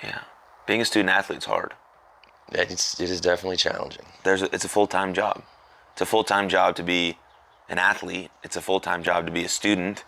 Yeah, 0.03 0.20
being 0.66 0.81
a 0.81 0.85
student 0.85 1.11
athlete's 1.11 1.44
hard. 1.44 1.75
It's, 2.53 2.99
it 3.01 3.11
is 3.11 3.20
definitely 3.20 3.57
challenging. 3.57 4.07
There's 4.25 4.42
a, 4.42 4.55
it's 4.55 4.64
a 4.64 4.68
full 4.68 4.87
time 4.87 5.14
job. 5.14 5.42
It's 5.92 6.01
a 6.01 6.07
full 6.07 6.25
time 6.25 6.49
job 6.49 6.77
to 6.77 6.83
be 6.83 7.18
an 7.68 7.79
athlete. 7.79 8.31
It's 8.42 8.57
a 8.57 8.61
full 8.61 8.81
time 8.81 9.03
job 9.03 9.27
to 9.27 9.33
be 9.33 9.44
a 9.44 9.49
student, 9.49 10.05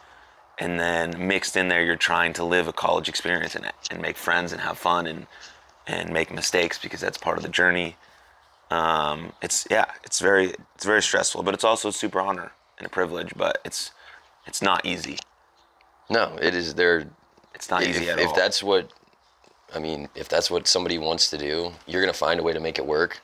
and 0.59 0.79
then 0.79 1.27
mixed 1.27 1.57
in 1.57 1.69
there, 1.69 1.85
you're 1.85 1.97
trying 1.97 2.33
to 2.35 2.45
live 2.45 2.69
a 2.69 2.73
college 2.73 3.09
experience 3.09 3.55
and 3.55 3.71
and 3.91 4.01
make 4.01 4.17
friends 4.17 4.53
and 4.53 4.61
have 4.61 4.79
fun 4.79 5.07
and 5.07 5.27
and 5.87 6.13
make 6.13 6.33
mistakes 6.33 6.79
because 6.79 7.01
that's 7.01 7.19
part 7.19 7.37
of 7.37 7.43
the 7.43 7.49
journey. 7.49 7.97
Um, 8.71 9.33
it's 9.43 9.67
yeah, 9.71 9.87
it's 10.05 10.21
very 10.21 10.55
it's 10.75 10.85
very 10.85 11.03
stressful, 11.03 11.43
but 11.43 11.55
it's 11.55 11.65
also 11.65 11.89
a 11.89 11.93
super 11.93 12.21
honor 12.21 12.53
and 12.79 12.87
a 12.87 12.91
privilege. 12.91 13.33
But 13.37 13.61
it's 13.65 13.91
it's 14.47 14.63
not 14.63 14.85
easy. 14.85 15.19
No, 16.09 16.37
it 16.41 16.55
is 16.55 16.75
there. 16.75 17.09
It's 17.55 17.71
not 17.71 17.83
easy 17.83 18.05
if, 18.05 18.11
at 18.11 18.19
if 18.19 18.29
all. 18.29 18.35
that's 18.35 18.63
what 18.63 18.93
I 19.75 19.79
mean, 19.79 20.09
if 20.15 20.29
that's 20.29 20.51
what 20.51 20.67
somebody 20.67 20.99
wants 20.99 21.31
to 21.31 21.39
do, 21.39 21.73
you're 21.87 22.03
gonna 22.03 22.13
find 22.13 22.39
a 22.39 22.43
way 22.43 22.53
to 22.53 22.61
make 22.61 22.79
it 22.79 22.87
work. 22.87 23.21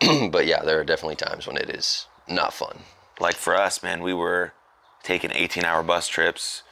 but 0.30 0.46
yeah, 0.46 0.62
there 0.62 0.78
are 0.80 0.84
definitely 0.84 1.16
times 1.16 1.46
when 1.46 1.56
it 1.56 1.70
is 1.70 2.06
not 2.28 2.52
fun. 2.52 2.80
like 3.20 3.36
for 3.36 3.54
us, 3.54 3.82
man, 3.82 4.02
we 4.02 4.12
were 4.12 4.52
taking 5.04 5.30
18 5.32 5.64
hour 5.64 5.82
bus 5.82 6.08
trips, 6.08 6.62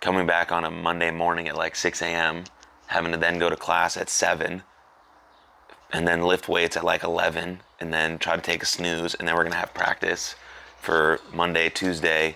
coming 0.00 0.26
back 0.26 0.50
on 0.50 0.64
a 0.64 0.70
Monday 0.70 1.10
morning 1.10 1.48
at 1.48 1.56
like 1.56 1.76
6 1.76 2.00
a.m., 2.00 2.44
having 2.86 3.12
to 3.12 3.18
then 3.18 3.38
go 3.38 3.50
to 3.50 3.56
class 3.56 3.96
at 3.96 4.08
7, 4.08 4.62
and 5.92 6.08
then 6.08 6.22
lift 6.22 6.48
weights 6.48 6.76
at 6.76 6.84
like 6.84 7.02
11, 7.02 7.60
and 7.80 7.92
then 7.92 8.18
try 8.18 8.36
to 8.36 8.40
take 8.40 8.62
a 8.62 8.66
snooze, 8.66 9.14
and 9.14 9.28
then 9.28 9.34
we're 9.34 9.42
gonna 9.42 9.56
have 9.56 9.74
practice 9.74 10.36
for 10.80 11.20
Monday, 11.32 11.68
Tuesday, 11.68 12.32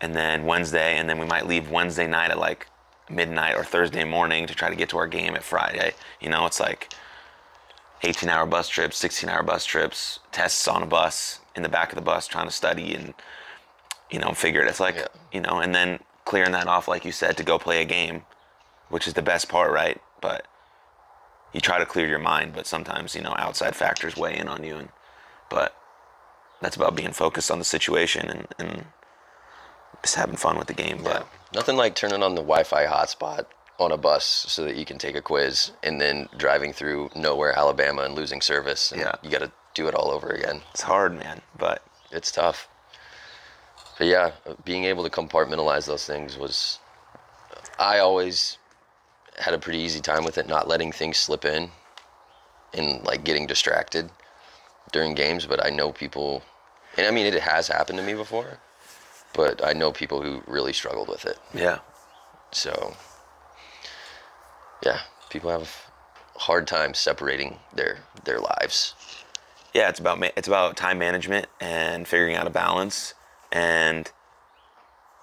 and 0.00 0.16
then 0.16 0.46
Wednesday, 0.46 0.96
and 0.96 1.08
then 1.08 1.18
we 1.18 1.26
might 1.26 1.46
leave 1.46 1.70
Wednesday 1.70 2.06
night 2.06 2.30
at 2.30 2.38
like 2.38 2.66
midnight 3.10 3.54
or 3.54 3.64
Thursday 3.64 4.02
morning 4.02 4.46
to 4.46 4.54
try 4.54 4.70
to 4.70 4.76
get 4.76 4.88
to 4.88 4.96
our 4.96 5.06
game 5.06 5.34
at 5.34 5.42
Friday. 5.42 5.92
You 6.20 6.30
know, 6.30 6.46
it's 6.46 6.58
like 6.58 6.94
18 8.02 8.30
hour 8.30 8.46
bus 8.46 8.68
trips, 8.68 8.96
16 8.96 9.28
hour 9.28 9.42
bus 9.42 9.66
trips, 9.66 10.20
tests 10.32 10.66
on 10.66 10.82
a 10.82 10.86
bus, 10.86 11.40
in 11.54 11.62
the 11.62 11.68
back 11.68 11.92
of 11.92 11.96
the 11.96 12.02
bus 12.02 12.26
trying 12.26 12.46
to 12.46 12.52
study 12.52 12.94
and, 12.94 13.14
you 14.10 14.18
know, 14.18 14.32
figure 14.32 14.62
it. 14.62 14.68
It's 14.68 14.80
like, 14.80 14.96
Yeah. 14.96 15.06
you 15.32 15.40
know, 15.40 15.58
and 15.60 15.74
then 15.74 16.00
clearing 16.24 16.52
that 16.52 16.66
off, 16.66 16.88
like 16.88 17.04
you 17.04 17.12
said, 17.12 17.36
to 17.36 17.42
go 17.44 17.58
play 17.58 17.80
a 17.80 17.84
game, 17.84 18.24
which 18.88 19.06
is 19.06 19.14
the 19.14 19.22
best 19.22 19.48
part, 19.48 19.70
right? 19.72 20.00
But 20.20 20.46
you 21.52 21.60
try 21.60 21.78
to 21.78 21.86
clear 21.86 22.06
your 22.06 22.18
mind, 22.18 22.54
but 22.54 22.66
sometimes, 22.66 23.14
you 23.14 23.22
know, 23.22 23.34
outside 23.38 23.76
factors 23.76 24.16
weigh 24.16 24.36
in 24.36 24.48
on 24.48 24.64
you. 24.64 24.76
And, 24.76 24.88
but 25.50 25.74
that's 26.60 26.76
about 26.76 26.96
being 26.96 27.12
focused 27.12 27.50
on 27.50 27.58
the 27.58 27.64
situation 27.64 28.28
and, 28.30 28.46
and 28.58 28.84
just 30.02 30.16
having 30.16 30.36
fun 30.36 30.58
with 30.58 30.66
the 30.68 30.74
game. 30.74 31.00
But 31.02 31.26
Nothing 31.54 31.76
like 31.76 31.94
turning 31.94 32.22
on 32.22 32.34
the 32.34 32.42
Wi-Fi 32.42 32.86
hotspot 32.86 33.46
on 33.78 33.92
a 33.92 33.96
bus 33.96 34.24
so 34.24 34.64
that 34.64 34.76
you 34.76 34.84
can 34.84 34.98
take 34.98 35.16
a 35.16 35.20
quiz, 35.22 35.72
and 35.82 36.00
then 36.00 36.28
driving 36.36 36.72
through 36.72 37.10
nowhere, 37.16 37.52
Alabama, 37.58 38.02
and 38.02 38.14
losing 38.14 38.40
service. 38.40 38.92
And 38.92 39.00
Yeah. 39.00 39.14
you 39.22 39.30
got 39.30 39.40
to 39.40 39.50
do 39.74 39.88
it 39.88 39.94
all 39.94 40.10
over 40.10 40.28
again. 40.30 40.62
it's 40.72 40.82
hard, 40.82 41.16
man. 41.18 41.40
But 41.58 41.82
It's 42.12 42.30
tough. 42.30 42.68
But 43.98 44.06
yeah, 44.08 44.32
being 44.64 44.84
able 44.84 45.04
to 45.04 45.10
compartmentalize 45.10 45.86
those 45.86 46.04
things 46.06 46.36
was. 46.36 46.78
I 47.78 47.98
always 47.98 48.58
had 49.38 49.54
a 49.54 49.58
pretty 49.58 49.78
easy 49.78 50.00
time 50.00 50.24
with 50.24 50.38
it, 50.38 50.46
not 50.48 50.68
letting 50.68 50.92
things 50.92 51.16
slip 51.16 51.44
in, 51.44 51.70
and 52.72 53.02
like 53.04 53.24
getting 53.24 53.46
distracted 53.46 54.10
during 54.92 55.14
games. 55.14 55.46
But 55.46 55.64
I 55.64 55.70
know 55.70 55.92
people, 55.92 56.42
and 56.96 57.06
I 57.06 57.10
mean 57.10 57.26
it 57.26 57.34
has 57.42 57.68
happened 57.68 57.98
to 57.98 58.04
me 58.04 58.14
before, 58.14 58.58
but 59.32 59.64
I 59.64 59.72
know 59.72 59.92
people 59.92 60.22
who 60.22 60.42
really 60.46 60.72
struggled 60.72 61.08
with 61.08 61.24
it. 61.24 61.38
yeah, 61.52 61.78
So, 62.52 62.94
yeah, 64.84 65.00
people 65.30 65.50
have 65.50 65.62
a 66.36 66.38
hard 66.40 66.66
time 66.66 66.94
separating 66.94 67.58
their 67.74 67.98
their 68.24 68.38
lives. 68.40 68.94
yeah, 69.72 69.88
it's 69.88 70.00
about 70.00 70.18
ma- 70.20 70.34
it's 70.36 70.48
about 70.48 70.76
time 70.76 70.98
management 70.98 71.46
and 71.60 72.06
figuring 72.06 72.34
out 72.36 72.46
a 72.46 72.50
balance. 72.50 73.14
And 73.54 74.10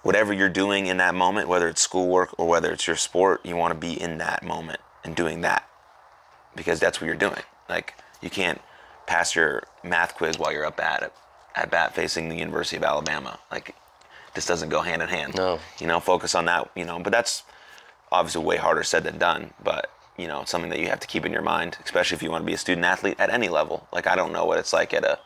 whatever 0.02 0.32
you're 0.32 0.48
doing 0.48 0.86
in 0.86 0.96
that 0.96 1.14
moment, 1.14 1.48
whether 1.48 1.68
it's 1.68 1.80
schoolwork 1.80 2.36
or 2.38 2.48
whether 2.48 2.72
it's 2.72 2.86
your 2.86 2.96
sport, 2.96 3.44
you 3.44 3.54
want 3.54 3.72
to 3.74 3.78
be 3.78 4.00
in 4.00 4.18
that 4.18 4.42
moment 4.42 4.80
and 5.04 5.14
doing 5.14 5.42
that 5.42 5.68
because 6.56 6.80
that's 6.80 7.00
what 7.00 7.06
you're 7.06 7.14
doing. 7.14 7.42
Like 7.68 7.94
you 8.20 8.30
can't 8.30 8.60
pass 9.06 9.36
your 9.36 9.64
math 9.84 10.14
quiz 10.14 10.38
while 10.38 10.52
you're 10.52 10.66
up 10.66 10.80
at 10.80 11.12
at 11.54 11.70
bat 11.70 11.94
facing 11.94 12.28
the 12.28 12.36
University 12.36 12.76
of 12.76 12.82
Alabama. 12.82 13.38
Like 13.50 13.74
this 14.34 14.46
doesn't 14.46 14.70
go 14.70 14.80
hand 14.80 15.02
in 15.02 15.08
hand. 15.08 15.34
No. 15.36 15.60
You 15.78 15.86
know, 15.86 16.00
focus 16.00 16.34
on 16.34 16.46
that. 16.46 16.70
You 16.74 16.84
know, 16.84 16.98
but 16.98 17.12
that's 17.12 17.42
obviously 18.10 18.42
way 18.42 18.56
harder 18.56 18.82
said 18.82 19.04
than 19.04 19.18
done. 19.18 19.52
But 19.62 19.90
you 20.16 20.26
know, 20.26 20.42
it's 20.42 20.50
something 20.50 20.70
that 20.70 20.80
you 20.80 20.88
have 20.88 21.00
to 21.00 21.06
keep 21.06 21.26
in 21.26 21.32
your 21.32 21.42
mind, 21.42 21.76
especially 21.84 22.16
if 22.16 22.22
you 22.22 22.30
want 22.30 22.42
to 22.42 22.46
be 22.46 22.54
a 22.54 22.58
student 22.58 22.86
athlete 22.86 23.16
at 23.18 23.30
any 23.30 23.48
level. 23.48 23.86
Like 23.92 24.06
I 24.06 24.16
don't 24.16 24.32
know 24.32 24.44
what 24.46 24.58
it's 24.58 24.72
like 24.72 24.94
at 24.94 25.04
a 25.04 25.18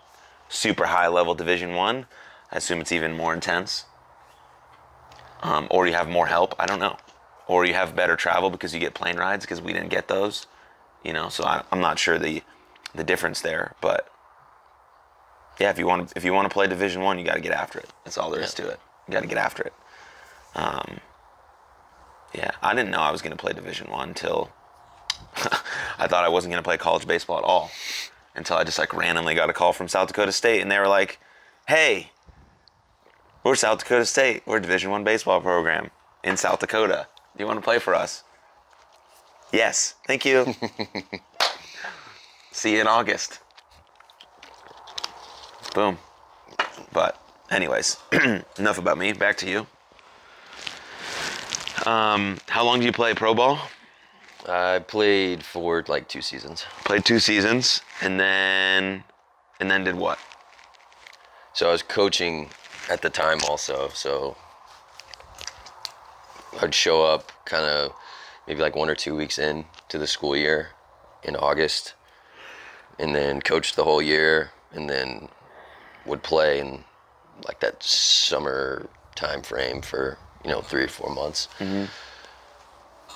super 0.49 0.87
high 0.87 1.09
level 1.09 1.35
Division 1.35 1.75
One. 1.75 2.07
I. 2.53 2.57
Assume 2.57 2.81
it's 2.81 2.93
even 2.93 3.17
more 3.17 3.35
intense. 3.35 3.85
Um, 5.43 5.67
or 5.71 5.87
you 5.87 5.93
have 5.95 6.09
more 6.09 6.27
help. 6.27 6.55
I 6.59 6.67
don't 6.67 6.81
know. 6.81 6.97
Or 7.47 7.65
you 7.65 7.75
have 7.75 7.95
better 7.95 8.17
travel 8.17 8.51
because 8.51 8.75
you 8.75 8.81
get 8.81 8.95
plane 8.95 9.17
rides 9.17 9.45
because 9.45 9.61
we 9.61 9.73
didn't 9.73 9.91
get 9.91 10.09
those. 10.09 10.47
You 11.05 11.13
know, 11.13 11.29
so 11.29 11.45
I, 11.45 11.63
I'm 11.71 11.81
not 11.81 11.99
sure 11.99 12.19
the 12.19 12.43
the 12.95 13.05
difference 13.05 13.43
there, 13.43 13.75
but 13.81 14.11
yeah, 15.61 15.71
if 15.71 15.79
you 15.79 15.87
want 15.87 16.13
if 16.17 16.25
you 16.25 16.33
want 16.33 16.49
to 16.49 16.53
play 16.53 16.67
Division 16.67 17.03
One, 17.03 17.19
you 17.19 17.25
got 17.25 17.35
to 17.35 17.41
get 17.41 17.53
after 17.53 17.79
it. 17.79 17.91
That's 18.05 18.19
all 18.19 18.31
there 18.31 18.43
is 18.43 18.55
to 18.55 18.69
it. 18.69 18.81
You 19.07 19.13
got 19.13 19.21
to 19.21 19.29
get 19.29 19.39
after 19.39 19.63
it. 19.63 19.73
Um, 20.55 21.01
yeah, 22.35 22.51
I 22.63 22.75
didn't 22.75 22.91
know 22.91 23.01
I 23.01 23.11
was 23.11 23.23
going 23.23 23.37
to 23.37 23.39
play 23.39 23.53
Division 23.53 23.91
One 23.91 24.09
until 24.09 24.51
I 25.99 26.07
thought 26.09 26.25
I 26.25 26.29
wasn't 26.29 26.53
going 26.53 26.63
to 26.63 26.67
play 26.67 26.77
college 26.77 27.07
baseball 27.07 27.39
at 27.39 27.45
all 27.45 27.71
until 28.35 28.57
I 28.57 28.65
just 28.65 28.79
like 28.79 28.93
randomly 28.93 29.35
got 29.35 29.49
a 29.49 29.53
call 29.53 29.73
from 29.73 29.89
South 29.89 30.09
Dakota 30.09 30.33
State, 30.33 30.61
and 30.61 30.71
they 30.71 30.79
were 30.79 30.89
like, 30.89 31.19
"Hey, 31.69 32.11
we're 33.47 33.55
South 33.55 33.79
Dakota 33.79 34.05
State. 34.05 34.43
We're 34.45 34.57
a 34.57 34.61
Division 34.61 34.91
One 34.91 35.05
baseball 35.05 35.41
program 35.41 35.91
in 36.25 36.37
South 36.37 36.59
Dakota. 36.59 37.07
Do 37.37 37.45
you 37.45 37.47
want 37.47 37.59
to 37.59 37.65
play 37.65 37.79
for 37.79 37.95
us?" 37.95 38.25
Yes, 39.53 39.95
thank 40.05 40.25
you. 40.25 40.55
See 42.51 42.75
you 42.75 42.81
in 42.81 42.89
August. 42.89 43.39
Boom. 45.75 45.99
But, 46.93 47.21
anyways, 47.49 47.99
enough 48.59 48.79
about 48.79 48.99
me. 48.99 49.13
Back 49.13 49.37
to 49.39 49.49
you. 49.49 49.67
Um, 51.89 52.39
how 52.49 52.65
long 52.65 52.81
do 52.81 52.87
you 52.87 52.93
play 52.93 53.15
pro 53.15 53.33
ball? 53.33 53.61
I 54.49 54.81
played 54.81 55.45
for 55.45 55.85
like 55.87 56.09
two 56.09 56.23
seasons. 56.23 56.67
Played 56.85 57.05
two 57.05 57.21
seasons, 57.21 57.81
and 58.01 58.19
then, 58.19 59.05
and 59.61 59.71
then 59.71 59.85
did 59.85 59.95
what? 59.95 60.19
So 61.53 61.69
I 61.69 61.73
was 61.73 61.83
coaching 61.83 62.51
at 62.89 63.03
the 63.03 63.11
time 63.11 63.39
also. 63.49 63.89
So 63.95 64.37
I'd 66.61 66.75
show 66.75 67.03
up 67.03 67.33
kind 67.45 67.65
of 67.65 67.93
maybe 68.47 68.61
like 68.61 68.77
one 68.77 68.89
or 68.89 68.95
two 68.95 69.17
weeks 69.17 69.39
in 69.39 69.65
to 69.89 69.99
the 69.99 70.07
school 70.07 70.37
year 70.37 70.71
in 71.23 71.37
August 71.37 71.95
and 72.99 73.15
then 73.15 73.41
coach 73.43 73.75
the 73.75 73.85
whole 73.85 74.01
year 74.01 74.51
and 74.73 74.89
then 74.89 75.29
would 76.05 76.23
play 76.23 76.61
in 76.61 76.85
like 77.47 77.61
that 77.61 77.83
summer 77.83 78.89
time 79.15 79.43
frame 79.43 79.83
for, 79.83 80.19
you 80.45 80.51
know, 80.51 80.61
three 80.61 80.85
or 80.85 80.89
four 80.89 81.13
months. 81.15 81.49
Mm-hmm. 81.59 81.85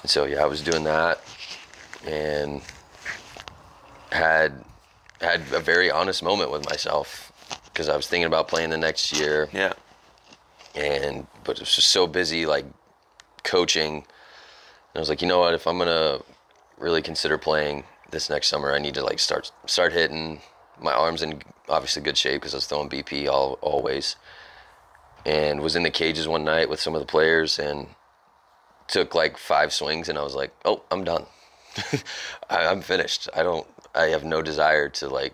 And 0.02 0.10
so 0.10 0.24
yeah, 0.24 0.42
I 0.42 0.46
was 0.46 0.60
doing 0.62 0.84
that 0.84 1.22
and 2.06 2.62
had 4.10 4.64
had 5.20 5.42
a 5.52 5.60
very 5.60 5.90
honest 5.90 6.22
moment 6.22 6.50
with 6.50 6.68
myself 6.68 7.29
because 7.80 7.88
I 7.88 7.96
was 7.96 8.06
thinking 8.06 8.26
about 8.26 8.46
playing 8.46 8.68
the 8.68 8.76
next 8.76 9.18
year. 9.18 9.48
Yeah. 9.54 9.72
and 10.74 11.26
but 11.44 11.56
it 11.56 11.60
was 11.60 11.74
just 11.74 11.88
so 11.88 12.06
busy 12.06 12.44
like 12.44 12.66
coaching. 13.42 13.94
And 13.94 14.96
I 14.96 14.98
was 14.98 15.08
like 15.08 15.22
you 15.22 15.28
know 15.28 15.38
what? 15.38 15.54
If 15.54 15.66
I'm 15.66 15.78
gonna 15.78 16.20
really 16.76 17.00
consider 17.00 17.38
playing 17.38 17.84
this 18.10 18.28
next 18.28 18.48
summer 18.48 18.74
I 18.74 18.78
need 18.78 18.92
to 18.94 19.02
like 19.02 19.18
start 19.18 19.50
start 19.64 19.94
hitting. 19.94 20.42
My 20.78 20.92
arms 20.92 21.22
in 21.22 21.40
obviously 21.70 22.02
good 22.02 22.18
shape 22.18 22.42
because 22.42 22.52
I 22.52 22.58
was 22.58 22.66
throwing 22.66 22.90
BP 22.90 23.28
all 23.28 23.58
always. 23.62 24.16
And 25.24 25.62
was 25.62 25.74
in 25.74 25.82
the 25.82 25.90
cages 25.90 26.28
one 26.28 26.44
night 26.44 26.68
with 26.68 26.80
some 26.80 26.94
of 26.94 27.00
the 27.00 27.06
players 27.06 27.58
and 27.58 27.86
took 28.88 29.14
like 29.14 29.38
five 29.38 29.72
swings 29.72 30.10
and 30.10 30.18
I 30.18 30.22
was 30.22 30.34
like 30.34 30.52
oh 30.66 30.82
I'm 30.90 31.02
done. 31.02 31.24
I, 32.50 32.66
I'm 32.66 32.82
finished. 32.82 33.30
I 33.34 33.42
don't 33.42 33.66
I 33.94 34.08
have 34.08 34.22
no 34.22 34.42
desire 34.42 34.90
to 34.90 35.08
like 35.08 35.32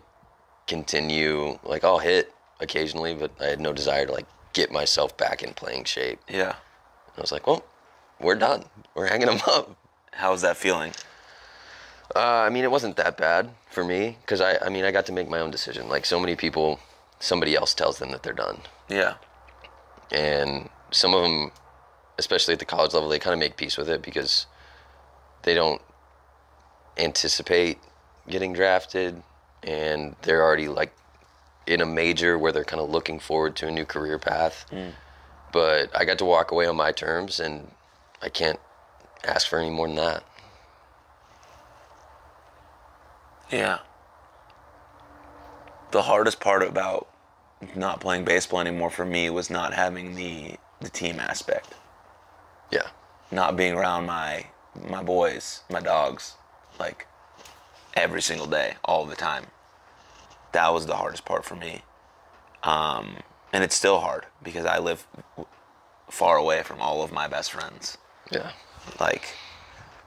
continue 0.69 1.59
like 1.65 1.83
I'll 1.83 1.99
hit 1.99 2.33
occasionally, 2.61 3.15
but 3.15 3.31
I 3.41 3.47
had 3.47 3.61
no 3.61 3.73
desire 3.73 4.07
to 4.07 4.13
like 4.13 4.27
get 4.53 4.71
myself 4.73 5.17
back 5.17 5.43
in 5.43 5.53
playing 5.55 5.85
shape. 5.85 6.21
Yeah. 6.29 6.55
I 7.17 7.21
was 7.21 7.33
like, 7.33 7.47
well, 7.47 7.65
we're 8.21 8.35
done. 8.37 8.65
We're 8.95 9.09
hanging 9.09 9.27
them 9.29 9.41
up. 9.47 9.77
How 10.13 10.31
was 10.33 10.43
that 10.43 10.57
feeling? 10.57 10.93
Uh, 12.15 12.21
I 12.21 12.51
mean, 12.51 12.65
it 12.65 12.71
wasn't 12.71 12.97
that 12.97 13.17
bad 13.19 13.51
for 13.71 13.85
me 13.85 14.17
because 14.23 14.41
I, 14.41 14.57
I 14.65 14.69
mean, 14.71 14.85
I 14.85 14.91
got 14.91 15.07
to 15.07 15.13
make 15.13 15.29
my 15.29 15.41
own 15.41 15.51
decision. 15.51 15.89
Like 15.89 16.07
so 16.07 16.19
many 16.21 16.37
people, 16.37 16.79
somebody 17.19 17.55
else 17.55 17.75
tells 17.75 17.99
them 17.99 18.11
that 18.13 18.23
they're 18.23 18.33
done, 18.33 18.61
Yeah. 18.89 19.15
and 20.13 20.69
some 20.93 21.13
of 21.15 21.23
them, 21.23 21.51
especially 22.19 22.53
at 22.55 22.59
the 22.61 22.65
college 22.65 22.95
level, 22.95 23.09
they 23.09 23.19
kind 23.19 23.35
of 23.35 23.41
make 23.41 23.57
peace 23.57 23.77
with 23.77 23.89
it 23.91 24.03
because 24.03 24.47
they 25.43 25.53
don't 25.55 25.83
anticipate 26.97 27.79
getting 28.29 28.53
drafted, 28.53 29.23
and 29.63 30.17
they're 30.23 30.43
already 30.43 30.69
like 30.69 30.93
in 31.67 31.81
a 31.81 31.87
major 31.87 32.39
where 32.39 32.53
they're 32.53 32.65
kind 32.65 32.81
of 32.81 32.91
looking 32.91 33.19
forward 33.19 33.57
to 33.57 33.69
a 33.69 33.71
new 33.71 33.85
career 33.85 34.19
path. 34.19 34.67
Mm. 34.71 34.93
But 35.53 35.91
I 35.97 36.05
got 36.05 36.19
to 36.19 36.25
walk 36.25 36.51
away 36.51 36.67
on 36.67 36.77
my 36.77 36.93
terms, 36.93 37.41
and 37.41 37.71
I 38.23 38.29
can't 38.29 38.61
ask 39.25 39.49
for 39.49 39.59
any 39.59 39.71
more 39.71 39.87
than 39.87 39.97
that. 39.97 40.25
Yeah. 43.51 43.79
The 45.93 46.03
hardest 46.03 46.41
part 46.41 46.63
about 46.63 47.09
not 47.75 48.01
playing 48.01 48.25
baseball 48.25 48.61
anymore 48.61 48.91
for 48.91 49.07
me 49.07 49.31
was 49.31 49.51
not 49.51 49.73
having 49.75 50.15
the 50.15 50.57
the 50.81 50.91
team 50.91 51.19
aspect. 51.19 51.75
Yeah. 52.71 52.89
Not 53.31 53.57
being 53.57 53.75
around 53.75 54.07
my 54.07 54.47
my 54.89 55.03
boys, 55.03 55.63
my 55.71 55.81
dogs, 55.81 56.35
like 56.79 57.07
every 57.95 58.21
single 58.21 58.47
day, 58.47 58.75
all 58.85 59.07
the 59.07 59.17
time. 59.17 59.47
That 60.57 60.73
was 60.73 60.87
the 60.87 60.97
hardest 60.97 61.25
part 61.27 61.45
for 61.45 61.55
me. 61.55 61.83
Um, 62.63 63.17
and 63.53 63.63
it's 63.63 63.75
still 63.75 64.01
hard 64.01 64.25
because 64.43 64.65
I 64.65 64.79
live 64.79 65.07
w- 65.37 65.47
far 66.11 66.37
away 66.39 66.63
from 66.63 66.81
all 66.81 67.03
of 67.03 67.13
my 67.13 67.29
best 67.29 67.53
friends. 67.53 67.99
Yeah. 68.33 68.53
like 68.99 69.25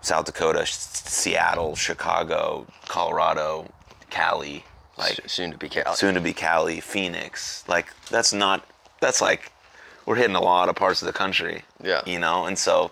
South 0.01 0.25
Dakota, 0.25 0.65
Seattle, 0.65 1.75
Chicago, 1.75 2.65
Colorado, 2.87 3.71
Cali, 4.09 4.65
like 4.97 5.21
soon 5.27 5.51
to 5.51 5.57
be 5.57 5.69
Cali. 5.69 5.95
soon 5.95 6.15
to 6.15 6.21
be 6.21 6.33
Cali, 6.33 6.79
Phoenix. 6.81 7.63
Like 7.67 7.87
that's 8.09 8.33
not 8.33 8.67
that's 9.01 9.21
like 9.21 9.51
we're 10.07 10.15
hitting 10.15 10.35
a 10.35 10.41
lot 10.41 10.67
of 10.67 10.75
parts 10.75 11.01
of 11.03 11.05
the 11.05 11.13
country. 11.13 11.63
Yeah. 11.83 12.01
You 12.07 12.17
know, 12.19 12.45
and 12.45 12.57
so 12.57 12.91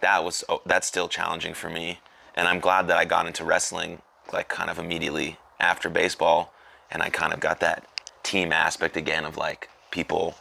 that 0.00 0.22
was 0.24 0.44
oh, 0.48 0.62
that's 0.64 0.86
still 0.86 1.08
challenging 1.08 1.54
for 1.54 1.68
me, 1.68 1.98
and 2.36 2.46
I'm 2.46 2.60
glad 2.60 2.86
that 2.88 2.96
I 2.98 3.04
got 3.04 3.26
into 3.26 3.44
wrestling 3.44 4.00
like 4.32 4.48
kind 4.48 4.70
of 4.70 4.78
immediately 4.78 5.36
after 5.62 5.88
baseball, 5.88 6.52
and 6.90 7.02
I 7.02 7.08
kind 7.08 7.32
of 7.32 7.40
got 7.40 7.60
that 7.60 7.86
team 8.22 8.52
aspect 8.52 8.96
again 8.96 9.24
of 9.24 9.36
like 9.36 9.68
people 9.90 10.34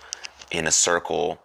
in 0.51 0.67
a 0.67 0.71
circle 0.71 1.39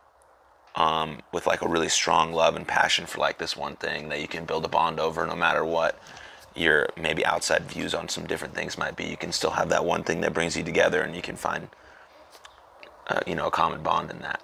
um, 0.75 1.21
with 1.33 1.47
like 1.47 1.63
a 1.63 1.69
really 1.69 1.89
strong 1.89 2.33
love 2.33 2.57
and 2.57 2.67
passion 2.67 3.07
for 3.07 3.19
like 3.19 3.39
this 3.39 3.57
one 3.57 3.77
thing 3.77 4.09
that 4.09 4.21
you 4.21 4.29
can 4.29 4.45
build 4.45 4.65
a 4.65 4.69
bond 4.69 4.99
over 5.01 5.27
no 5.27 5.37
matter 5.37 5.65
what 5.65 5.99
your 6.55 6.89
maybe 7.01 7.25
outside 7.25 7.63
views 7.71 7.95
on 7.95 8.09
some 8.09 8.27
different 8.27 8.55
things 8.55 8.77
might 8.79 8.97
be 8.97 9.05
you 9.05 9.17
can 9.17 9.33
still 9.33 9.51
have 9.51 9.69
that 9.69 9.85
one 9.85 10.03
thing 10.03 10.21
that 10.23 10.33
brings 10.35 10.57
you 10.57 10.63
together 10.63 11.03
and 11.03 11.15
you 11.17 11.23
can 11.23 11.37
find 11.37 11.69
uh, 13.09 13.21
you 13.27 13.35
know 13.35 13.47
a 13.47 13.51
common 13.51 13.83
bond 13.83 14.11
in 14.11 14.19
that 14.21 14.43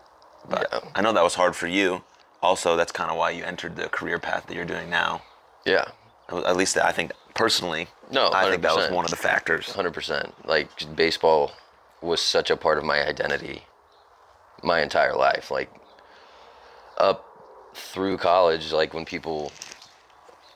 but 0.49 0.69
Yeah. 0.73 0.81
i 0.95 1.01
know 1.03 1.13
that 1.13 1.25
was 1.25 1.35
hard 1.35 1.55
for 1.57 1.67
you 1.67 2.03
also 2.43 2.77
that's 2.77 2.93
kind 2.93 3.11
of 3.11 3.17
why 3.17 3.31
you 3.31 3.45
entered 3.45 3.77
the 3.77 3.89
career 3.89 4.19
path 4.19 4.47
that 4.47 4.55
you're 4.55 4.65
doing 4.65 4.89
now 4.91 5.23
Yeah. 5.67 5.87
at 6.31 6.57
least 6.57 6.77
i 6.79 6.93
think 6.93 7.13
personally 7.35 7.89
No, 8.13 8.31
i 8.33 8.49
think 8.51 8.63
that 8.63 8.75
was 8.75 8.91
one 8.91 9.05
of 9.05 9.11
the 9.11 9.17
factors 9.17 9.73
Hundred 9.73 9.95
percent. 9.95 10.35
Like 10.47 10.69
baseball 10.95 11.53
was 12.01 12.21
such 12.21 12.51
a 12.51 12.57
part 12.57 12.79
of 12.79 12.85
my 12.85 13.07
identity, 13.07 13.63
my 14.63 14.81
entire 14.83 15.15
life. 15.15 15.51
Like 15.51 15.71
up 16.99 17.25
through 17.75 18.19
college, 18.19 18.73
like 18.73 18.93
when 18.93 19.05
people 19.05 19.53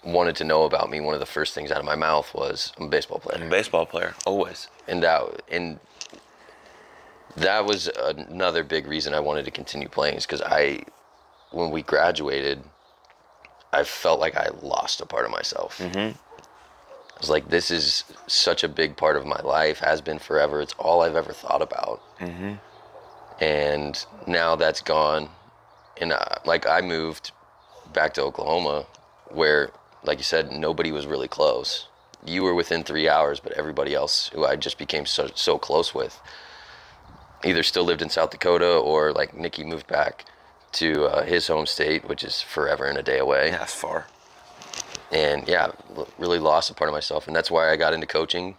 wanted 0.04 0.36
to 0.36 0.44
know 0.44 0.64
about 0.64 0.90
me, 0.90 1.00
one 1.00 1.14
of 1.14 1.20
the 1.20 1.26
first 1.26 1.54
things 1.54 1.70
out 1.70 1.78
of 1.78 1.84
my 1.84 1.96
mouth 1.96 2.32
was 2.34 2.72
I'm 2.78 2.86
a 2.86 2.88
baseball 2.88 3.18
player, 3.18 3.38
I'm 3.38 3.46
a 3.46 3.50
baseball 3.50 3.86
player 3.86 4.14
always 4.24 4.68
and 4.86 5.02
that 5.02 5.42
and 5.50 5.80
that 7.36 7.66
was 7.66 7.88
another 7.88 8.64
big 8.64 8.86
reason 8.86 9.14
I 9.14 9.20
wanted 9.20 9.44
to 9.44 9.50
continue 9.50 9.88
playing 9.88 10.16
is 10.16 10.26
because 10.26 10.40
I, 10.42 10.80
when 11.50 11.70
we 11.70 11.82
graduated, 11.82 12.62
I 13.72 13.84
felt 13.84 14.20
like 14.20 14.36
I 14.36 14.48
lost 14.62 15.00
a 15.00 15.06
part 15.06 15.26
of 15.26 15.30
myself. 15.30 15.78
Mm-hmm. 15.78 16.16
I 17.16 17.18
was 17.20 17.30
like, 17.30 17.48
this 17.48 17.70
is 17.70 18.04
such 18.26 18.62
a 18.62 18.68
big 18.68 18.96
part 18.96 19.16
of 19.16 19.24
my 19.24 19.40
life, 19.40 19.78
has 19.78 20.02
been 20.02 20.18
forever. 20.18 20.60
It's 20.60 20.74
all 20.78 21.00
I've 21.00 21.16
ever 21.16 21.32
thought 21.32 21.62
about. 21.62 22.02
Mm-hmm. 22.20 22.54
and 23.40 24.06
now 24.26 24.56
that's 24.56 24.80
gone. 24.80 25.28
And 26.00 26.12
uh, 26.12 26.36
like 26.44 26.66
I 26.66 26.80
moved 26.82 27.32
back 27.92 28.14
to 28.14 28.22
Oklahoma, 28.22 28.86
where, 29.30 29.70
like 30.04 30.18
you 30.18 30.24
said, 30.24 30.52
nobody 30.52 30.92
was 30.92 31.06
really 31.06 31.28
close. 31.28 31.88
You 32.24 32.42
were 32.42 32.54
within 32.54 32.82
three 32.84 33.08
hours, 33.08 33.40
but 33.40 33.52
everybody 33.52 33.94
else 33.94 34.28
who 34.34 34.44
I 34.44 34.56
just 34.56 34.78
became 34.78 35.06
so 35.06 35.30
so 35.34 35.58
close 35.58 35.94
with 35.94 36.20
either 37.44 37.62
still 37.62 37.84
lived 37.84 38.02
in 38.02 38.10
South 38.10 38.30
Dakota 38.30 38.76
or 38.76 39.12
like 39.12 39.34
Nikki 39.36 39.64
moved 39.64 39.86
back 39.86 40.24
to 40.72 41.04
uh, 41.06 41.22
his 41.24 41.46
home 41.46 41.66
state, 41.66 42.06
which 42.08 42.24
is 42.24 42.42
forever 42.42 42.84
and 42.86 42.98
a 42.98 43.02
day 43.02 43.18
away 43.18 43.48
Yeah, 43.50 43.62
it's 43.62 43.74
far. 43.74 44.06
And 45.12 45.46
yeah 45.48 45.70
really 46.18 46.38
lost 46.38 46.70
a 46.70 46.74
part 46.74 46.88
of 46.88 46.94
myself. 46.94 47.26
And 47.26 47.36
that's 47.36 47.50
why 47.50 47.70
i 47.72 47.76
got 47.76 47.94
into 47.94 48.06
coaching. 48.06 48.56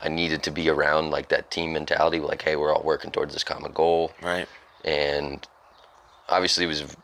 I 0.00 0.08
needed 0.08 0.42
to 0.44 0.50
be 0.50 0.68
around 0.68 1.10
like 1.10 1.28
that 1.28 1.50
team 1.50 1.72
mentality 1.72 2.20
like 2.20 2.42
hey 2.42 2.56
we're 2.56 2.74
all 2.74 2.82
working 2.82 3.10
towards 3.10 3.32
this 3.34 3.44
common 3.44 3.72
goal. 3.72 4.12
Right. 4.22 4.48
and 4.84 5.46
obviously 6.28 6.64
it 6.64 6.68
was 6.68 6.96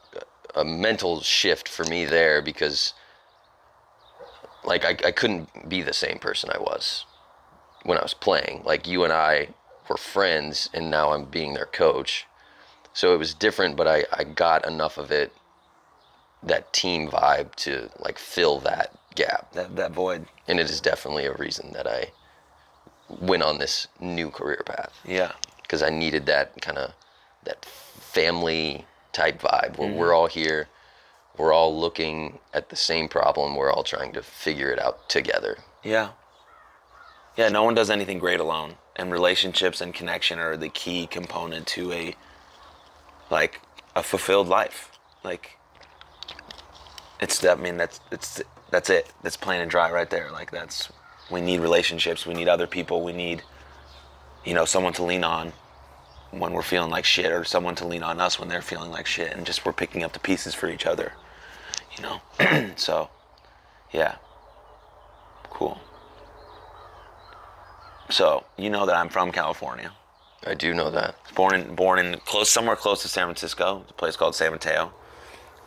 a 0.54 0.64
mental 0.64 1.20
shift 1.20 1.68
for 1.68 1.84
me 1.84 2.04
there 2.04 2.40
because 2.42 2.92
like 4.64 4.84
I, 4.84 4.90
I 5.08 5.10
couldn't 5.12 5.68
be 5.68 5.82
the 5.82 5.92
same 5.92 6.18
person 6.18 6.50
i 6.52 6.58
was 6.58 7.04
when 7.84 7.98
i 7.98 8.02
was 8.02 8.14
playing. 8.14 8.62
Like 8.64 8.86
you 8.86 9.04
and 9.04 9.12
i 9.12 9.48
were 9.88 9.96
friends 9.96 10.70
and 10.72 10.90
now 10.90 11.12
i'm 11.12 11.24
being 11.24 11.54
their 11.54 11.66
coach. 11.66 12.26
So 12.92 13.12
it 13.14 13.18
was 13.18 13.34
different 13.34 13.76
but 13.76 13.88
i, 13.88 14.04
I 14.12 14.24
got 14.24 14.66
enough 14.66 14.98
of 14.98 15.10
it 15.10 15.32
that 16.46 16.72
team 16.72 17.08
vibe 17.08 17.54
to 17.56 17.90
like 17.98 18.18
fill 18.18 18.58
that 18.60 18.92
gap 19.14 19.52
That 19.52 19.76
that 19.76 19.92
void. 19.92 20.26
and 20.48 20.58
it 20.60 20.68
is 20.68 20.80
definitely 20.80 21.26
a 21.26 21.32
reason 21.34 21.72
that 21.72 21.86
i 21.86 22.10
went 23.08 23.42
on 23.42 23.58
this 23.58 23.86
new 24.00 24.30
career 24.30 24.62
path 24.64 24.92
Yeah. 25.04 25.32
because 25.62 25.82
I 25.82 25.90
needed 25.90 26.26
that 26.26 26.60
kind 26.62 26.78
of 26.78 26.92
that 27.44 27.64
family 27.64 28.86
type 29.12 29.40
vibe 29.40 29.76
where 29.78 29.88
mm-hmm. 29.88 29.98
we're 29.98 30.14
all 30.14 30.26
here, 30.26 30.68
we're 31.36 31.52
all 31.52 31.78
looking 31.78 32.38
at 32.52 32.70
the 32.70 32.76
same 32.76 33.08
problem, 33.08 33.54
we're 33.56 33.70
all 33.70 33.82
trying 33.82 34.12
to 34.14 34.22
figure 34.22 34.70
it 34.70 34.78
out 34.78 35.08
together. 35.08 35.58
Yeah. 35.82 36.10
Yeah, 37.36 37.48
no 37.48 37.64
one 37.64 37.74
does 37.74 37.90
anything 37.90 38.18
great 38.18 38.40
alone. 38.40 38.76
And 38.96 39.12
relationships 39.12 39.80
and 39.80 39.92
connection 39.92 40.38
are 40.38 40.56
the 40.56 40.68
key 40.68 41.06
component 41.06 41.66
to 41.68 41.92
a 41.92 42.14
like 43.30 43.60
a 43.96 44.02
fulfilled 44.02 44.48
life. 44.48 44.90
Like 45.24 45.58
it's 47.20 47.44
I 47.44 47.54
mean 47.54 47.76
that's 47.76 48.00
it's 48.10 48.42
that's 48.70 48.90
it. 48.90 49.10
That's 49.22 49.36
plain 49.36 49.60
and 49.60 49.70
dry 49.70 49.90
right 49.90 50.10
there. 50.10 50.30
Like 50.30 50.50
that's 50.50 50.90
we 51.30 51.40
need 51.40 51.60
relationships, 51.60 52.26
we 52.26 52.34
need 52.34 52.48
other 52.48 52.66
people, 52.66 53.02
we 53.02 53.12
need 53.12 53.42
you 54.44 54.54
know, 54.54 54.64
someone 54.64 54.92
to 54.94 55.02
lean 55.02 55.24
on 55.24 55.52
when 56.30 56.52
we're 56.52 56.62
feeling 56.62 56.90
like 56.90 57.04
shit 57.04 57.32
or 57.32 57.44
someone 57.44 57.74
to 57.76 57.86
lean 57.86 58.02
on 58.02 58.20
us 58.20 58.38
when 58.38 58.48
they're 58.48 58.62
feeling 58.62 58.90
like 58.90 59.06
shit 59.06 59.32
and 59.32 59.46
just 59.46 59.64
we're 59.64 59.72
picking 59.72 60.02
up 60.02 60.12
the 60.12 60.18
pieces 60.18 60.54
for 60.54 60.68
each 60.68 60.86
other. 60.86 61.12
You 61.96 62.02
know? 62.02 62.70
so 62.76 63.08
yeah. 63.92 64.16
Cool. 65.50 65.80
So 68.10 68.44
you 68.58 68.68
know 68.70 68.86
that 68.86 68.96
I'm 68.96 69.08
from 69.08 69.32
California. 69.32 69.92
I 70.46 70.54
do 70.54 70.74
know 70.74 70.90
that. 70.90 71.16
Born 71.34 71.54
in 71.54 71.74
born 71.74 71.98
in 71.98 72.18
close 72.26 72.50
somewhere 72.50 72.76
close 72.76 73.00
to 73.02 73.08
San 73.08 73.26
Francisco, 73.26 73.84
a 73.88 73.92
place 73.94 74.16
called 74.16 74.34
San 74.34 74.52
Mateo. 74.52 74.92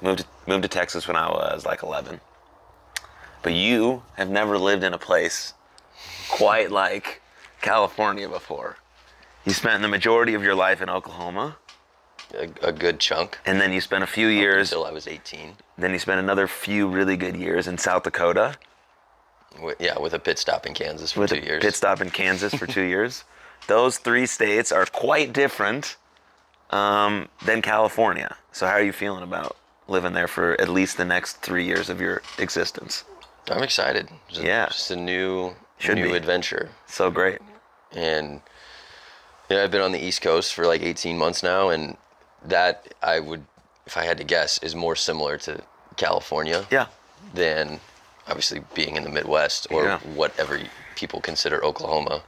Moved 0.01 0.19
to, 0.19 0.25
moved 0.45 0.63
to 0.63 0.69
Texas 0.69 1.07
when 1.07 1.15
I 1.17 1.27
was 1.29 1.65
like 1.65 1.81
11. 1.83 2.19
But 3.41 3.53
you 3.53 4.03
have 4.15 4.29
never 4.29 4.57
lived 4.57 4.83
in 4.83 4.93
a 4.93 4.97
place 4.97 5.53
quite 6.29 6.71
like 6.71 7.21
California 7.61 8.27
before. 8.29 8.77
You 9.45 9.53
spent 9.53 9.81
the 9.81 9.87
majority 9.87 10.33
of 10.33 10.43
your 10.43 10.55
life 10.55 10.81
in 10.81 10.89
Oklahoma, 10.89 11.57
A, 12.37 12.49
a 12.61 12.71
good 12.71 12.99
chunk. 12.99 13.37
and 13.45 13.59
then 13.61 13.71
you 13.73 13.79
spent 13.81 14.03
a 14.03 14.07
few 14.07 14.27
years. 14.27 14.71
until 14.71 14.85
I 14.85 14.91
was 14.91 15.07
18. 15.07 15.55
Then 15.77 15.91
you 15.93 15.99
spent 15.99 16.19
another 16.19 16.47
few 16.47 16.87
really 16.87 17.15
good 17.17 17.35
years 17.37 17.67
in 17.67 17.77
South 17.77 18.03
Dakota 18.03 18.55
Wi- 19.55 19.75
Yeah, 19.79 19.97
with 19.99 20.13
a 20.13 20.19
pit 20.19 20.37
stop 20.37 20.65
in 20.65 20.73
Kansas 20.73 21.13
for 21.13 21.21
with 21.21 21.29
two 21.31 21.37
a 21.37 21.41
years. 21.41 21.63
pit 21.63 21.73
stop 21.75 22.01
in 22.01 22.09
Kansas 22.09 22.53
for 22.53 22.67
two 22.67 22.81
years. 22.93 23.23
Those 23.67 23.97
three 23.97 24.25
states 24.25 24.71
are 24.71 24.85
quite 24.85 25.31
different 25.33 25.95
um, 26.71 27.29
than 27.45 27.61
California. 27.61 28.35
So 28.51 28.67
how 28.67 28.73
are 28.73 28.83
you 28.83 28.91
feeling 28.93 29.23
about 29.23 29.55
living 29.87 30.13
there 30.13 30.27
for 30.27 30.59
at 30.59 30.69
least 30.69 30.97
the 30.97 31.05
next 31.05 31.37
three 31.41 31.65
years 31.65 31.89
of 31.89 31.99
your 32.01 32.21
existence? 32.37 33.03
I'm 33.49 33.63
excited. 33.63 34.09
Just, 34.27 34.41
Yeah. 34.41 34.65
just 34.67 34.91
a 34.91 34.95
new 34.95 35.55
Should 35.79 35.95
new 35.95 36.11
be. 36.11 36.17
adventure. 36.17 36.69
So 36.87 37.09
great. 37.09 37.39
and 37.93 38.41
yeah, 39.49 39.63
I've 39.63 39.71
been 39.71 39.81
on 39.81 39.93
the 39.93 39.99
East 39.99 40.21
Coast 40.21 40.53
for 40.53 40.65
like 40.65 40.81
18 40.81 41.17
months 41.17 41.41
now, 41.41 41.69
and 41.69 41.95
that 42.43 42.93
I 43.01 43.19
would, 43.21 43.45
if 43.85 43.95
I 43.95 44.03
had 44.03 44.17
to 44.17 44.25
guess, 44.25 44.57
is 44.61 44.75
more 44.75 44.95
similar 44.95 45.37
to 45.39 45.61
California 45.95 46.65
Yeah. 46.69 46.87
than 47.33 47.79
obviously 48.27 48.61
being 48.73 48.97
in 48.97 49.03
the 49.03 49.09
Midwest 49.09 49.67
or 49.71 49.85
Yeah. 49.85 49.99
whatever 49.99 50.59
people 50.95 51.21
consider 51.21 51.63
Oklahoma, 51.63 52.23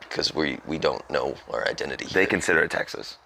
because 0.00 0.34
we 0.34 0.58
we 0.66 0.78
don't 0.78 1.08
know 1.08 1.36
our 1.52 1.66
identity. 1.68 2.06
They 2.06 2.20
here. 2.22 2.26
consider 2.26 2.64
it 2.64 2.72
Texas. 2.72 3.18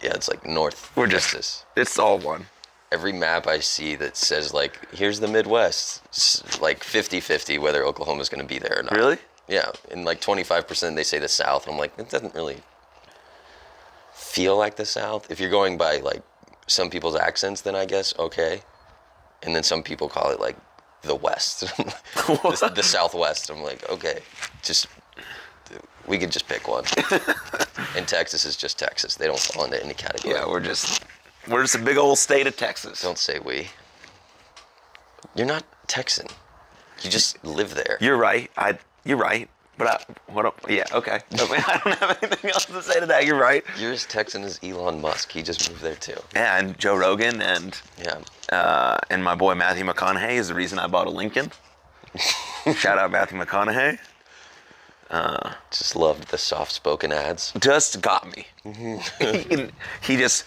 yeah, 0.00 0.14
it's 0.14 0.28
like 0.28 0.46
North 0.46 0.92
We're 0.94 1.08
just, 1.08 1.30
Texas. 1.32 1.64
it's 1.74 1.98
all 1.98 2.18
one. 2.18 2.46
Every 2.90 3.12
map 3.12 3.46
I 3.46 3.60
see 3.60 3.96
that 3.96 4.16
says 4.16 4.54
like 4.54 4.92
here's 4.94 5.20
the 5.20 5.28
Midwest, 5.28 6.02
it's 6.06 6.60
like 6.60 6.80
50-50 6.80 7.60
whether 7.60 7.84
Oklahoma's 7.84 8.28
going 8.28 8.42
to 8.42 8.48
be 8.48 8.58
there 8.58 8.80
or 8.80 8.82
not. 8.82 8.92
Really? 8.92 9.18
Yeah, 9.46 9.70
and 9.90 10.04
like 10.04 10.20
25% 10.20 10.94
they 10.94 11.02
say 11.02 11.18
the 11.18 11.28
South. 11.28 11.68
I'm 11.68 11.78
like, 11.78 11.92
it 11.98 12.10
doesn't 12.10 12.34
really 12.34 12.58
feel 14.12 14.56
like 14.56 14.76
the 14.76 14.86
South. 14.86 15.30
If 15.30 15.40
you're 15.40 15.50
going 15.50 15.78
by 15.78 15.98
like 15.98 16.22
some 16.66 16.90
people's 16.90 17.16
accents, 17.16 17.60
then 17.62 17.74
I 17.74 17.84
guess 17.84 18.14
okay. 18.18 18.62
And 19.42 19.54
then 19.54 19.62
some 19.62 19.82
people 19.82 20.08
call 20.08 20.30
it 20.30 20.40
like 20.40 20.56
the 21.02 21.14
West, 21.14 21.60
the, 22.16 22.72
the 22.74 22.82
Southwest. 22.82 23.50
I'm 23.50 23.62
like, 23.62 23.88
okay, 23.88 24.20
just 24.62 24.88
we 26.08 26.18
could 26.18 26.32
just 26.32 26.48
pick 26.48 26.66
one. 26.66 26.84
and 27.96 28.08
Texas 28.08 28.44
is 28.44 28.56
just 28.56 28.78
Texas. 28.78 29.16
They 29.16 29.26
don't 29.26 29.38
fall 29.38 29.64
into 29.64 29.82
any 29.82 29.94
category. 29.94 30.34
Yeah, 30.34 30.46
we're 30.46 30.60
just, 30.60 31.04
we're 31.48 31.62
just 31.62 31.74
a 31.74 31.78
big 31.78 31.96
old 31.96 32.18
state 32.18 32.46
of 32.46 32.56
Texas. 32.56 33.02
Don't 33.02 33.18
say 33.18 33.38
we. 33.38 33.68
You're 35.34 35.46
not 35.46 35.64
Texan. 35.86 36.26
You 37.02 37.10
just 37.10 37.42
live 37.44 37.74
there. 37.74 37.98
You're 38.00 38.16
right. 38.16 38.50
I, 38.56 38.78
you're 39.04 39.16
right. 39.18 39.48
But 39.76 39.86
I, 39.86 40.32
what? 40.32 40.46
a- 40.46 40.72
Yeah. 40.74 40.84
Okay. 40.92 41.20
I, 41.32 41.50
mean, 41.50 41.62
I 41.66 41.80
don't 41.84 41.98
have 41.98 42.18
anything 42.22 42.50
else 42.50 42.64
to 42.66 42.82
say 42.82 42.98
to 43.00 43.06
that. 43.06 43.24
You're 43.26 43.38
right. 43.38 43.64
You're 43.78 43.92
as 43.92 44.04
Texan 44.06 44.42
as 44.42 44.58
Elon 44.62 45.00
Musk. 45.00 45.30
He 45.30 45.42
just 45.42 45.70
moved 45.70 45.82
there 45.82 45.94
too. 45.94 46.16
Yeah, 46.34 46.58
and 46.58 46.76
Joe 46.78 46.96
Rogan 46.96 47.40
and 47.40 47.80
Yeah. 48.02 48.18
uh, 48.56 48.98
and 49.10 49.22
my 49.22 49.34
boy 49.36 49.54
Matthew 49.54 49.84
McConaughey 49.84 50.32
is 50.32 50.48
the 50.48 50.54
reason 50.54 50.78
I 50.80 50.88
bought 50.88 51.06
a 51.06 51.10
Lincoln. 51.10 51.52
Shout 52.74 52.98
out 52.98 53.12
Matthew 53.12 53.38
McConaughey. 53.38 53.98
Just 55.70 55.94
loved 55.96 56.28
the 56.28 56.38
soft-spoken 56.38 57.12
ads. 57.12 57.52
Just 57.60 58.00
got 58.00 58.26
me. 58.36 58.46
he, 59.20 59.68
he 60.02 60.16
just 60.16 60.44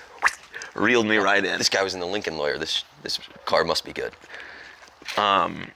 reeled 0.75 1.05
me 1.05 1.17
right 1.17 1.43
in. 1.43 1.57
This 1.57 1.69
guy 1.69 1.83
was 1.83 1.93
in 1.93 1.99
the 1.99 2.05
Lincoln 2.05 2.37
Lawyer. 2.37 2.57
This 2.57 2.83
this 3.03 3.19
car 3.45 3.63
must 3.63 3.85
be 3.85 3.93
good. 3.93 4.13
Um, 5.17 5.71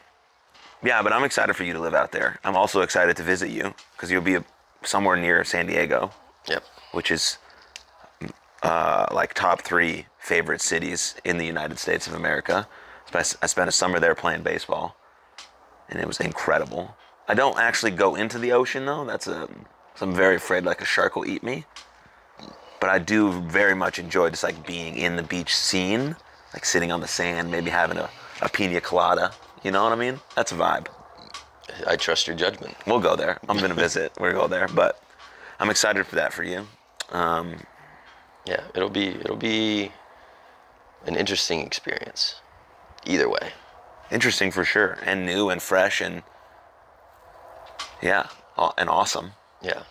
Yeah, 0.83 1.01
but 1.01 1.11
I'm 1.13 1.23
excited 1.23 1.55
for 1.55 1.63
you 1.63 1.73
to 1.73 1.79
live 1.79 1.95
out 1.95 2.11
there. 2.11 2.39
I'm 2.43 2.55
also 2.55 2.81
excited 2.81 3.17
to 3.17 3.23
visit 3.23 3.49
you 3.49 3.73
because 3.95 4.11
you'll 4.11 4.21
be 4.21 4.37
somewhere 4.83 5.15
near 5.15 5.43
San 5.43 5.65
Diego, 5.65 6.11
Yep. 6.47 6.63
which 6.91 7.09
is 7.11 7.37
uh, 8.61 9.07
like 9.11 9.33
top 9.33 9.61
three 9.61 10.05
favorite 10.19 10.61
cities 10.61 11.15
in 11.23 11.37
the 11.37 11.45
United 11.45 11.79
States 11.79 12.07
of 12.07 12.13
America. 12.13 12.67
I 13.13 13.21
spent 13.23 13.69
a 13.69 13.71
summer 13.71 13.99
there 13.99 14.13
playing 14.15 14.43
baseball, 14.43 14.95
and 15.89 15.99
it 15.99 16.05
was 16.07 16.19
incredible. 16.19 16.95
I 17.27 17.33
don't 17.33 17.57
actually 17.57 17.91
go 17.91 18.15
into 18.15 18.37
the 18.37 18.51
ocean 18.51 18.85
though. 18.85 19.05
That's 19.05 19.25
a, 19.27 19.47
so 19.95 20.05
I'm 20.05 20.13
very 20.13 20.35
afraid 20.35 20.65
like 20.65 20.81
a 20.81 20.85
shark 20.85 21.15
will 21.15 21.25
eat 21.25 21.41
me. 21.41 21.65
But 22.85 22.93
I 22.93 22.99
do 22.99 23.31
very 23.41 23.73
much 23.73 23.97
enjoy 23.97 24.29
just 24.29 24.43
like 24.43 24.63
being 24.67 24.95
in 24.95 25.15
the 25.15 25.23
beach 25.23 25.55
scene, 25.55 26.15
like 26.53 26.65
sitting 26.65 26.91
on 26.91 27.01
the 27.01 27.07
sand, 27.07 27.49
maybe 27.49 27.71
having 27.71 27.97
a, 27.97 28.11
a 28.43 28.47
pina 28.47 28.79
colada. 28.79 29.31
You 29.63 29.71
know 29.71 29.81
what 29.83 29.91
I 29.91 29.95
mean? 29.95 30.19
That's 30.35 30.51
a 30.51 30.55
vibe. 30.55 30.85
I 31.87 31.95
trust 31.95 32.27
your 32.27 32.35
judgment. 32.35 32.75
We'll 32.85 32.99
go 32.99 33.15
there. 33.15 33.39
I'm 33.49 33.57
gonna 33.57 33.73
visit. 33.73 34.11
We'll 34.19 34.33
go 34.33 34.45
there, 34.47 34.67
but 34.67 35.01
I'm 35.59 35.71
excited 35.71 36.05
for 36.05 36.13
that 36.17 36.31
for 36.31 36.43
you. 36.43 36.67
Um, 37.11 37.55
Yeah, 38.45 38.61
it'll 38.75 38.91
be 38.91 39.07
it'll 39.07 39.35
be 39.35 39.91
an 41.07 41.15
interesting 41.15 41.61
experience. 41.61 42.35
Either 43.07 43.27
way. 43.27 43.49
interesting 44.11 44.51
for 44.51 44.63
sure, 44.63 44.99
and 45.03 45.25
new 45.25 45.49
and 45.49 45.59
fresh 45.59 46.01
and 46.01 46.21
yeah, 48.03 48.27
and 48.77 48.89
awesome. 48.91 49.31
Yeah. 49.63 49.81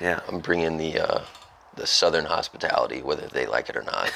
Yeah, 0.00 0.20
I'm 0.28 0.38
bringing 0.38 0.76
the 0.76 1.00
uh, 1.00 1.24
the 1.76 1.86
southern 1.86 2.24
hospitality, 2.26 3.02
whether 3.02 3.26
they 3.28 3.46
like 3.46 3.68
it 3.68 3.76
or 3.76 3.82
not. 3.82 4.12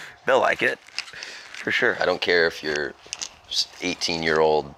they'll 0.26 0.40
like 0.40 0.62
it 0.62 0.78
for 0.78 1.70
sure. 1.70 1.96
I 2.00 2.04
don't 2.04 2.20
care 2.20 2.46
if 2.46 2.62
you're 2.62 2.94
18 3.82 4.22
year 4.22 4.40
old 4.40 4.74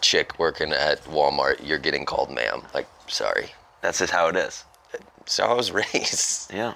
chick 0.00 0.38
working 0.38 0.72
at 0.72 1.02
Walmart. 1.04 1.66
You're 1.66 1.78
getting 1.78 2.04
called 2.04 2.30
ma'am. 2.30 2.62
Like, 2.74 2.86
sorry. 3.06 3.50
That's 3.82 3.98
just 3.98 4.12
how 4.12 4.28
it 4.28 4.36
is. 4.36 4.64
How 5.36 5.48
I 5.48 5.54
was 5.54 5.70
raised. 5.72 6.52
Yeah. 6.52 6.74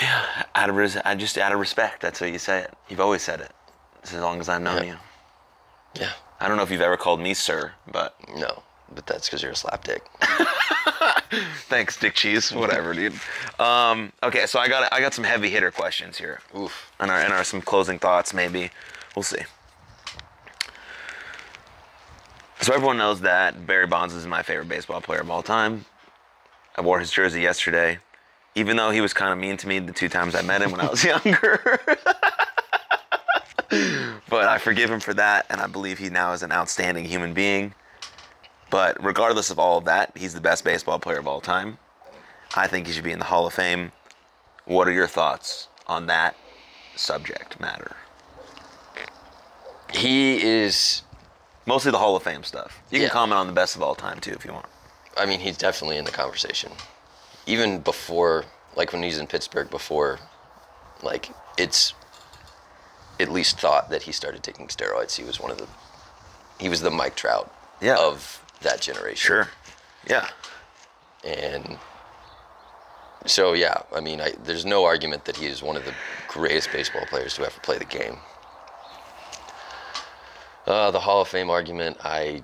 Yeah. 0.00 0.44
Out 0.54 0.70
of 0.70 0.76
res- 0.76 0.96
I 1.04 1.14
just 1.14 1.38
out 1.38 1.52
of 1.52 1.58
respect. 1.58 2.00
That's 2.02 2.20
how 2.20 2.26
you 2.26 2.38
say 2.38 2.60
it. 2.60 2.74
You've 2.88 3.00
always 3.00 3.22
said 3.22 3.40
it. 3.40 3.52
As 4.04 4.12
long 4.14 4.40
as 4.40 4.48
I've 4.48 4.62
known 4.62 4.84
Yeah. 4.84 4.90
you. 4.92 4.96
Yeah. 6.00 6.12
I 6.40 6.46
don't 6.48 6.56
know 6.56 6.62
if 6.62 6.70
you've 6.70 6.80
ever 6.80 6.96
called 6.96 7.20
me 7.20 7.34
sir, 7.34 7.72
but 7.90 8.14
No, 8.36 8.62
but 8.94 9.06
that's 9.06 9.28
because 9.28 9.42
you're 9.42 9.52
a 9.52 9.54
slapdick. 9.54 10.00
thanks, 11.68 11.98
Dick 11.98 12.14
Cheese. 12.14 12.52
Whatever, 12.52 12.94
dude. 12.94 13.14
Um, 13.58 14.12
okay, 14.22 14.46
so 14.46 14.58
I 14.58 14.68
got 14.68 14.92
I 14.92 15.00
got 15.00 15.14
some 15.14 15.24
heavy 15.24 15.50
hitter 15.50 15.70
questions 15.70 16.18
here. 16.18 16.40
Oof. 16.56 16.92
and 17.00 17.10
our 17.10 17.18
and 17.20 17.32
our 17.32 17.44
some 17.44 17.60
closing 17.60 17.98
thoughts 17.98 18.32
maybe 18.34 18.70
we'll 19.14 19.22
see 19.22 19.42
so 22.60 22.74
everyone 22.74 22.96
knows 22.98 23.20
that 23.20 23.66
barry 23.66 23.86
bonds 23.86 24.14
is 24.14 24.26
my 24.26 24.42
favorite 24.42 24.68
baseball 24.68 25.00
player 25.00 25.20
of 25.20 25.30
all 25.30 25.42
time 25.42 25.84
i 26.76 26.80
wore 26.80 26.98
his 27.00 27.10
jersey 27.10 27.40
yesterday 27.40 27.98
even 28.54 28.76
though 28.76 28.90
he 28.90 29.00
was 29.00 29.12
kind 29.12 29.32
of 29.32 29.38
mean 29.38 29.56
to 29.56 29.68
me 29.68 29.78
the 29.78 29.92
two 29.92 30.08
times 30.08 30.34
i 30.34 30.42
met 30.42 30.60
him 30.62 30.70
when 30.72 30.80
i 30.80 30.88
was 30.88 31.04
younger 31.12 31.80
but 34.28 34.48
i 34.48 34.58
forgive 34.58 34.90
him 34.90 35.00
for 35.00 35.14
that 35.14 35.46
and 35.50 35.60
i 35.60 35.66
believe 35.66 35.98
he 35.98 36.08
now 36.10 36.32
is 36.32 36.42
an 36.42 36.52
outstanding 36.52 37.04
human 37.04 37.32
being 37.34 37.74
but 38.70 39.02
regardless 39.02 39.50
of 39.50 39.58
all 39.58 39.78
of 39.78 39.84
that 39.84 40.10
he's 40.16 40.34
the 40.34 40.40
best 40.40 40.64
baseball 40.64 40.98
player 40.98 41.18
of 41.18 41.26
all 41.26 41.40
time 41.40 41.78
i 42.56 42.66
think 42.66 42.86
he 42.86 42.92
should 42.92 43.04
be 43.04 43.12
in 43.12 43.18
the 43.18 43.24
hall 43.26 43.46
of 43.46 43.52
fame 43.54 43.92
what 44.64 44.86
are 44.86 44.92
your 44.92 45.06
thoughts 45.06 45.68
on 45.86 46.06
that 46.06 46.36
subject 46.94 47.58
matter. 47.60 47.96
He 49.94 50.42
is. 50.42 51.02
Mostly 51.66 51.90
the 51.90 51.98
Hall 51.98 52.16
of 52.16 52.22
Fame 52.22 52.44
stuff. 52.44 52.80
You 52.90 52.98
can 53.00 53.10
comment 53.10 53.38
on 53.38 53.46
the 53.46 53.52
best 53.52 53.76
of 53.76 53.82
all 53.82 53.94
time 53.94 54.20
too 54.20 54.32
if 54.32 54.44
you 54.44 54.52
want. 54.52 54.66
I 55.16 55.26
mean, 55.26 55.40
he's 55.40 55.56
definitely 55.56 55.96
in 55.96 56.04
the 56.04 56.10
conversation. 56.10 56.72
Even 57.46 57.80
before, 57.80 58.44
like 58.76 58.92
when 58.92 59.02
he's 59.02 59.18
in 59.18 59.26
Pittsburgh, 59.26 59.70
before, 59.70 60.18
like 61.02 61.30
it's 61.56 61.94
at 63.20 63.30
least 63.30 63.58
thought 63.60 63.90
that 63.90 64.02
he 64.02 64.12
started 64.12 64.42
taking 64.42 64.66
steroids. 64.68 65.16
He 65.16 65.24
was 65.24 65.40
one 65.40 65.50
of 65.50 65.58
the. 65.58 65.66
He 66.60 66.68
was 66.68 66.80
the 66.80 66.90
Mike 66.90 67.14
Trout 67.16 67.54
Yeah. 67.80 67.96
of 67.98 68.42
that 68.62 68.80
generation. 68.80 69.16
Sure. 69.16 69.48
Yeah. 70.08 70.28
And 71.24 71.78
so, 73.26 73.52
yeah, 73.52 73.82
I 73.94 74.00
mean, 74.00 74.20
I, 74.20 74.32
there's 74.44 74.64
no 74.64 74.84
argument 74.84 75.24
that 75.24 75.36
he 75.36 75.46
is 75.46 75.62
one 75.62 75.76
of 75.76 75.84
the 75.84 75.94
greatest 76.28 76.70
baseball 76.72 77.04
players 77.06 77.34
to 77.34 77.42
ever 77.44 77.60
play 77.60 77.78
the 77.78 77.84
game. 77.84 78.18
Uh, 80.66 80.90
the 80.90 81.00
Hall 81.00 81.22
of 81.22 81.28
Fame 81.28 81.50
argument, 81.50 81.96
I 82.04 82.42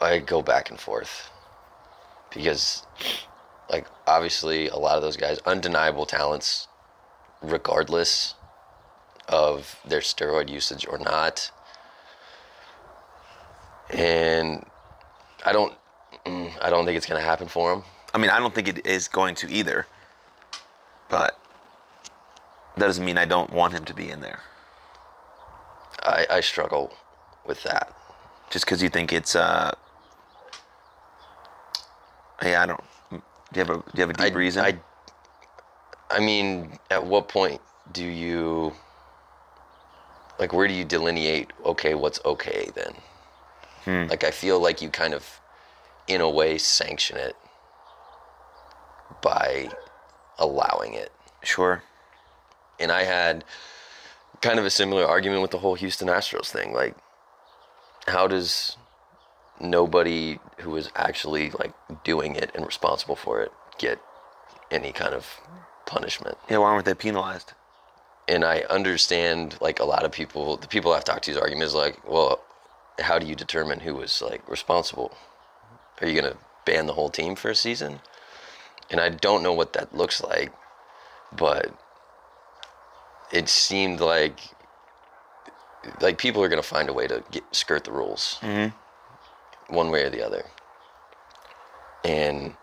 I 0.00 0.18
go 0.18 0.42
back 0.42 0.70
and 0.70 0.80
forth 0.80 1.30
because, 2.32 2.84
like, 3.70 3.86
obviously, 4.06 4.68
a 4.68 4.76
lot 4.76 4.96
of 4.96 5.02
those 5.02 5.16
guys, 5.16 5.38
undeniable 5.46 6.06
talents, 6.06 6.66
regardless 7.42 8.34
of 9.28 9.78
their 9.86 10.00
steroid 10.00 10.50
usage 10.50 10.86
or 10.88 10.98
not. 10.98 11.50
And 13.90 14.64
I 15.44 15.52
don't, 15.52 15.74
mm, 16.26 16.50
I 16.62 16.70
don't 16.70 16.84
think 16.84 16.96
it's 16.96 17.06
gonna 17.06 17.20
happen 17.20 17.48
for 17.48 17.72
him. 17.72 17.82
I 18.12 18.18
mean, 18.18 18.30
I 18.30 18.38
don't 18.38 18.54
think 18.54 18.68
it 18.68 18.86
is 18.86 19.08
going 19.08 19.34
to 19.36 19.50
either. 19.50 19.86
But 21.08 21.38
that 22.76 22.86
doesn't 22.86 23.04
mean 23.04 23.18
I 23.18 23.24
don't 23.24 23.52
want 23.52 23.72
him 23.72 23.84
to 23.84 23.94
be 23.94 24.10
in 24.10 24.20
there. 24.20 24.40
I, 26.02 26.26
I 26.30 26.40
struggle 26.40 26.92
with 27.46 27.62
that. 27.64 27.94
Just 28.50 28.64
because 28.64 28.82
you 28.82 28.88
think 28.88 29.12
it's 29.12 29.34
uh 29.36 29.72
Yeah, 32.42 32.62
I 32.62 32.66
don't 32.66 32.84
do 33.54 33.60
you 33.60 33.66
have 33.66 33.70
a 33.70 33.78
do 33.78 33.90
you 33.94 34.00
have 34.00 34.10
a 34.10 34.14
deep 34.14 34.34
I, 34.34 34.36
reason? 34.36 34.64
I, 34.64 34.78
I 36.10 36.18
mean, 36.18 36.78
at 36.90 37.04
what 37.04 37.28
point 37.28 37.60
do 37.92 38.04
you, 38.04 38.72
like, 40.38 40.52
where 40.52 40.66
do 40.66 40.74
you 40.74 40.84
delineate, 40.84 41.52
okay, 41.64 41.94
what's 41.94 42.20
okay 42.24 42.70
then? 42.74 42.94
Hmm. 43.84 44.06
Like, 44.08 44.24
I 44.24 44.30
feel 44.30 44.60
like 44.60 44.82
you 44.82 44.88
kind 44.90 45.14
of, 45.14 45.40
in 46.08 46.20
a 46.20 46.28
way, 46.28 46.58
sanction 46.58 47.16
it 47.16 47.36
by 49.22 49.70
allowing 50.38 50.94
it. 50.94 51.12
sure. 51.42 51.82
And 52.80 52.90
I 52.90 53.04
had 53.04 53.44
kind 54.40 54.58
of 54.58 54.64
a 54.64 54.70
similar 54.70 55.06
argument 55.06 55.42
with 55.42 55.50
the 55.50 55.58
whole 55.58 55.74
Houston 55.74 56.08
Astros 56.08 56.50
thing. 56.50 56.72
Like, 56.72 56.94
how 58.06 58.26
does 58.26 58.76
nobody 59.60 60.38
who 60.58 60.76
is 60.76 60.90
actually 60.96 61.50
like 61.50 61.72
doing 62.04 62.36
it 62.36 62.50
and 62.54 62.66
responsible 62.66 63.16
for 63.16 63.40
it 63.40 63.52
get 63.78 63.98
any 64.70 64.92
kind 64.92 65.14
of 65.14 65.40
punishment? 65.86 66.36
Yeah, 66.50 66.58
why 66.58 66.72
weren't 66.72 66.84
they 66.84 66.94
penalized? 66.94 67.52
And 68.28 68.44
I 68.44 68.60
understand 68.70 69.56
like 69.60 69.80
a 69.80 69.84
lot 69.84 70.04
of 70.04 70.12
people, 70.12 70.56
the 70.56 70.68
people 70.68 70.92
I've 70.92 71.04
talked 71.04 71.24
to's 71.24 71.36
argument 71.36 71.66
is 71.66 71.74
like, 71.74 72.06
well, 72.08 72.43
how 73.00 73.18
do 73.18 73.26
you 73.26 73.34
determine 73.34 73.80
who 73.80 73.94
was 73.94 74.22
like 74.22 74.48
responsible? 74.48 75.16
Are 76.00 76.08
you 76.08 76.20
gonna 76.20 76.36
ban 76.64 76.86
the 76.86 76.94
whole 76.94 77.10
team 77.10 77.34
for 77.36 77.50
a 77.50 77.54
season? 77.54 78.00
And 78.90 79.00
I 79.00 79.08
don't 79.08 79.42
know 79.42 79.52
what 79.52 79.72
that 79.72 79.94
looks 79.94 80.22
like, 80.22 80.52
but 81.36 81.74
it 83.32 83.48
seemed 83.48 84.00
like 84.00 84.38
like 86.00 86.18
people 86.18 86.42
are 86.42 86.48
gonna 86.48 86.62
find 86.62 86.88
a 86.88 86.92
way 86.92 87.06
to 87.06 87.22
get, 87.30 87.44
skirt 87.52 87.84
the 87.84 87.92
rules, 87.92 88.38
mm-hmm. 88.40 89.74
one 89.74 89.90
way 89.90 90.04
or 90.04 90.10
the 90.10 90.24
other. 90.24 90.44
And 92.04 92.54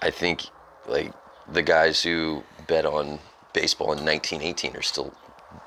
I 0.00 0.10
think 0.10 0.42
like 0.86 1.12
the 1.50 1.62
guys 1.62 2.02
who 2.02 2.44
bet 2.66 2.84
on 2.84 3.18
baseball 3.52 3.92
in 3.92 4.04
1918 4.04 4.76
are 4.76 4.82
still 4.82 5.14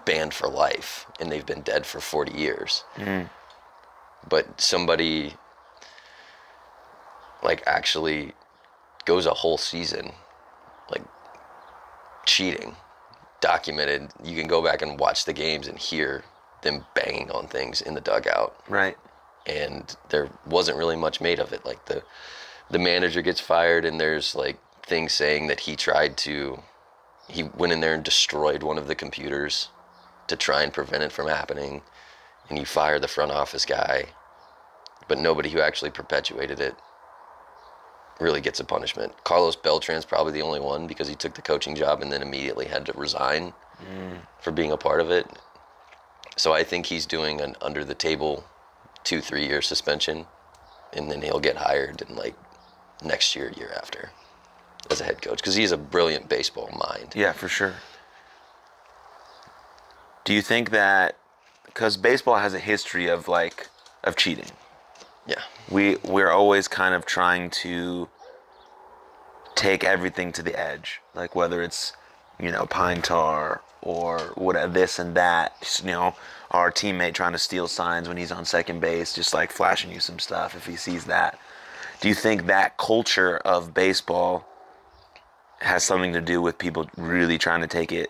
banned 0.05 0.33
for 0.33 0.47
life, 0.49 1.05
and 1.19 1.31
they've 1.31 1.45
been 1.45 1.61
dead 1.61 1.85
for 1.85 1.99
40 1.99 2.31
years. 2.33 2.83
Mm. 2.97 3.29
But 4.27 4.59
somebody 4.59 5.33
like 7.43 7.63
actually 7.67 8.33
goes 9.05 9.25
a 9.25 9.33
whole 9.33 9.57
season 9.57 10.13
like 10.89 11.03
cheating 12.25 12.75
documented. 13.41 14.09
You 14.23 14.35
can 14.35 14.47
go 14.47 14.63
back 14.63 14.81
and 14.81 14.99
watch 14.99 15.25
the 15.25 15.33
games 15.33 15.67
and 15.67 15.77
hear 15.77 16.23
them 16.63 16.85
banging 16.95 17.29
on 17.31 17.47
things 17.47 17.81
in 17.81 17.93
the 17.93 18.01
dugout. 18.01 18.55
Right. 18.69 18.97
and 19.45 19.95
there 20.09 20.29
wasn't 20.47 20.77
really 20.77 20.95
much 20.95 21.21
made 21.21 21.39
of 21.39 21.53
it. 21.53 21.65
Like 21.65 21.85
the 21.85 22.03
the 22.71 22.79
manager 22.79 23.21
gets 23.21 23.39
fired 23.39 23.85
and 23.85 23.99
there's 23.99 24.33
like 24.35 24.57
things 24.87 25.13
saying 25.13 25.47
that 25.47 25.61
he 25.61 25.75
tried 25.75 26.17
to 26.17 26.59
he 27.29 27.43
went 27.43 27.73
in 27.73 27.79
there 27.81 27.93
and 27.93 28.03
destroyed 28.03 28.63
one 28.63 28.77
of 28.77 28.87
the 28.87 28.95
computers 28.95 29.69
to 30.27 30.35
try 30.35 30.63
and 30.63 30.73
prevent 30.73 31.03
it 31.03 31.11
from 31.11 31.27
happening 31.27 31.81
and 32.49 32.59
you 32.59 32.65
fire 32.65 32.99
the 32.99 33.07
front 33.07 33.31
office 33.31 33.65
guy 33.65 34.05
but 35.07 35.19
nobody 35.19 35.49
who 35.49 35.59
actually 35.59 35.91
perpetuated 35.91 36.59
it 36.59 36.75
really 38.19 38.41
gets 38.41 38.59
a 38.59 38.63
punishment. 38.63 39.13
Carlos 39.23 39.55
Beltran's 39.55 40.05
probably 40.05 40.31
the 40.31 40.41
only 40.41 40.59
one 40.59 40.87
because 40.87 41.07
he 41.07 41.15
took 41.15 41.33
the 41.33 41.41
coaching 41.41 41.75
job 41.75 42.01
and 42.01 42.11
then 42.11 42.21
immediately 42.21 42.65
had 42.65 42.85
to 42.85 42.93
resign 42.93 43.53
mm. 43.81 44.17
for 44.39 44.51
being 44.51 44.71
a 44.71 44.77
part 44.77 45.01
of 45.01 45.11
it. 45.11 45.27
So 46.37 46.53
I 46.53 46.63
think 46.63 46.85
he's 46.85 47.05
doing 47.05 47.41
an 47.41 47.55
under 47.61 47.83
the 47.83 47.93
table 47.93 48.45
two, 49.03 49.21
three 49.21 49.45
year 49.45 49.61
suspension 49.61 50.25
and 50.93 51.11
then 51.11 51.21
he'll 51.21 51.39
get 51.39 51.57
hired 51.57 52.01
in 52.01 52.15
like 52.15 52.35
next 53.03 53.35
year, 53.35 53.51
year 53.57 53.71
after 53.75 54.11
as 54.89 55.01
a 55.01 55.03
head 55.03 55.21
coach 55.21 55.37
because 55.37 55.55
he's 55.55 55.71
a 55.71 55.77
brilliant 55.77 56.29
baseball 56.29 56.69
mind. 56.71 57.13
Yeah, 57.15 57.33
for 57.33 57.47
sure. 57.47 57.73
Do 60.25 60.33
you 60.33 60.41
think 60.41 60.71
that 60.71 61.15
because 61.67 61.97
baseball 61.97 62.37
has 62.37 62.53
a 62.53 62.59
history 62.59 63.07
of 63.07 63.27
like 63.27 63.69
of 64.03 64.15
cheating, 64.15 64.51
Yeah. 65.27 65.41
we 65.69 65.97
we're 65.97 66.31
always 66.31 66.67
kind 66.67 66.95
of 66.95 67.05
trying 67.05 67.51
to 67.61 68.09
take 69.53 69.83
everything 69.83 70.31
to 70.33 70.43
the 70.43 70.59
edge, 70.59 70.99
like 71.13 71.35
whether 71.35 71.61
it's 71.61 71.93
you 72.39 72.51
know 72.51 72.65
pine 72.65 73.01
tar 73.03 73.61
or 73.83 74.19
what 74.35 74.73
this 74.73 74.97
and 74.97 75.15
that. 75.15 75.53
Just, 75.61 75.85
you 75.85 75.91
know, 75.91 76.15
our 76.49 76.71
teammate 76.71 77.13
trying 77.13 77.33
to 77.33 77.37
steal 77.37 77.67
signs 77.67 78.07
when 78.07 78.17
he's 78.17 78.31
on 78.31 78.45
second 78.45 78.79
base, 78.79 79.13
just 79.13 79.31
like 79.31 79.51
flashing 79.51 79.91
you 79.91 79.99
some 79.99 80.17
stuff 80.17 80.55
if 80.55 80.65
he 80.65 80.75
sees 80.75 81.05
that. 81.05 81.39
Do 82.01 82.07
you 82.09 82.15
think 82.15 82.47
that 82.47 82.77
culture 82.77 83.37
of 83.37 83.75
baseball 83.75 84.47
has 85.59 85.83
something 85.83 86.13
to 86.13 86.21
do 86.21 86.41
with 86.41 86.57
people 86.57 86.89
really 86.97 87.37
trying 87.37 87.61
to 87.61 87.67
take 87.67 87.91
it 87.91 88.09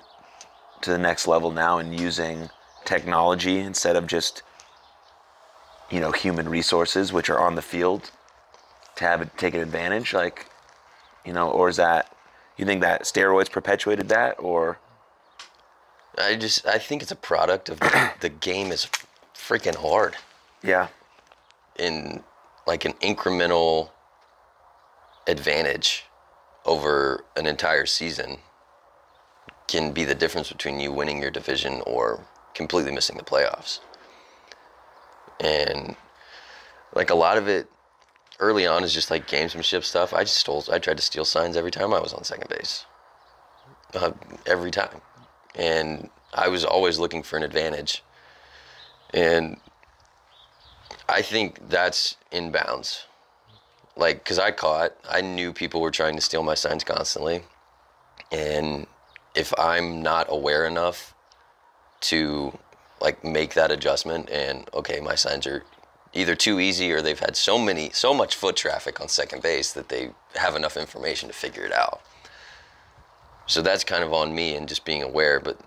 to 0.82 0.92
the 0.92 0.98
next 0.98 1.28
level 1.28 1.52
now 1.52 1.78
and 1.78 2.00
using 2.00 2.50
technology 2.84 3.60
instead 3.60 3.96
of 3.96 4.06
just 4.08 4.44
you 5.90 6.00
know 6.00 6.12
human 6.12 6.48
resources 6.48 7.12
which 7.12 7.30
are 7.30 7.40
on 7.40 7.56
the 7.56 7.62
field 7.62 8.12
to 8.96 9.04
have 9.04 9.22
it 9.22 9.30
take 9.38 9.54
advantage 9.54 10.14
like 10.14 10.50
you 11.26 11.34
know 11.34 11.50
or 11.50 11.70
is 11.70 11.78
that 11.78 12.16
you 12.58 12.66
think 12.66 12.82
that 12.82 13.04
steroids 13.04 13.52
perpetuated 13.52 14.10
that 14.10 14.36
or? 14.40 14.80
I 16.18 16.36
just, 16.36 16.66
I 16.66 16.78
think 16.78 17.02
it's 17.02 17.12
a 17.12 17.18
product 17.18 17.70
of 17.70 17.80
the, 17.80 18.12
the 18.22 18.30
game 18.30 18.72
is 18.72 18.88
freaking 19.34 19.76
hard. 19.76 20.16
yeah. 20.64 20.88
In 21.78 22.24
like 22.66 22.86
an 22.86 22.94
incremental 22.94 23.90
advantage 25.28 26.06
over 26.66 27.26
an 27.36 27.46
entire 27.46 27.86
season 27.86 28.38
can 29.68 29.92
be 29.92 30.04
the 30.06 30.16
difference 30.16 30.52
between 30.52 30.80
you 30.80 30.92
winning 30.92 31.22
your 31.22 31.32
division 31.32 31.82
or 31.86 32.26
completely 32.54 32.92
missing 32.92 33.18
the 33.18 33.24
playoffs. 33.24 33.80
And 35.40 35.96
like 36.94 37.10
a 37.10 37.16
lot 37.16 37.38
of 37.38 37.48
it 37.48 37.70
early 38.40 38.66
on 38.66 38.84
is 38.84 38.94
just 38.94 39.12
like 39.12 39.28
gamesmanship 39.28 39.84
stuff. 39.84 40.14
I 40.14 40.24
just 40.24 40.38
stole, 40.38 40.64
I 40.72 40.80
tried 40.80 40.98
to 40.98 41.04
steal 41.04 41.26
signs 41.26 41.58
every 41.58 41.72
time 41.72 41.94
I 41.94 42.00
was 42.00 42.14
on 42.14 42.24
second 42.24 42.50
base. 42.50 42.86
Uh, 43.94 44.12
every 44.46 44.72
time. 44.72 45.02
And 45.56 46.10
I 46.34 46.50
was 46.50 46.66
always 46.66 47.00
looking 47.00 47.24
for 47.24 47.38
an 47.38 47.44
advantage. 47.44 48.04
And 49.14 49.58
I 51.08 51.22
think 51.22 51.70
that's 51.70 52.18
inbounds. 52.32 53.04
Like, 53.96 54.24
because 54.24 54.40
I 54.40 54.52
caught, 54.52 54.94
I 55.10 55.22
knew 55.22 55.54
people 55.54 55.80
were 55.80 55.92
trying 55.92 56.16
to 56.16 56.22
steal 56.22 56.44
my 56.44 56.56
signs 56.56 56.84
constantly. 56.84 57.44
And 58.32 58.88
if 59.36 59.54
I'm 59.60 60.02
not 60.02 60.28
aware 60.30 60.66
enough 60.66 61.14
to 62.02 62.58
like 63.02 63.24
make 63.24 63.54
that 63.54 63.72
adjustment 63.72 64.30
and 64.30 64.70
okay, 64.74 65.00
my 65.00 65.16
signs 65.16 65.46
are 65.46 65.64
either 66.14 66.36
too 66.36 66.60
easy 66.60 66.92
or 66.92 67.02
they've 67.02 67.20
had 67.20 67.36
so 67.36 67.60
many, 67.60 67.90
so 67.92 68.14
much 68.14 68.36
foot 68.36 68.56
traffic 68.56 69.02
on 69.02 69.10
second 69.10 69.42
base 69.44 69.74
that 69.74 69.90
they 69.90 70.12
have 70.36 70.56
enough 70.56 70.78
information 70.78 71.28
to 71.28 71.36
figure 71.36 71.66
it 71.66 71.74
out. 71.74 72.02
So 73.48 73.62
that's 73.62 73.84
kind 73.84 74.04
of 74.04 74.14
on 74.14 74.34
me 74.34 74.56
and 74.56 74.68
just 74.68 74.86
being 74.86 75.04
aware. 75.04 75.40
But 75.40 75.60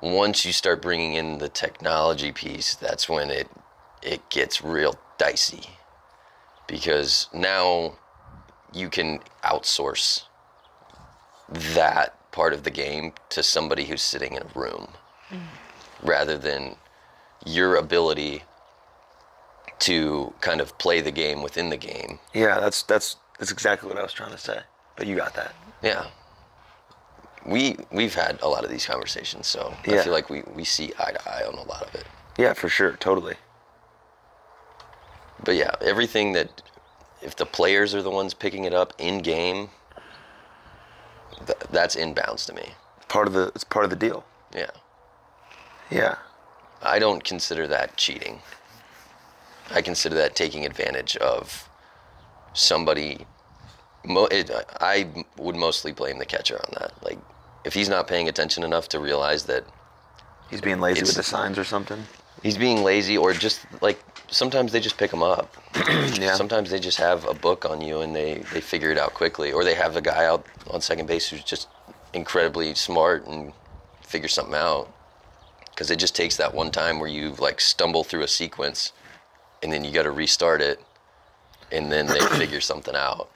once 0.00 0.44
you 0.44 0.52
start 0.52 0.82
bringing 0.82 1.14
in 1.14 1.38
the 1.38 1.48
technology 1.48 2.30
piece, 2.30 2.74
that's 2.74 3.08
when 3.08 3.30
it 3.30 3.48
it 4.02 4.28
gets 4.28 4.62
real 4.62 4.98
dicey 5.16 5.62
because 6.66 7.28
now 7.32 7.94
you 8.72 8.90
can 8.90 9.20
outsource 9.42 10.24
that 11.48 12.18
part 12.34 12.52
of 12.52 12.64
the 12.64 12.70
game 12.70 13.12
to 13.28 13.44
somebody 13.44 13.84
who's 13.84 14.02
sitting 14.02 14.32
in 14.32 14.42
a 14.42 14.58
room 14.58 14.88
mm. 15.30 15.38
rather 16.02 16.36
than 16.36 16.74
your 17.46 17.76
ability 17.76 18.42
to 19.78 20.34
kind 20.40 20.60
of 20.60 20.76
play 20.78 21.00
the 21.00 21.12
game 21.12 21.42
within 21.42 21.70
the 21.70 21.76
game. 21.76 22.18
Yeah, 22.34 22.58
that's 22.58 22.82
that's 22.82 23.16
that's 23.38 23.52
exactly 23.52 23.88
what 23.88 23.98
I 23.98 24.02
was 24.02 24.12
trying 24.12 24.32
to 24.32 24.38
say. 24.38 24.58
But 24.96 25.06
you 25.06 25.14
got 25.14 25.34
that. 25.34 25.54
Yeah. 25.80 26.06
We 27.46 27.76
we've 27.92 28.14
had 28.14 28.40
a 28.42 28.48
lot 28.48 28.64
of 28.64 28.70
these 28.70 28.84
conversations, 28.84 29.46
so 29.46 29.72
I 29.86 30.02
feel 30.02 30.12
like 30.12 30.28
we, 30.28 30.42
we 30.54 30.64
see 30.64 30.92
eye 30.98 31.12
to 31.12 31.30
eye 31.30 31.44
on 31.46 31.54
a 31.54 31.62
lot 31.62 31.82
of 31.82 31.94
it. 31.94 32.06
Yeah, 32.36 32.54
for 32.54 32.68
sure, 32.68 32.96
totally. 32.96 33.36
But 35.44 35.54
yeah, 35.54 35.70
everything 35.80 36.32
that 36.32 36.62
if 37.22 37.36
the 37.36 37.46
players 37.46 37.94
are 37.94 38.02
the 38.02 38.10
ones 38.10 38.34
picking 38.34 38.64
it 38.64 38.74
up 38.74 38.92
in 38.98 39.18
game, 39.18 39.68
th- 41.46 41.58
that's 41.70 41.96
inbounds 41.96 42.46
to 42.46 42.52
me. 42.52 42.70
Part 43.08 43.26
of 43.26 43.34
the 43.34 43.52
it's 43.54 43.64
part 43.64 43.84
of 43.84 43.90
the 43.90 43.96
deal. 43.96 44.24
Yeah. 44.54 44.70
Yeah. 45.90 46.16
I 46.82 46.98
don't 46.98 47.24
consider 47.24 47.66
that 47.68 47.96
cheating. 47.96 48.40
I 49.70 49.80
consider 49.80 50.14
that 50.16 50.36
taking 50.36 50.66
advantage 50.66 51.16
of 51.16 51.68
somebody. 52.52 53.26
Mo- 54.04 54.26
it, 54.26 54.50
I 54.80 55.08
would 55.38 55.56
mostly 55.56 55.92
blame 55.92 56.18
the 56.18 56.26
catcher 56.26 56.56
on 56.56 56.74
that. 56.78 56.92
Like, 57.02 57.18
if 57.64 57.72
he's 57.72 57.88
not 57.88 58.06
paying 58.06 58.28
attention 58.28 58.62
enough 58.62 58.88
to 58.90 58.98
realize 58.98 59.44
that 59.44 59.64
He's 60.50 60.60
being 60.60 60.80
lazy 60.80 61.02
with 61.02 61.14
the 61.14 61.22
signs 61.22 61.58
or 61.58 61.64
something. 61.64 62.04
He's 62.44 62.56
being 62.56 62.84
lazy, 62.84 63.18
or 63.18 63.32
just 63.32 63.66
like 63.80 63.98
sometimes 64.30 64.70
they 64.70 64.78
just 64.78 64.96
pick 64.96 65.12
him 65.12 65.24
up. 65.24 65.56
Yeah. 66.14 66.34
Sometimes 66.34 66.70
they 66.70 66.78
just 66.78 66.98
have 66.98 67.26
a 67.26 67.34
book 67.34 67.64
on 67.64 67.80
you 67.80 68.00
and 68.00 68.14
they, 68.14 68.34
they 68.52 68.60
figure 68.60 68.92
it 68.92 68.98
out 68.98 69.14
quickly, 69.14 69.50
or 69.52 69.64
they 69.64 69.74
have 69.74 69.96
a 69.96 70.00
guy 70.00 70.26
out 70.26 70.46
on 70.70 70.80
second 70.80 71.06
base 71.06 71.28
who's 71.28 71.42
just 71.42 71.68
incredibly 72.12 72.74
smart 72.74 73.26
and 73.26 73.52
figure 74.02 74.28
something 74.28 74.54
out. 74.54 74.88
Because 75.70 75.90
it 75.90 75.98
just 75.98 76.14
takes 76.14 76.36
that 76.36 76.54
one 76.54 76.70
time 76.70 77.00
where 77.00 77.08
you 77.08 77.34
like 77.40 77.60
stumble 77.60 78.04
through 78.04 78.22
a 78.22 78.28
sequence, 78.28 78.92
and 79.62 79.72
then 79.72 79.84
you 79.84 79.90
got 79.90 80.04
to 80.04 80.12
restart 80.12 80.60
it, 80.60 80.80
and 81.72 81.90
then 81.90 82.06
they 82.06 82.20
figure 82.38 82.60
something 82.60 82.94
out. 82.94 83.28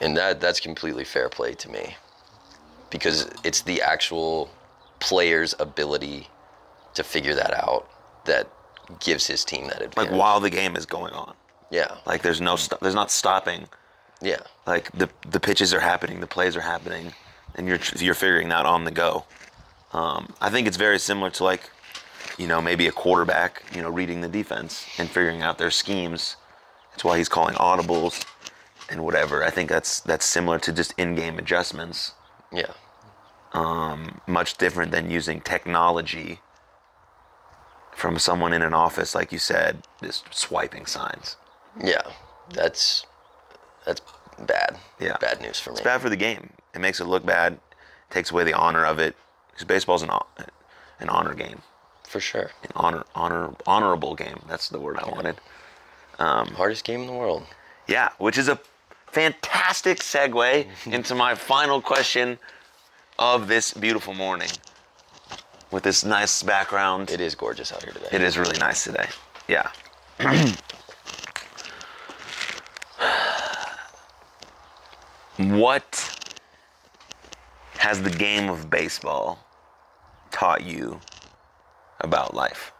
And 0.00 0.16
that 0.16 0.40
that's 0.40 0.58
completely 0.58 1.04
fair 1.04 1.28
play 1.28 1.54
to 1.54 1.68
me, 1.70 1.96
because 2.90 3.30
it's 3.44 3.62
the 3.62 3.80
actual 3.82 4.50
player's 4.98 5.54
ability 5.60 6.28
to 6.96 7.04
figure 7.04 7.34
that 7.34 7.54
out 7.54 7.88
that 8.24 8.50
gives 9.00 9.26
his 9.26 9.44
team 9.44 9.68
that 9.68 9.82
advantage. 9.82 10.10
Like 10.10 10.18
while 10.18 10.40
the 10.40 10.50
game 10.50 10.76
is 10.76 10.86
going 10.86 11.12
on. 11.12 11.34
Yeah. 11.70 11.96
Like 12.06 12.22
there's 12.22 12.40
no 12.40 12.56
st- 12.56 12.80
there's 12.80 12.94
not 12.94 13.10
stopping. 13.10 13.68
Yeah. 14.20 14.40
Like 14.66 14.90
the 14.92 15.08
the 15.30 15.40
pitches 15.40 15.72
are 15.74 15.80
happening, 15.80 16.20
the 16.20 16.26
plays 16.26 16.56
are 16.56 16.60
happening, 16.60 17.12
and 17.54 17.66
you're 17.66 17.78
you're 17.96 18.14
figuring 18.14 18.48
that 18.50 18.66
on 18.66 18.84
the 18.84 18.90
go. 18.90 19.24
Um, 19.92 20.34
I 20.40 20.50
think 20.50 20.66
it's 20.66 20.76
very 20.76 20.98
similar 20.98 21.30
to 21.30 21.44
like, 21.44 21.70
you 22.38 22.46
know, 22.46 22.60
maybe 22.60 22.86
a 22.86 22.92
quarterback, 22.92 23.62
you 23.74 23.82
know, 23.82 23.90
reading 23.90 24.20
the 24.20 24.28
defense 24.28 24.86
and 24.98 25.08
figuring 25.08 25.42
out 25.42 25.58
their 25.58 25.70
schemes. 25.70 26.36
That's 26.90 27.04
why 27.04 27.18
he's 27.18 27.28
calling 27.28 27.54
audibles 27.56 28.24
and 28.90 29.04
whatever. 29.04 29.44
I 29.44 29.50
think 29.50 29.68
that's 29.68 30.00
that's 30.00 30.24
similar 30.24 30.58
to 30.60 30.72
just 30.72 30.94
in-game 30.98 31.38
adjustments. 31.38 32.12
Yeah. 32.52 32.72
Much 34.26 34.56
different 34.58 34.92
than 34.92 35.10
using 35.10 35.40
technology 35.40 36.40
from 37.96 38.18
someone 38.18 38.52
in 38.52 38.60
an 38.62 38.74
office, 38.74 39.14
like 39.14 39.32
you 39.32 39.38
said, 39.38 39.82
just 40.02 40.32
swiping 40.32 40.84
signs. 40.86 41.36
Yeah. 41.82 42.02
That's 42.52 43.06
that's 43.84 44.02
bad. 44.38 44.78
Yeah. 45.00 45.16
Bad 45.16 45.40
news 45.40 45.58
for 45.58 45.70
me. 45.70 45.74
It's 45.76 45.82
bad 45.82 46.00
for 46.02 46.10
the 46.10 46.16
game. 46.16 46.50
It 46.74 46.80
makes 46.80 47.00
it 47.00 47.06
look 47.06 47.24
bad. 47.24 47.58
Takes 48.10 48.30
away 48.30 48.44
the 48.44 48.52
honor 48.52 48.84
of 48.84 48.98
it. 48.98 49.16
Because 49.50 49.64
baseball's 49.64 50.02
an 50.02 50.10
an 51.00 51.08
honor 51.08 51.34
game, 51.34 51.62
For 52.04 52.20
sure. 52.20 52.50
an 52.62 52.70
honor 52.76 53.04
honor 53.14 53.54
honorable 53.66 54.14
game. 54.14 54.40
That's 54.46 54.68
the 54.68 54.78
word 54.78 54.98
I 54.98 55.08
wanted. 55.08 55.36
Um, 56.18 56.28
um, 56.28 56.48
hardest 56.48 56.84
game 56.84 57.00
in 57.00 57.06
the 57.06 57.12
world. 57.14 57.46
Yeah, 57.88 58.10
which 58.18 58.36
is 58.36 58.48
a 58.48 58.58
fantastic 59.06 59.98
segue 60.00 60.66
into 60.86 61.14
my 61.14 61.34
final 61.34 61.80
question 61.80 62.38
of 63.18 63.48
this 63.48 63.72
beautiful 63.72 64.12
morning. 64.12 64.50
With 65.70 65.82
this 65.82 66.04
nice 66.04 66.42
background, 66.42 67.10
It 67.10 67.20
is 67.20 67.34
gorgeous 67.34 67.72
out 67.72 67.82
here 67.82 67.92
today. 67.92 68.08
It 68.12 68.22
is 68.22 68.38
really 68.38 68.58
nice 68.58 68.84
today. 68.84 69.08
Yeah. 69.48 69.68
what 75.38 76.12
has 77.78 78.02
the 78.02 78.10
game 78.10 78.48
of 78.48 78.70
baseball 78.70 79.38
taught 80.30 80.62
you 80.62 81.00
about 82.00 82.34
life? 82.34 82.72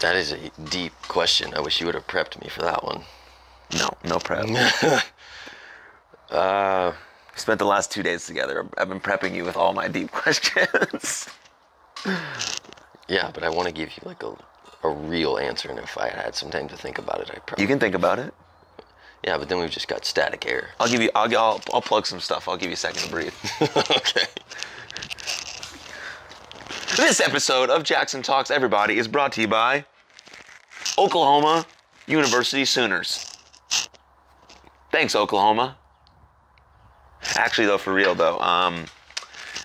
That 0.00 0.16
is 0.16 0.32
a 0.32 0.50
deep 0.70 0.92
question. 1.02 1.54
I 1.54 1.60
wish 1.60 1.80
you 1.80 1.86
would 1.86 1.94
have 1.94 2.06
prepped 2.06 2.40
me 2.40 2.48
for 2.48 2.62
that 2.62 2.82
one. 2.82 3.02
No, 3.78 3.88
no 4.04 4.18
prep. 4.18 4.46
Uh, 6.30 6.94
We 7.32 7.38
spent 7.38 7.58
the 7.58 7.64
last 7.66 7.90
two 7.90 8.02
days 8.02 8.26
together. 8.26 8.66
I've 8.76 8.88
been 8.88 9.00
prepping 9.00 9.34
you 9.34 9.44
with 9.44 9.56
all 9.56 9.72
my 9.72 9.88
deep 9.88 10.10
questions. 10.12 11.28
yeah, 13.08 13.30
but 13.32 13.42
I 13.42 13.48
want 13.48 13.68
to 13.68 13.74
give 13.74 13.90
you 13.90 14.02
like 14.04 14.22
a, 14.22 14.34
a 14.82 14.88
real 14.88 15.38
answer, 15.38 15.70
and 15.70 15.78
if 15.78 15.96
I 15.96 16.08
had 16.08 16.34
some 16.34 16.50
time 16.50 16.68
to 16.68 16.76
think 16.76 16.98
about 16.98 17.20
it, 17.20 17.30
I 17.30 17.38
probably. 17.38 17.62
You 17.62 17.68
can 17.68 17.78
think 17.78 17.94
about 17.94 18.18
it. 18.18 18.34
Yeah, 19.24 19.38
but 19.38 19.48
then 19.48 19.58
we've 19.58 19.70
just 19.70 19.86
got 19.86 20.04
static 20.04 20.46
air. 20.46 20.70
I'll 20.80 20.88
give 20.88 21.00
you. 21.00 21.10
I'll, 21.14 21.34
I'll, 21.36 21.60
I'll 21.72 21.80
plug 21.80 22.06
some 22.06 22.20
stuff. 22.20 22.48
I'll 22.48 22.56
give 22.56 22.68
you 22.68 22.74
a 22.74 22.76
second 22.76 23.02
to 23.02 23.10
breathe. 23.10 23.34
okay. 23.62 24.26
This 26.96 27.20
episode 27.20 27.70
of 27.70 27.84
Jackson 27.84 28.20
Talks 28.20 28.50
Everybody 28.50 28.98
is 28.98 29.08
brought 29.08 29.32
to 29.32 29.40
you 29.40 29.48
by 29.48 29.86
Oklahoma 30.98 31.64
University 32.06 32.64
Sooners. 32.66 33.24
Thanks, 34.90 35.14
Oklahoma. 35.14 35.78
Actually, 37.36 37.66
though, 37.66 37.78
for 37.78 37.92
real 37.92 38.14
though, 38.14 38.38
um, 38.40 38.84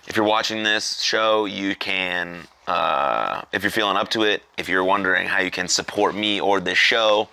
if 0.07 0.15
you're 0.15 0.25
watching 0.25 0.63
this 0.63 1.01
show, 1.01 1.45
you 1.45 1.75
can, 1.75 2.47
uh, 2.67 3.41
if 3.51 3.63
you're 3.63 3.71
feeling 3.71 3.97
up 3.97 4.09
to 4.09 4.23
it, 4.23 4.43
if 4.57 4.69
you're 4.69 4.83
wondering 4.83 5.27
how 5.27 5.39
you 5.39 5.51
can 5.51 5.67
support 5.67 6.15
me 6.15 6.39
or 6.39 6.59
this 6.59 6.77
show, 6.77 7.29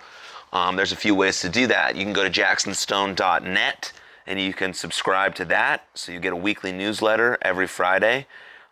um, 0.51 0.75
there's 0.75 0.91
a 0.91 0.97
few 0.97 1.15
ways 1.15 1.41
to 1.41 1.49
do 1.49 1.67
that. 1.67 1.95
You 1.95 2.03
can 2.03 2.13
go 2.13 2.23
to 2.23 2.29
jacksonstone.net 2.29 3.93
and 4.27 4.39
you 4.39 4.53
can 4.53 4.73
subscribe 4.73 5.35
to 5.35 5.45
that. 5.45 5.87
So 5.93 6.11
you 6.11 6.19
get 6.19 6.33
a 6.33 6.37
weekly 6.37 6.71
newsletter 6.71 7.37
every 7.41 7.67
Friday, 7.67 8.27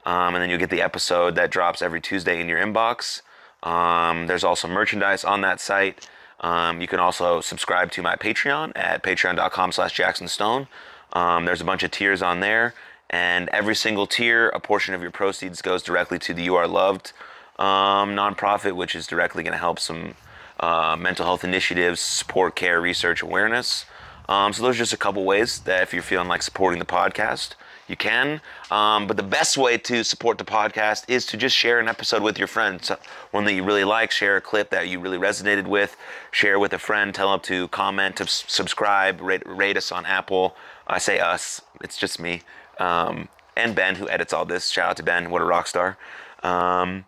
um, 0.06 0.36
and 0.36 0.42
then 0.42 0.50
you'll 0.50 0.60
get 0.60 0.70
the 0.70 0.82
episode 0.82 1.36
that 1.36 1.52
drops 1.52 1.82
every 1.82 2.02
Tuesday 2.02 2.42
in 2.42 2.50
your 2.50 2.60
inbox. 2.60 3.22
Um, 3.64 4.28
there's 4.28 4.44
also 4.44 4.68
merchandise 4.68 5.24
on 5.24 5.42
that 5.42 5.60
site. 5.62 6.10
Um, 6.40 6.82
you 6.82 6.88
can 6.88 7.00
also 7.00 7.40
subscribe 7.40 7.92
to 7.92 8.02
my 8.02 8.16
Patreon 8.16 8.74
at 8.76 9.02
patreon.com 9.02 9.72
slash 9.72 9.94
jacksonstone. 9.94 10.68
Um, 11.14 11.46
there's 11.46 11.62
a 11.62 11.66
bunch 11.66 11.84
of 11.84 11.92
tiers 11.92 12.22
on 12.22 12.40
there, 12.40 12.74
and 13.10 13.50
every 13.50 13.76
single 13.76 14.08
tier, 14.08 14.50
a 14.50 14.60
portion 14.60 14.94
of 14.94 15.02
your 15.02 15.12
proceeds 15.12 15.62
goes 15.62 15.84
directly 15.84 16.20
to 16.20 16.34
the 16.34 16.44
You 16.44 16.56
Are 16.56 16.68
Loved 16.68 17.14
um, 17.60 18.16
nonprofit, 18.16 18.76
which 18.76 18.96
is 18.96 19.08
directly 19.08 19.44
going 19.44 19.54
to 19.54 19.60
help 19.60 19.80
some 19.80 20.16
uh, 20.60 20.96
mental 21.00 21.26
health 21.26 21.44
initiatives, 21.44 22.00
support 22.00 22.56
care, 22.56 22.82
research, 22.82 23.22
awareness. 23.22 23.86
Um, 24.28 24.54
so 24.54 24.64
those 24.64 24.76
are 24.76 24.80
just 24.80 24.94
a 24.94 24.98
couple 24.98 25.24
ways 25.26 25.60
that 25.60 25.84
if 25.84 25.94
you're 25.94 26.02
feeling 26.02 26.28
like 26.28 26.42
supporting 26.42 26.80
the 26.80 26.86
podcast, 26.86 27.56
you 27.88 27.98
can. 27.98 28.40
Um, 28.72 29.08
but 29.08 29.18
the 29.18 29.24
best 29.24 29.58
way 29.58 29.78
to 29.78 30.04
support 30.04 30.38
the 30.38 30.46
podcast 30.46 31.04
is 31.10 31.26
to 31.28 31.38
just 31.38 31.56
share 31.56 31.80
an 31.80 31.90
episode 31.90 32.24
with 32.24 32.38
your 32.38 32.48
friends. 32.48 32.92
One 33.32 33.44
that 33.46 33.54
you 33.54 33.64
really 33.64 33.84
like, 33.84 34.12
share 34.12 34.38
a 34.38 34.42
clip 34.42 34.70
that 34.70 34.88
you 34.88 35.00
really 35.00 35.18
resonated 35.18 35.68
with, 35.68 35.98
share 36.32 36.60
with 36.60 36.74
a 36.74 36.80
friend, 36.80 37.14
tell 37.14 37.32
them 37.32 37.42
to 37.42 37.68
comment, 37.68 38.16
to 38.18 38.28
subscribe, 38.28 39.20
rate, 39.20 39.44
rate 39.46 39.76
us 39.76 39.92
on 39.92 40.06
Apple. 40.06 40.56
I 40.88 40.98
say 40.98 41.20
us, 41.20 41.62
it's 41.82 41.98
just 41.98 42.20
me. 42.20 42.42
Um, 42.80 43.30
and 43.56 43.76
Ben, 43.76 43.96
who 43.96 44.10
edits 44.10 44.34
all 44.34 44.46
this. 44.46 44.70
Shout 44.70 44.90
out 44.90 44.98
to 44.98 45.04
Ben, 45.04 45.30
what 45.30 45.42
a 45.42 45.46
rock 45.46 45.68
star. 45.68 45.98
Um, 46.42 47.06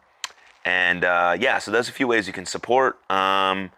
and 0.63 1.03
uh, 1.03 1.37
yeah, 1.39 1.59
so 1.59 1.71
there's 1.71 1.89
a 1.89 1.91
few 1.91 2.07
ways 2.07 2.27
you 2.27 2.33
can 2.33 2.45
support. 2.45 2.99
Um, 3.11 3.71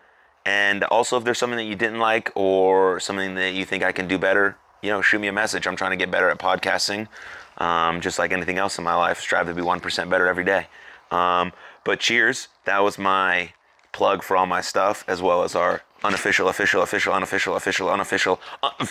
and 0.46 0.84
also, 0.86 1.18
if 1.18 1.24
there's 1.24 1.38
something 1.38 1.58
that 1.58 1.66
you 1.66 1.76
didn't 1.76 2.00
like 2.00 2.32
or 2.36 3.00
something 3.00 3.36
that 3.36 3.54
you 3.54 3.66
think 3.66 3.84
I 3.84 3.92
can 3.92 4.08
do 4.08 4.18
better, 4.18 4.58
you 4.82 4.90
know, 4.90 5.02
shoot 5.02 5.20
me 5.20 5.28
a 5.28 5.34
message. 5.34 5.68
I'm 5.68 5.76
trying 5.76 5.92
to 5.92 5.98
get 5.98 6.10
better 6.10 6.30
at 6.30 6.40
podcasting, 6.40 7.08
um, 7.58 8.00
just 8.00 8.18
like 8.20 8.32
anything 8.32 8.58
else 8.58 8.78
in 8.78 8.84
my 8.84 8.96
life. 8.96 9.20
Strive 9.20 9.48
to 9.48 9.54
be 9.54 9.62
1% 9.62 10.10
better 10.10 10.28
every 10.28 10.46
day. 10.46 10.68
Um, 11.12 11.52
but 11.84 12.00
cheers. 12.00 12.48
That 12.66 12.80
was 12.80 12.98
my 12.98 13.52
plug 13.92 14.24
for 14.24 14.38
all 14.38 14.46
my 14.46 14.62
stuff, 14.62 15.04
as 15.08 15.22
well 15.22 15.44
as 15.44 15.56
our 15.56 15.82
unofficial, 16.04 16.48
official, 16.48 16.82
official, 16.82 17.14
unofficial, 17.14 17.56
official, 17.56 17.90
unofficial. 17.90 18.40
Un- 18.64 18.88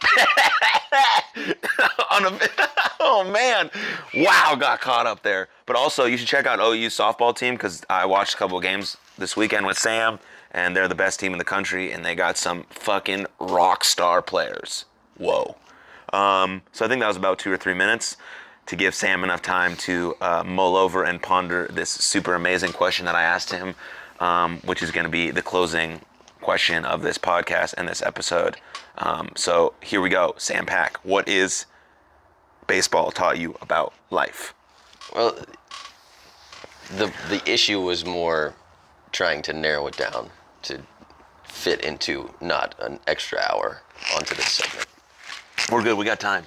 Unoffi- 2.10 2.68
oh 3.00 3.28
man, 3.30 3.70
wow, 4.14 4.56
got 4.58 4.80
caught 4.80 5.06
up 5.06 5.22
there. 5.22 5.48
But 5.66 5.76
also, 5.76 6.04
you 6.06 6.16
should 6.16 6.28
check 6.28 6.46
out 6.46 6.58
OU 6.58 6.88
softball 6.88 7.36
team 7.36 7.54
because 7.54 7.84
I 7.88 8.06
watched 8.06 8.34
a 8.34 8.36
couple 8.36 8.58
games 8.60 8.96
this 9.16 9.36
weekend 9.36 9.66
with 9.66 9.78
Sam, 9.78 10.18
and 10.50 10.74
they're 10.74 10.88
the 10.88 10.94
best 10.94 11.20
team 11.20 11.32
in 11.32 11.38
the 11.38 11.44
country, 11.44 11.92
and 11.92 12.04
they 12.04 12.14
got 12.14 12.36
some 12.36 12.64
fucking 12.70 13.26
rock 13.38 13.84
star 13.84 14.22
players. 14.22 14.84
Whoa. 15.16 15.56
Um, 16.12 16.62
so 16.72 16.84
I 16.84 16.88
think 16.88 17.00
that 17.00 17.08
was 17.08 17.16
about 17.16 17.38
two 17.38 17.52
or 17.52 17.56
three 17.56 17.74
minutes 17.74 18.16
to 18.66 18.76
give 18.76 18.94
Sam 18.94 19.24
enough 19.24 19.42
time 19.42 19.76
to 19.76 20.14
uh, 20.20 20.42
mull 20.44 20.76
over 20.76 21.02
and 21.04 21.22
ponder 21.22 21.68
this 21.68 21.90
super 21.90 22.34
amazing 22.34 22.72
question 22.72 23.06
that 23.06 23.14
I 23.14 23.22
asked 23.22 23.50
him, 23.50 23.74
um, 24.20 24.58
which 24.58 24.82
is 24.82 24.90
going 24.90 25.04
to 25.04 25.10
be 25.10 25.30
the 25.30 25.42
closing 25.42 26.00
question 26.40 26.84
of 26.84 27.02
this 27.02 27.18
podcast 27.18 27.74
and 27.76 27.88
this 27.88 28.02
episode. 28.02 28.56
Um, 28.98 29.30
so 29.36 29.74
here 29.82 30.00
we 30.00 30.08
go. 30.08 30.34
Sam 30.38 30.66
Pack, 30.66 30.98
what 31.04 31.28
is 31.28 31.66
baseball 32.66 33.10
taught 33.10 33.38
you 33.38 33.56
about 33.60 33.92
life? 34.10 34.54
Well, 35.14 35.36
the 36.96 37.12
the 37.28 37.42
issue 37.46 37.80
was 37.80 38.04
more 38.04 38.54
trying 39.12 39.42
to 39.42 39.52
narrow 39.52 39.86
it 39.86 39.96
down 39.96 40.30
to 40.62 40.80
fit 41.44 41.82
into 41.82 42.30
not 42.40 42.74
an 42.80 43.00
extra 43.06 43.38
hour 43.40 43.82
onto 44.14 44.34
this 44.34 44.52
segment. 44.52 44.86
We're 45.70 45.82
good. 45.82 45.98
We 45.98 46.04
got 46.04 46.20
time. 46.20 46.44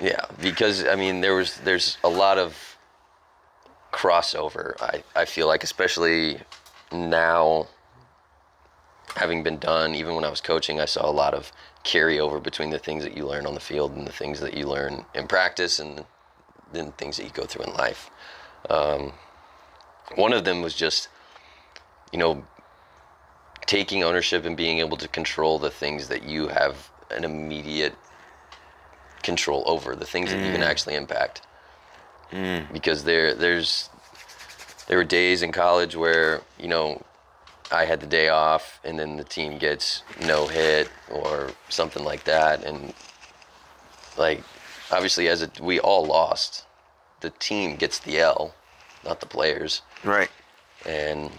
Yeah, 0.00 0.24
because 0.40 0.84
I 0.86 0.96
mean 0.96 1.20
there 1.20 1.34
was 1.34 1.56
there's 1.58 1.98
a 2.04 2.08
lot 2.08 2.38
of 2.38 2.76
crossover. 3.92 4.80
I 4.80 5.02
I 5.14 5.24
feel 5.24 5.46
like 5.46 5.64
especially 5.64 6.40
now 6.92 7.68
having 9.16 9.42
been 9.42 9.58
done 9.58 9.94
even 9.94 10.14
when 10.14 10.24
I 10.24 10.30
was 10.30 10.40
coaching 10.40 10.80
I 10.80 10.86
saw 10.86 11.08
a 11.08 11.12
lot 11.12 11.34
of 11.34 11.52
carryover 11.84 12.42
between 12.42 12.70
the 12.70 12.78
things 12.78 13.04
that 13.04 13.16
you 13.16 13.26
learn 13.26 13.46
on 13.46 13.54
the 13.54 13.60
field 13.60 13.94
and 13.94 14.06
the 14.06 14.12
things 14.12 14.40
that 14.40 14.54
you 14.54 14.66
learn 14.66 15.04
in 15.14 15.26
practice 15.26 15.78
and 15.78 16.04
then 16.72 16.92
things 16.92 17.16
that 17.16 17.24
you 17.24 17.30
go 17.30 17.44
through 17.44 17.66
in 17.66 17.74
life. 17.74 18.10
Um, 18.68 19.12
one 20.16 20.32
of 20.32 20.44
them 20.44 20.62
was 20.62 20.74
just 20.74 21.08
you 22.12 22.18
know 22.18 22.44
taking 23.66 24.02
ownership 24.02 24.44
and 24.44 24.56
being 24.56 24.78
able 24.78 24.96
to 24.96 25.08
control 25.08 25.58
the 25.58 25.70
things 25.70 26.08
that 26.08 26.24
you 26.24 26.48
have 26.48 26.90
an 27.10 27.24
immediate 27.24 27.94
control 29.22 29.62
over 29.66 29.96
the 29.96 30.04
things 30.04 30.30
that 30.30 30.44
you 30.44 30.52
can 30.52 30.62
actually 30.62 30.94
impact. 30.94 31.42
Because 32.72 33.04
there 33.04 33.34
there's 33.34 33.88
there 34.86 34.98
were 34.98 35.04
days 35.04 35.42
in 35.42 35.52
college 35.52 35.96
where 35.96 36.42
you 36.58 36.68
know 36.68 37.02
I 37.72 37.84
had 37.86 38.00
the 38.00 38.06
day 38.06 38.28
off 38.28 38.80
and 38.84 38.98
then 38.98 39.16
the 39.16 39.24
team 39.24 39.58
gets 39.58 40.02
no 40.26 40.46
hit 40.46 40.88
or 41.10 41.50
something 41.68 42.04
like 42.04 42.24
that 42.24 42.62
and 42.64 42.92
like 44.16 44.42
obviously 44.90 45.28
as 45.28 45.48
we 45.60 45.80
all 45.80 46.04
lost 46.04 46.64
the 47.20 47.30
team 47.30 47.76
gets 47.76 47.98
the 47.98 48.18
L 48.18 48.54
not 49.04 49.20
the 49.20 49.26
players 49.26 49.82
Right. 50.04 50.30
and 50.86 51.30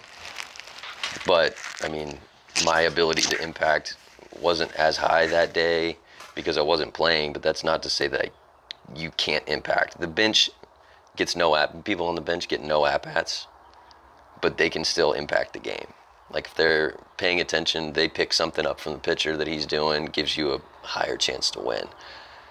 but 1.25 1.55
I 1.83 1.89
mean, 1.89 2.17
my 2.63 2.81
ability 2.81 3.21
to 3.23 3.41
impact 3.41 3.97
wasn't 4.39 4.73
as 4.75 4.97
high 4.97 5.27
that 5.27 5.53
day 5.53 5.97
because 6.35 6.57
I 6.57 6.61
wasn't 6.61 6.93
playing. 6.93 7.33
But 7.33 7.41
that's 7.41 7.63
not 7.63 7.81
to 7.83 7.89
say 7.89 8.07
that 8.07 8.21
I, 8.21 8.31
you 8.95 9.11
can't 9.11 9.47
impact. 9.47 9.99
The 9.99 10.07
bench 10.07 10.49
gets 11.15 11.35
no 11.35 11.55
app. 11.55 11.83
People 11.85 12.07
on 12.07 12.15
the 12.15 12.21
bench 12.21 12.47
get 12.47 12.61
no 12.61 12.85
at 12.85 13.03
bats, 13.03 13.47
but 14.41 14.57
they 14.57 14.69
can 14.69 14.83
still 14.83 15.13
impact 15.13 15.53
the 15.53 15.59
game. 15.59 15.87
Like 16.31 16.47
if 16.47 16.55
they're 16.55 16.97
paying 17.17 17.39
attention, 17.39 17.93
they 17.93 18.07
pick 18.07 18.33
something 18.33 18.65
up 18.65 18.79
from 18.79 18.93
the 18.93 18.99
pitcher 18.99 19.37
that 19.37 19.47
he's 19.47 19.65
doing, 19.65 20.05
gives 20.05 20.37
you 20.37 20.53
a 20.53 20.61
higher 20.81 21.17
chance 21.17 21.51
to 21.51 21.59
win. 21.59 21.87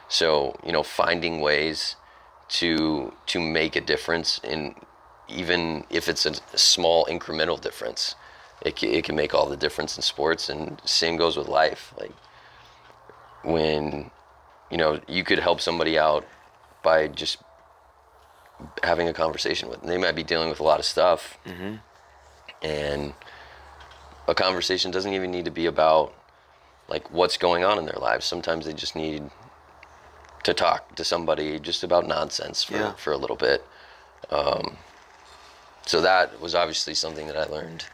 So 0.09 0.59
you 0.65 0.73
know, 0.73 0.83
finding 0.83 1.41
ways 1.41 1.97
to 2.49 3.13
to 3.27 3.41
make 3.41 3.77
a 3.77 3.81
difference 3.81 4.41
in 4.45 4.75
even 5.29 5.85
if 5.91 6.09
it's 6.09 6.27
a 6.27 6.35
small 6.57 7.07
incremental 7.07 7.61
difference, 7.61 8.15
it 8.63 8.77
can, 8.77 8.91
it 8.91 9.05
can 9.05 9.17
make 9.17 9.35
all 9.35 9.49
the 9.49 9.57
difference 9.57 9.97
in 9.97 10.03
sports. 10.03 10.49
And 10.49 10.81
same 10.85 11.17
goes 11.17 11.37
with 11.37 11.49
life. 11.49 11.95
Like 11.99 12.13
when 13.43 14.11
you 14.71 14.77
know 14.77 15.01
you 15.09 15.25
could 15.25 15.39
help 15.39 15.61
somebody 15.61 15.99
out 15.99 16.27
by 16.83 17.09
just 17.09 17.39
having 18.83 19.09
a 19.09 19.13
conversation 19.13 19.69
with 19.69 19.81
them. 19.81 19.89
They 19.89 19.99
might 19.99 20.15
be 20.15 20.23
dealing 20.23 20.49
with 20.49 20.61
a 20.61 20.63
lot 20.63 20.79
of 20.79 20.85
stuff, 20.85 21.39
mm-hmm. 21.47 21.77
and 22.63 23.15
a 24.29 24.35
conversation 24.35 24.91
doesn't 24.91 25.13
even 25.13 25.31
need 25.31 25.45
to 25.45 25.51
be 25.51 25.67
about 25.67 26.13
like 26.89 27.11
what's 27.11 27.37
going 27.37 27.65
on 27.65 27.79
in 27.79 27.87
their 27.87 27.99
lives. 27.99 28.27
Sometimes 28.27 28.67
they 28.67 28.73
just 28.73 28.95
need 28.97 29.31
to 30.43 30.53
talk 30.55 30.95
to 30.97 31.05
somebody 31.05 31.59
just 31.59 31.83
about 31.83 32.07
nonsense 32.07 32.63
for, 32.65 32.75
Yeah. 32.75 32.93
for 32.95 33.13
a 33.13 33.17
little 33.17 33.37
bit. 33.37 33.65
Um, 34.31 34.77
so 35.87 36.01
that 36.03 36.41
was 36.41 36.55
obviously 36.55 36.95
something 36.95 37.27
that 37.27 37.37
I 37.37 37.45
learned 37.45 37.85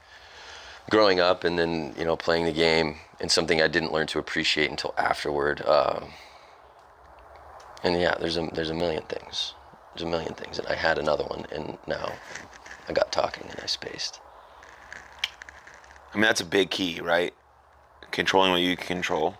growing 0.90 1.20
up, 1.20 1.44
and 1.44 1.58
then 1.58 1.94
you 1.98 2.04
know 2.04 2.16
playing 2.16 2.44
the 2.46 2.52
game, 2.52 2.96
and 3.20 3.30
something 3.30 3.60
I 3.62 3.68
didn't 3.68 3.92
learn 3.92 4.06
to 4.08 4.18
appreciate 4.18 4.70
until 4.70 4.94
afterward. 4.98 5.64
Um, 5.66 6.10
and 7.82 8.00
yeah, 8.00 8.14
there's 8.18 8.36
a 8.36 8.48
there's 8.52 8.70
a 8.70 8.74
million 8.74 9.02
things. 9.04 9.54
There's 9.94 10.02
a 10.06 10.10
million 10.10 10.34
things, 10.34 10.58
and 10.58 10.66
I 10.68 10.74
had 10.74 10.98
another 10.98 11.24
one, 11.24 11.46
and 11.52 11.78
now 11.86 12.12
I 12.88 12.92
got 12.92 13.10
talking 13.12 13.46
and 13.50 13.60
I 13.62 13.66
spaced. 13.66 14.20
I 16.12 16.16
mean, 16.16 16.22
that's 16.22 16.40
a 16.40 16.46
big 16.46 16.70
key, 16.70 17.00
right? 17.00 17.32
Controlling 18.10 18.50
what 18.52 18.60
you 18.60 18.76
can 18.76 18.86
control. 18.86 19.36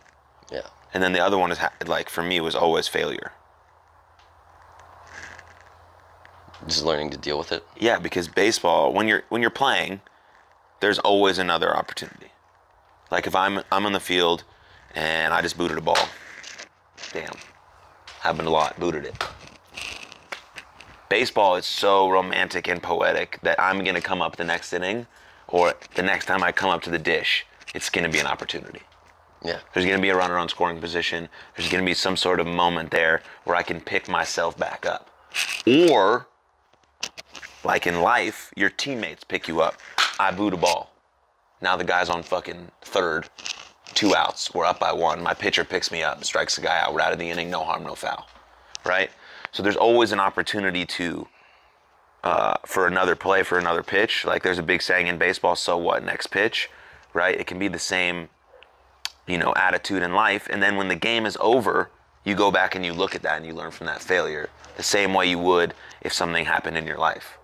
Yeah. 0.53 0.67
And 0.95 1.03
then 1.03 1.13
the 1.13 1.21
other 1.21 1.39
one 1.39 1.51
is 1.51 1.59
ha- 1.59 1.73
like 1.87 2.09
for 2.09 2.23
me 2.23 2.41
was 2.41 2.55
always 2.55 2.89
failure. 2.89 3.33
Just 6.67 6.85
learning 6.85 7.11
to 7.11 7.17
deal 7.17 7.39
with 7.39 7.53
it. 7.53 7.65
Yeah, 7.79 7.99
because 7.99 8.29
baseball, 8.29 8.93
when 8.93 9.09
you're 9.09 9.23
when 9.29 9.41
you're 9.41 9.51
playing, 9.51 10.01
there's 10.81 10.99
always 10.99 11.39
another 11.39 11.75
opportunity. 11.75 12.33
Like 13.11 13.27
if 13.27 13.35
I'm 13.35 13.63
I'm 13.73 13.87
on 13.87 13.93
the 13.93 14.01
field 14.01 14.45
and 14.95 15.33
I 15.33 15.43
just 15.43 15.57
booted 15.57 15.79
a 15.79 15.81
ball. 15.81 16.09
Damn. 17.13 17.35
Happened 18.21 18.49
a 18.49 18.51
lot, 18.51 18.79
booted 18.79 19.07
it. 19.07 19.15
Baseball 21.09 21.57
is 21.57 21.67
so 21.67 22.09
romantic 22.09 22.69
and 22.69 22.83
poetic 22.83 23.41
that 23.43 23.59
I'm 23.59 23.83
gonna 23.83 24.01
come 24.01 24.23
up 24.23 24.37
the 24.37 24.45
next 24.45 24.73
inning 24.73 25.07
or 25.51 25.75
the 25.95 26.03
next 26.03 26.27
time 26.27 26.43
I 26.43 26.53
come 26.53 26.71
up 26.71 26.83
to 26.83 26.91
the 26.91 26.99
dish, 26.99 27.47
it's 27.75 27.91
gonna 27.91 28.09
be 28.09 28.19
an 28.19 28.27
opportunity. 28.27 28.83
Yeah. 29.45 29.59
There's 29.73 29.87
going 29.87 29.97
to 29.97 30.03
be 30.03 30.11
a 30.11 30.17
runner 30.17 30.37
on 30.37 30.49
scoring 30.49 30.81
position. 30.81 31.29
There's 31.57 31.71
going 31.71 31.83
to 31.83 31.89
be 31.89 31.95
some 31.95 32.17
sort 32.17 32.41
of 32.41 32.47
moment 32.47 32.91
there 32.91 33.23
where 33.45 33.57
I 33.57 33.63
can 33.63 33.81
pick 33.81 34.09
myself 34.09 34.59
back 34.59 34.85
up. 34.85 35.11
Or, 35.67 36.27
like 37.65 37.87
in 37.87 38.01
life, 38.03 38.53
your 38.57 38.71
teammates 38.71 39.25
pick 39.25 39.49
you 39.49 39.61
up. 39.61 39.77
I 40.19 40.31
boot 40.31 40.53
a 40.53 40.57
ball. 40.57 40.93
Now 41.63 41.77
the 41.77 41.85
guy's 41.85 42.09
on 42.09 42.23
fucking 42.23 42.71
third, 42.83 43.29
two 43.95 44.15
outs. 44.15 44.53
We're 44.55 44.67
up 44.67 44.79
by 44.79 44.93
one. 44.93 45.23
My 45.23 45.35
pitcher 45.35 45.65
picks 45.65 45.91
me 45.91 46.03
up, 46.03 46.25
strikes 46.25 46.57
the 46.57 46.63
guy 46.63 46.81
out. 46.81 46.95
We're 46.95 47.01
out 47.01 47.13
of 47.13 47.19
the 47.19 47.29
inning, 47.29 47.51
no 47.51 47.65
harm, 47.65 47.85
no 47.85 47.95
foul. 47.95 48.27
Right? 48.85 49.11
So 49.53 49.63
there's 49.63 49.77
always 49.77 50.13
an 50.13 50.21
opportunity 50.21 50.87
to, 50.87 51.27
uh, 52.23 52.57
for 52.67 52.87
another 52.87 53.17
play, 53.17 53.43
for 53.43 53.59
another 53.59 53.83
pitch. 53.83 54.25
Like 54.25 54.43
there's 54.43 54.59
a 54.59 54.63
big 54.63 54.83
saying 54.83 55.07
in 55.07 55.19
baseball, 55.19 55.57
so 55.57 55.77
what, 55.77 56.05
next 56.05 56.29
pitch? 56.29 56.71
Right? 57.13 57.39
It 57.39 57.47
can 57.47 57.59
be 57.59 57.69
the 57.69 57.79
same 57.79 58.29
you 59.31 59.39
know, 59.39 59.53
attitude 59.57 60.03
in 60.03 60.13
life. 60.13 60.49
And 60.51 60.63
then 60.63 60.77
when 60.77 60.89
the 60.89 60.97
game 60.97 61.25
is 61.25 61.39
over, 61.41 61.91
you 62.25 62.35
go 62.35 62.51
back 62.51 62.75
and 62.75 62.85
you 62.85 62.93
look 62.93 63.15
at 63.15 63.23
that 63.23 63.37
and 63.37 63.47
you 63.47 63.55
learn 63.55 63.71
from 63.71 63.87
that 63.87 64.03
failure 64.03 64.51
the 64.77 64.83
same 64.83 65.15
way 65.15 65.29
you 65.29 65.39
would 65.39 65.75
if 66.01 66.13
something 66.13 66.45
happened 66.45 66.77
in 66.77 66.87
your 66.87 66.99
life. 66.99 67.39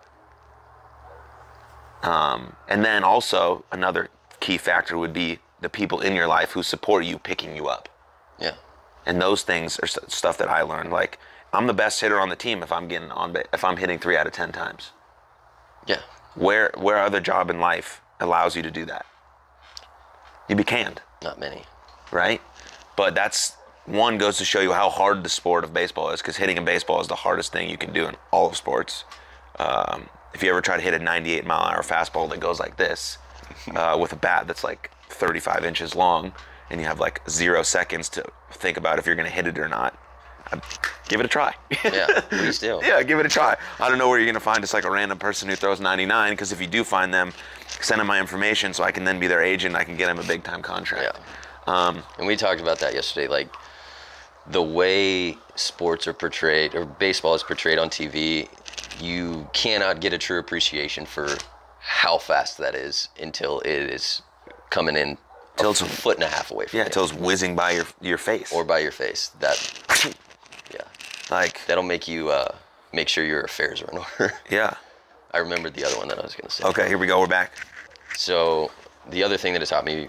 Um, 2.02 2.56
and 2.68 2.84
then 2.84 3.04
also 3.04 3.64
another 3.72 4.10
key 4.40 4.58
factor 4.58 4.98
would 4.98 5.12
be 5.12 5.38
the 5.60 5.68
people 5.68 6.00
in 6.00 6.14
your 6.14 6.26
life 6.26 6.52
who 6.52 6.62
support 6.62 7.04
you 7.04 7.18
picking 7.18 7.56
you 7.56 7.68
up. 7.68 7.88
Yeah. 8.38 8.54
And 9.06 9.20
those 9.20 9.42
things 9.42 9.78
are 9.78 9.86
s- 9.86 9.98
stuff 10.08 10.38
that 10.38 10.48
I 10.48 10.62
learned. 10.62 10.90
Like 10.92 11.18
I'm 11.52 11.66
the 11.66 11.74
best 11.74 12.00
hitter 12.00 12.20
on 12.20 12.28
the 12.28 12.36
team 12.36 12.62
if 12.62 12.70
I'm 12.72 12.88
getting 12.88 13.10
on 13.10 13.36
if 13.52 13.64
I'm 13.64 13.76
hitting 13.76 13.98
three 13.98 14.16
out 14.16 14.26
of 14.26 14.32
ten 14.32 14.52
times. 14.52 14.90
Yeah. 15.86 16.00
Where 16.34 16.70
where 16.76 16.98
other 16.98 17.20
job 17.20 17.50
in 17.50 17.60
life 17.60 18.00
allows 18.20 18.56
you 18.56 18.62
to 18.62 18.70
do 18.70 18.84
that? 18.86 19.06
You'd 20.48 20.58
be 20.58 20.64
canned, 20.64 21.02
Not 21.22 21.38
many. 21.40 21.62
right? 22.12 22.40
But 22.96 23.14
that's 23.14 23.56
one 23.84 24.18
goes 24.18 24.38
to 24.38 24.44
show 24.44 24.60
you 24.60 24.72
how 24.72 24.90
hard 24.90 25.22
the 25.22 25.28
sport 25.28 25.64
of 25.64 25.72
baseball 25.72 26.10
is 26.10 26.20
because 26.20 26.36
hitting 26.36 26.58
a 26.58 26.62
baseball 26.62 27.00
is 27.00 27.08
the 27.08 27.14
hardest 27.16 27.52
thing 27.52 27.68
you 27.70 27.78
can 27.78 27.92
do 27.92 28.06
in 28.06 28.16
all 28.30 28.48
of 28.48 28.56
sports. 28.56 29.04
Um, 29.58 30.08
if 30.34 30.42
you 30.42 30.50
ever 30.50 30.60
try 30.60 30.76
to 30.76 30.82
hit 30.82 30.92
a 30.94 30.98
98 30.98 31.46
mile 31.46 31.66
an 31.66 31.74
hour 31.74 31.82
fastball 31.82 32.28
that 32.30 32.40
goes 32.40 32.60
like 32.60 32.76
this 32.76 33.18
uh, 33.74 33.96
with 34.00 34.12
a 34.12 34.16
bat 34.16 34.46
that's 34.46 34.62
like 34.64 34.90
35 35.08 35.64
inches 35.64 35.94
long 35.94 36.32
and 36.68 36.80
you 36.80 36.86
have 36.86 37.00
like 37.00 37.22
zero 37.30 37.62
seconds 37.62 38.08
to 38.10 38.24
think 38.52 38.76
about 38.76 38.98
if 38.98 39.06
you're 39.06 39.14
going 39.14 39.28
to 39.28 39.34
hit 39.34 39.46
it 39.46 39.58
or 39.58 39.68
not, 39.68 39.96
give 41.08 41.20
it 41.20 41.26
a 41.26 41.28
try. 41.28 41.54
Yeah. 41.84 42.20
Please 42.30 42.58
do. 42.58 42.80
yeah, 42.82 43.02
give 43.02 43.18
it 43.18 43.26
a 43.26 43.28
try. 43.28 43.56
I 43.80 43.88
don't 43.88 43.98
know 43.98 44.08
where 44.08 44.18
you're 44.18 44.26
gonna 44.26 44.40
find 44.40 44.60
just 44.60 44.74
like 44.74 44.84
a 44.84 44.90
random 44.90 45.18
person 45.18 45.48
who 45.48 45.56
throws 45.56 45.80
99. 45.80 46.32
Because 46.32 46.52
if 46.52 46.60
you 46.60 46.66
do 46.66 46.84
find 46.84 47.12
them, 47.12 47.32
send 47.80 48.00
them 48.00 48.06
my 48.06 48.20
information 48.20 48.72
so 48.74 48.84
I 48.84 48.92
can 48.92 49.04
then 49.04 49.18
be 49.20 49.26
their 49.26 49.42
agent. 49.42 49.74
I 49.74 49.84
can 49.84 49.96
get 49.96 50.06
them 50.06 50.18
a 50.18 50.24
big 50.24 50.42
time 50.44 50.62
contract. 50.62 51.04
Yeah. 51.04 51.22
Um, 51.66 52.02
and 52.18 52.26
we 52.26 52.36
talked 52.36 52.60
about 52.60 52.78
that 52.80 52.94
yesterday. 52.94 53.28
Like 53.28 53.48
the 54.46 54.62
way 54.62 55.36
sports 55.56 56.06
are 56.06 56.12
portrayed 56.12 56.74
or 56.74 56.84
baseball 56.84 57.34
is 57.34 57.42
portrayed 57.42 57.78
on 57.78 57.90
TV, 57.90 58.48
you 59.00 59.48
cannot 59.52 60.00
get 60.00 60.12
a 60.12 60.18
true 60.18 60.38
appreciation 60.38 61.04
for 61.06 61.36
how 61.80 62.18
fast 62.18 62.58
that 62.58 62.74
is 62.74 63.08
until 63.20 63.60
it 63.60 63.70
is 63.90 64.22
coming 64.70 64.96
in 64.96 65.18
Till 65.56 65.70
it's 65.70 65.80
a 65.80 65.86
foot 65.86 66.16
and 66.16 66.24
a 66.24 66.28
half 66.28 66.50
away 66.50 66.66
from 66.66 66.76
Yeah, 66.76 66.82
you 66.84 66.86
until 66.86 67.04
it's 67.04 67.14
whizzing 67.14 67.56
by 67.56 67.70
your 67.72 67.86
your 68.00 68.18
face. 68.18 68.52
or 68.52 68.62
by 68.64 68.78
your 68.80 68.90
face. 68.90 69.30
That 69.40 69.56
yeah, 70.04 70.12
like 71.30 71.64
that'll 71.66 71.82
make 71.84 72.06
you 72.08 72.30
uh, 72.30 72.54
make 72.92 73.08
sure 73.08 73.24
your 73.24 73.42
affairs 73.42 73.82
are 73.82 73.90
in 73.90 73.98
order. 74.20 74.34
yeah. 74.50 74.74
I 75.32 75.38
remembered 75.38 75.74
the 75.74 75.84
other 75.84 75.96
one 75.98 76.08
that 76.08 76.18
I 76.18 76.22
was 76.22 76.34
going 76.34 76.48
to 76.48 76.50
say. 76.54 76.64
Okay, 76.64 76.88
here 76.88 76.96
we 76.98 77.06
go. 77.06 77.20
We're 77.20 77.26
back. 77.26 77.52
So 78.16 78.70
the 79.10 79.22
other 79.22 79.36
thing 79.36 79.52
that 79.52 79.60
it 79.62 79.66
taught 79.66 79.84
me 79.84 80.08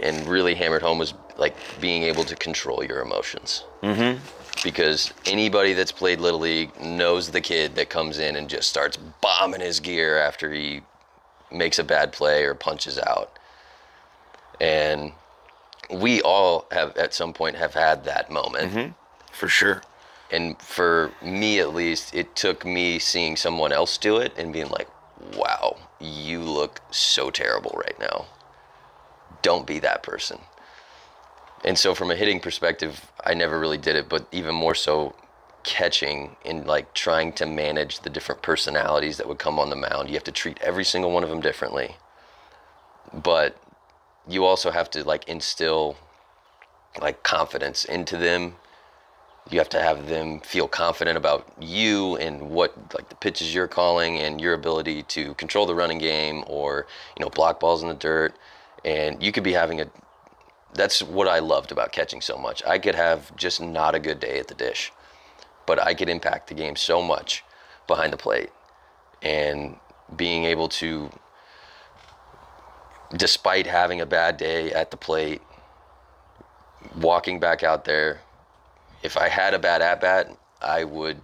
and 0.00 0.26
really 0.28 0.54
hammered 0.54 0.82
home 0.82 0.98
was 0.98 1.14
like 1.36 1.56
being 1.80 2.04
able 2.04 2.22
to 2.24 2.36
control 2.36 2.84
your 2.84 3.00
emotions. 3.00 3.64
Mm-hmm. 3.82 4.22
Because 4.62 5.12
anybody 5.26 5.72
that's 5.72 5.90
played 5.92 6.20
little 6.20 6.40
league 6.40 6.78
knows 6.80 7.30
the 7.30 7.40
kid 7.40 7.74
that 7.76 7.90
comes 7.90 8.18
in 8.18 8.36
and 8.36 8.48
just 8.48 8.68
starts 8.68 8.96
bombing 8.96 9.60
his 9.60 9.80
gear 9.80 10.18
after 10.18 10.52
he 10.52 10.82
makes 11.50 11.78
a 11.78 11.84
bad 11.84 12.12
play 12.12 12.44
or 12.44 12.54
punches 12.54 12.98
out. 12.98 13.38
And 14.60 15.12
we 15.90 16.20
all 16.22 16.66
have 16.70 16.96
at 16.96 17.14
some 17.14 17.32
point 17.32 17.56
have 17.56 17.74
had 17.74 18.04
that 18.04 18.30
moment. 18.30 18.94
For 19.32 19.48
sure. 19.48 19.82
And 20.30 20.60
for 20.60 21.12
me 21.22 21.58
at 21.58 21.74
least, 21.74 22.14
it 22.14 22.36
took 22.36 22.64
me 22.64 22.98
seeing 22.98 23.36
someone 23.36 23.72
else 23.72 23.96
do 23.96 24.18
it 24.18 24.32
and 24.36 24.52
being 24.52 24.68
like, 24.68 24.88
wow, 25.36 25.76
you 26.00 26.40
look 26.40 26.80
so 26.90 27.30
terrible 27.30 27.72
right 27.76 27.98
now. 27.98 28.26
Don't 29.42 29.66
be 29.66 29.78
that 29.80 30.02
person. 30.02 30.38
And 31.64 31.78
so, 31.78 31.94
from 31.94 32.10
a 32.10 32.16
hitting 32.16 32.40
perspective, 32.40 33.10
I 33.24 33.34
never 33.34 33.58
really 33.58 33.78
did 33.78 33.96
it, 33.96 34.08
but 34.08 34.28
even 34.30 34.54
more 34.54 34.74
so 34.74 35.14
catching 35.64 36.36
and 36.44 36.66
like 36.66 36.94
trying 36.94 37.32
to 37.32 37.46
manage 37.46 38.00
the 38.00 38.10
different 38.10 38.42
personalities 38.42 39.16
that 39.16 39.28
would 39.28 39.38
come 39.38 39.58
on 39.58 39.70
the 39.70 39.76
mound. 39.76 40.08
You 40.08 40.14
have 40.14 40.24
to 40.24 40.32
treat 40.32 40.58
every 40.60 40.84
single 40.84 41.10
one 41.10 41.24
of 41.24 41.30
them 41.30 41.40
differently. 41.40 41.96
But 43.12 43.56
you 44.26 44.44
also 44.44 44.70
have 44.70 44.90
to 44.90 45.04
like 45.04 45.28
instill 45.28 45.96
like 47.00 47.22
confidence 47.22 47.84
into 47.84 48.16
them 48.16 48.56
you 49.50 49.58
have 49.58 49.68
to 49.70 49.80
have 49.80 50.08
them 50.08 50.40
feel 50.40 50.68
confident 50.68 51.16
about 51.16 51.50
you 51.60 52.16
and 52.16 52.50
what 52.50 52.74
like 52.94 53.08
the 53.08 53.14
pitches 53.16 53.54
you're 53.54 53.68
calling 53.68 54.18
and 54.18 54.40
your 54.40 54.54
ability 54.54 55.02
to 55.04 55.34
control 55.34 55.66
the 55.66 55.74
running 55.74 55.98
game 55.98 56.44
or 56.46 56.86
you 57.16 57.24
know 57.24 57.30
block 57.30 57.58
balls 57.60 57.82
in 57.82 57.88
the 57.88 57.94
dirt 57.94 58.34
and 58.84 59.22
you 59.22 59.32
could 59.32 59.44
be 59.44 59.52
having 59.52 59.80
a 59.80 59.90
that's 60.74 61.02
what 61.02 61.28
I 61.28 61.38
loved 61.38 61.72
about 61.72 61.92
catching 61.92 62.20
so 62.20 62.36
much. 62.36 62.62
I 62.66 62.78
could 62.78 62.94
have 62.94 63.34
just 63.36 63.60
not 63.60 63.94
a 63.94 63.98
good 63.98 64.20
day 64.20 64.38
at 64.38 64.48
the 64.48 64.54
dish, 64.54 64.92
but 65.66 65.82
I 65.82 65.94
could 65.94 66.08
impact 66.08 66.48
the 66.48 66.54
game 66.54 66.76
so 66.76 67.02
much 67.02 67.42
behind 67.86 68.12
the 68.12 68.16
plate 68.16 68.50
and 69.22 69.76
being 70.14 70.44
able 70.44 70.68
to 70.68 71.10
despite 73.16 73.66
having 73.66 74.00
a 74.00 74.06
bad 74.06 74.36
day 74.36 74.70
at 74.72 74.90
the 74.90 74.96
plate 74.96 75.40
walking 76.96 77.40
back 77.40 77.62
out 77.62 77.84
there 77.84 78.20
if 79.02 79.16
I 79.16 79.28
had 79.28 79.54
a 79.54 79.58
bad 79.58 79.82
at 79.82 80.00
bat, 80.00 80.36
I 80.60 80.84
would. 80.84 81.20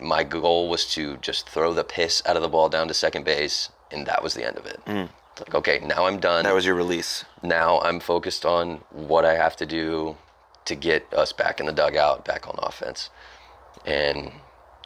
My 0.00 0.24
goal 0.24 0.68
was 0.68 0.86
to 0.94 1.18
just 1.18 1.48
throw 1.48 1.74
the 1.74 1.84
piss 1.84 2.22
out 2.24 2.36
of 2.36 2.42
the 2.42 2.48
ball 2.48 2.68
down 2.70 2.88
to 2.88 2.94
second 2.94 3.24
base, 3.24 3.68
and 3.90 4.06
that 4.06 4.22
was 4.22 4.32
the 4.34 4.46
end 4.46 4.56
of 4.56 4.64
it. 4.64 4.80
It's 4.86 5.40
Like, 5.40 5.54
okay, 5.54 5.80
now 5.84 6.06
I'm 6.06 6.18
done. 6.18 6.44
That 6.44 6.54
was 6.54 6.64
your 6.64 6.74
release. 6.74 7.24
now 7.42 7.80
I'm 7.80 8.00
focused 8.00 8.46
on 8.46 8.78
what 8.90 9.24
I 9.26 9.34
have 9.34 9.56
to 9.56 9.66
do 9.66 10.16
to 10.64 10.74
get 10.74 11.12
us 11.12 11.32
back 11.32 11.60
in 11.60 11.66
the 11.66 11.72
dugout, 11.72 12.24
back 12.24 12.48
on 12.48 12.54
offense. 12.62 13.10
And 13.84 14.32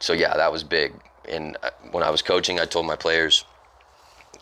so, 0.01 0.13
yeah, 0.13 0.37
that 0.37 0.51
was 0.53 0.65
big. 0.65 0.95
And 1.29 1.57
uh, 1.63 1.71
when 1.93 2.03
I 2.03 2.11
was 2.11 2.23
coaching, 2.23 2.59
I 2.59 2.65
told 2.65 2.87
my 2.87 2.97
players 2.97 3.45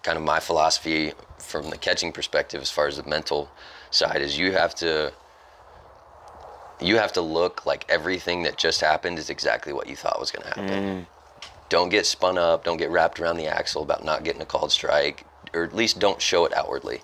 kind 0.03 0.17
of 0.19 0.25
my 0.25 0.41
philosophy 0.41 1.13
from 1.39 1.71
the 1.71 1.77
catching 1.79 2.13
perspective, 2.13 2.61
as 2.63 2.71
far 2.71 2.87
as 2.87 2.97
the 2.97 3.05
mental 3.09 3.51
side, 3.91 4.21
is 4.23 4.39
you 4.39 4.53
have 4.53 4.75
to 4.77 5.13
you 6.81 6.97
have 6.97 7.13
to 7.13 7.21
look 7.21 7.67
like 7.67 7.85
everything 7.89 8.43
that 8.43 8.57
just 8.57 8.81
happened 8.81 9.19
is 9.19 9.31
exactly 9.31 9.73
what 9.73 9.89
you 9.89 9.97
thought 9.97 10.19
was 10.19 10.31
going 10.31 10.43
to 10.43 10.49
happen. 10.49 10.85
Mm. 10.85 11.07
Don't 11.69 11.89
get 11.89 12.07
spun 12.07 12.37
up. 12.37 12.65
Don't 12.65 12.77
get 12.77 12.91
wrapped 12.91 13.19
around 13.19 13.37
the 13.37 13.47
axle 13.47 13.83
about 13.83 14.05
not 14.05 14.25
getting 14.25 14.43
a 14.43 14.47
called 14.47 14.73
strike, 14.73 15.25
or 15.55 15.65
at 15.65 15.75
least 15.75 15.99
don't 15.99 16.21
show 16.21 16.45
it 16.45 16.55
outwardly. 16.55 17.01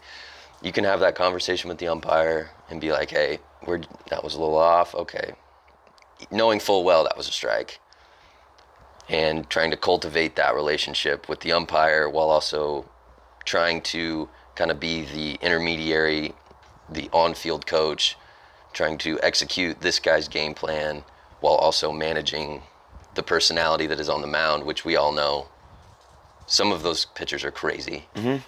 You 0.60 0.72
can 0.72 0.84
have 0.84 1.00
that 1.00 1.14
conversation 1.14 1.68
with 1.68 1.78
the 1.78 1.88
umpire 1.88 2.50
and 2.68 2.80
be 2.80 2.92
like, 2.92 3.10
"Hey, 3.10 3.38
we're, 3.64 3.80
that 4.10 4.22
was 4.22 4.34
a 4.34 4.40
little 4.40 4.58
off." 4.58 4.94
Okay, 4.94 5.32
knowing 6.30 6.60
full 6.60 6.84
well 6.84 7.04
that 7.04 7.16
was 7.16 7.28
a 7.28 7.32
strike, 7.32 7.80
and 9.08 9.48
trying 9.48 9.70
to 9.70 9.76
cultivate 9.76 10.36
that 10.36 10.54
relationship 10.54 11.28
with 11.28 11.40
the 11.40 11.52
umpire 11.52 12.08
while 12.08 12.28
also 12.28 12.84
trying 13.44 13.80
to 13.80 14.28
kind 14.54 14.70
of 14.70 14.78
be 14.78 15.02
the 15.02 15.38
intermediary, 15.40 16.34
the 16.90 17.08
on-field 17.12 17.66
coach, 17.66 18.16
trying 18.72 18.98
to 18.98 19.18
execute 19.22 19.80
this 19.80 19.98
guy's 19.98 20.28
game 20.28 20.54
plan 20.54 21.04
while 21.40 21.54
also 21.54 21.92
managing 21.92 22.62
the 23.14 23.22
personality 23.22 23.86
that 23.86 24.00
is 24.00 24.08
on 24.08 24.20
the 24.20 24.26
mound, 24.26 24.64
which 24.64 24.84
we 24.84 24.96
all 24.96 25.12
know. 25.12 25.48
Some 26.46 26.72
of 26.72 26.82
those 26.82 27.04
pitchers 27.04 27.44
are 27.44 27.50
crazy, 27.50 28.06
mm-hmm. 28.14 28.38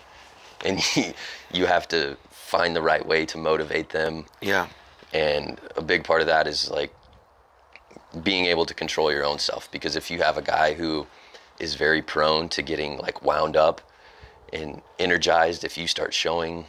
and 0.66 0.80
you, 0.96 1.12
you 1.52 1.66
have 1.66 1.86
to 1.88 2.16
find 2.30 2.74
the 2.74 2.82
right 2.82 3.06
way 3.06 3.26
to 3.26 3.38
motivate 3.38 3.90
them. 3.90 4.26
Yeah. 4.40 4.68
And 5.12 5.60
a 5.76 5.82
big 5.82 6.04
part 6.04 6.20
of 6.20 6.26
that 6.28 6.46
is 6.46 6.70
like 6.70 6.94
being 8.22 8.46
able 8.46 8.66
to 8.66 8.74
control 8.74 9.12
your 9.12 9.24
own 9.24 9.38
self. 9.38 9.70
Because 9.70 9.96
if 9.96 10.10
you 10.10 10.22
have 10.22 10.36
a 10.36 10.42
guy 10.42 10.74
who 10.74 11.06
is 11.58 11.74
very 11.74 12.02
prone 12.02 12.48
to 12.50 12.62
getting 12.62 12.98
like 12.98 13.22
wound 13.22 13.56
up 13.56 13.80
and 14.52 14.82
energized, 14.98 15.64
if 15.64 15.78
you 15.78 15.86
start 15.86 16.12
showing 16.14 16.64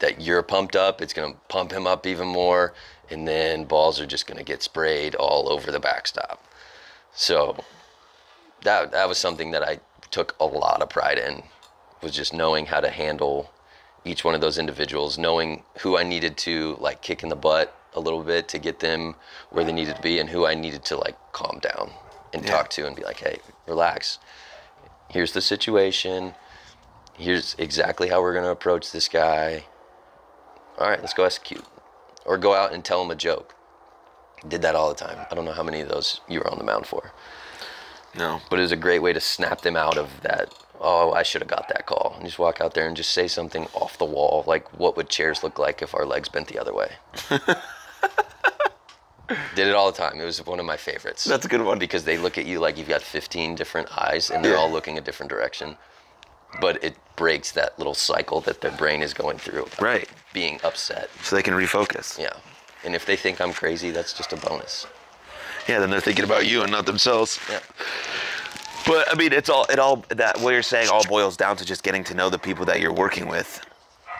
that 0.00 0.20
you're 0.20 0.42
pumped 0.42 0.76
up, 0.76 1.00
it's 1.00 1.12
going 1.12 1.32
to 1.32 1.38
pump 1.48 1.72
him 1.72 1.86
up 1.86 2.06
even 2.06 2.28
more. 2.28 2.72
And 3.10 3.28
then 3.28 3.64
balls 3.64 4.00
are 4.00 4.06
just 4.06 4.26
going 4.26 4.38
to 4.38 4.44
get 4.44 4.62
sprayed 4.62 5.14
all 5.14 5.48
over 5.48 5.70
the 5.70 5.80
backstop. 5.80 6.42
So 7.14 7.56
that, 8.62 8.92
that 8.92 9.08
was 9.08 9.18
something 9.18 9.50
that 9.52 9.62
I 9.62 9.80
took 10.10 10.34
a 10.40 10.46
lot 10.46 10.80
of 10.82 10.88
pride 10.88 11.18
in 11.18 11.42
was 12.02 12.12
just 12.12 12.32
knowing 12.32 12.66
how 12.66 12.80
to 12.80 12.90
handle 12.90 13.50
each 14.04 14.24
one 14.24 14.34
of 14.34 14.40
those 14.40 14.58
individuals, 14.58 15.18
knowing 15.18 15.62
who 15.80 15.96
I 15.96 16.02
needed 16.02 16.36
to 16.38 16.76
like 16.80 17.02
kick 17.02 17.22
in 17.22 17.28
the 17.28 17.36
butt 17.36 17.76
a 17.94 18.00
little 18.00 18.22
bit 18.22 18.48
to 18.48 18.58
get 18.58 18.80
them 18.80 19.14
where 19.50 19.64
they 19.64 19.72
needed 19.72 19.96
to 19.96 20.02
be, 20.02 20.18
and 20.18 20.28
who 20.28 20.46
I 20.46 20.54
needed 20.54 20.84
to 20.86 20.96
like 20.96 21.16
calm 21.32 21.58
down 21.60 21.90
and 22.32 22.44
Yeah. 22.44 22.50
talk 22.50 22.68
to 22.70 22.86
and 22.86 22.94
be 22.96 23.02
like, 23.02 23.18
hey, 23.20 23.38
relax. 23.66 24.18
Here's 25.08 25.32
the 25.32 25.40
situation. 25.40 26.34
Here's 27.14 27.54
exactly 27.58 28.08
how 28.08 28.20
we're 28.20 28.34
gonna 28.34 28.50
approach 28.50 28.90
this 28.92 29.08
guy. 29.08 29.64
All 30.78 30.88
right, 30.88 31.00
let's 31.00 31.14
go 31.14 31.24
execute, 31.24 31.64
or 32.24 32.36
go 32.38 32.54
out 32.54 32.72
and 32.72 32.84
tell 32.84 33.00
them 33.00 33.10
a 33.10 33.14
joke. 33.14 33.54
Did 34.46 34.62
that 34.62 34.74
all 34.74 34.88
the 34.88 34.94
time. 34.94 35.24
I 35.30 35.34
don't 35.34 35.44
know 35.44 35.52
how 35.52 35.62
many 35.62 35.80
of 35.80 35.88
those 35.88 36.20
you 36.28 36.40
were 36.40 36.50
on 36.50 36.58
the 36.58 36.64
mound 36.64 36.86
for 36.86 37.12
No. 38.16 38.40
but 38.50 38.58
it 38.58 38.62
was 38.62 38.72
a 38.72 38.76
great 38.76 39.00
way 39.00 39.12
to 39.12 39.20
snap 39.20 39.62
them 39.62 39.76
out 39.76 39.96
of 39.96 40.20
that. 40.22 40.52
Oh, 40.80 41.12
I 41.12 41.22
should 41.22 41.40
have 41.40 41.48
got 41.48 41.68
that 41.68 41.86
call. 41.86 42.14
And 42.16 42.26
just 42.26 42.38
walk 42.38 42.60
out 42.60 42.74
there 42.74 42.86
and 42.86 42.96
just 42.96 43.12
say 43.12 43.26
something 43.28 43.68
off 43.72 43.96
the 43.96 44.04
wall, 44.04 44.44
like 44.46 44.68
what 44.78 44.96
would 44.96 45.08
chairs 45.08 45.42
look 45.42 45.58
like 45.58 45.80
if 45.80 45.94
our 45.94 46.04
legs 46.04 46.28
bent 46.28 46.48
the 46.48 46.58
other 46.58 46.74
way. 46.74 46.92
Did 49.54 49.68
it 49.68 49.74
all 49.74 49.90
the 49.90 49.96
time. 49.96 50.20
It 50.20 50.24
was 50.24 50.44
one 50.44 50.60
of 50.60 50.66
my 50.66 50.76
favorites. 50.76 51.24
That's 51.24 51.46
a 51.46 51.48
good 51.48 51.62
one. 51.62 51.78
because 51.78 52.04
they 52.04 52.18
look 52.18 52.36
at 52.36 52.44
you 52.44 52.58
like 52.60 52.76
you've 52.76 52.88
got 52.88 53.00
15 53.00 53.54
different 53.54 53.96
eyes 53.96 54.30
and 54.30 54.44
they're 54.44 54.58
all 54.58 54.70
looking 54.70 54.98
a 54.98 55.00
different 55.00 55.30
direction. 55.30 55.78
But 56.60 56.82
it 56.82 56.96
breaks 57.16 57.52
that 57.52 57.78
little 57.78 57.94
cycle 57.94 58.40
that 58.42 58.60
their 58.60 58.72
brain 58.72 59.02
is 59.02 59.14
going 59.14 59.38
through. 59.38 59.66
Right. 59.80 60.08
Being 60.32 60.60
upset. 60.64 61.10
So 61.22 61.36
they 61.36 61.42
can 61.42 61.54
refocus. 61.54 62.18
Yeah. 62.18 62.32
And 62.84 62.94
if 62.94 63.06
they 63.06 63.16
think 63.16 63.40
I'm 63.40 63.52
crazy, 63.52 63.90
that's 63.90 64.12
just 64.12 64.32
a 64.32 64.36
bonus. 64.36 64.86
Yeah, 65.68 65.78
then 65.78 65.90
they're 65.90 66.00
thinking 66.00 66.24
about 66.24 66.46
you 66.46 66.62
and 66.62 66.70
not 66.70 66.86
themselves. 66.86 67.40
Yeah. 67.48 67.60
But 68.86 69.10
I 69.10 69.16
mean, 69.16 69.32
it's 69.32 69.48
all 69.48 69.64
it 69.70 69.78
all 69.78 70.04
that 70.10 70.40
what 70.40 70.50
you're 70.50 70.62
saying 70.62 70.88
all 70.90 71.04
boils 71.04 71.36
down 71.36 71.56
to 71.56 71.64
just 71.64 71.82
getting 71.82 72.04
to 72.04 72.14
know 72.14 72.28
the 72.28 72.38
people 72.38 72.66
that 72.66 72.80
you're 72.80 72.92
working 72.92 73.28
with 73.28 73.64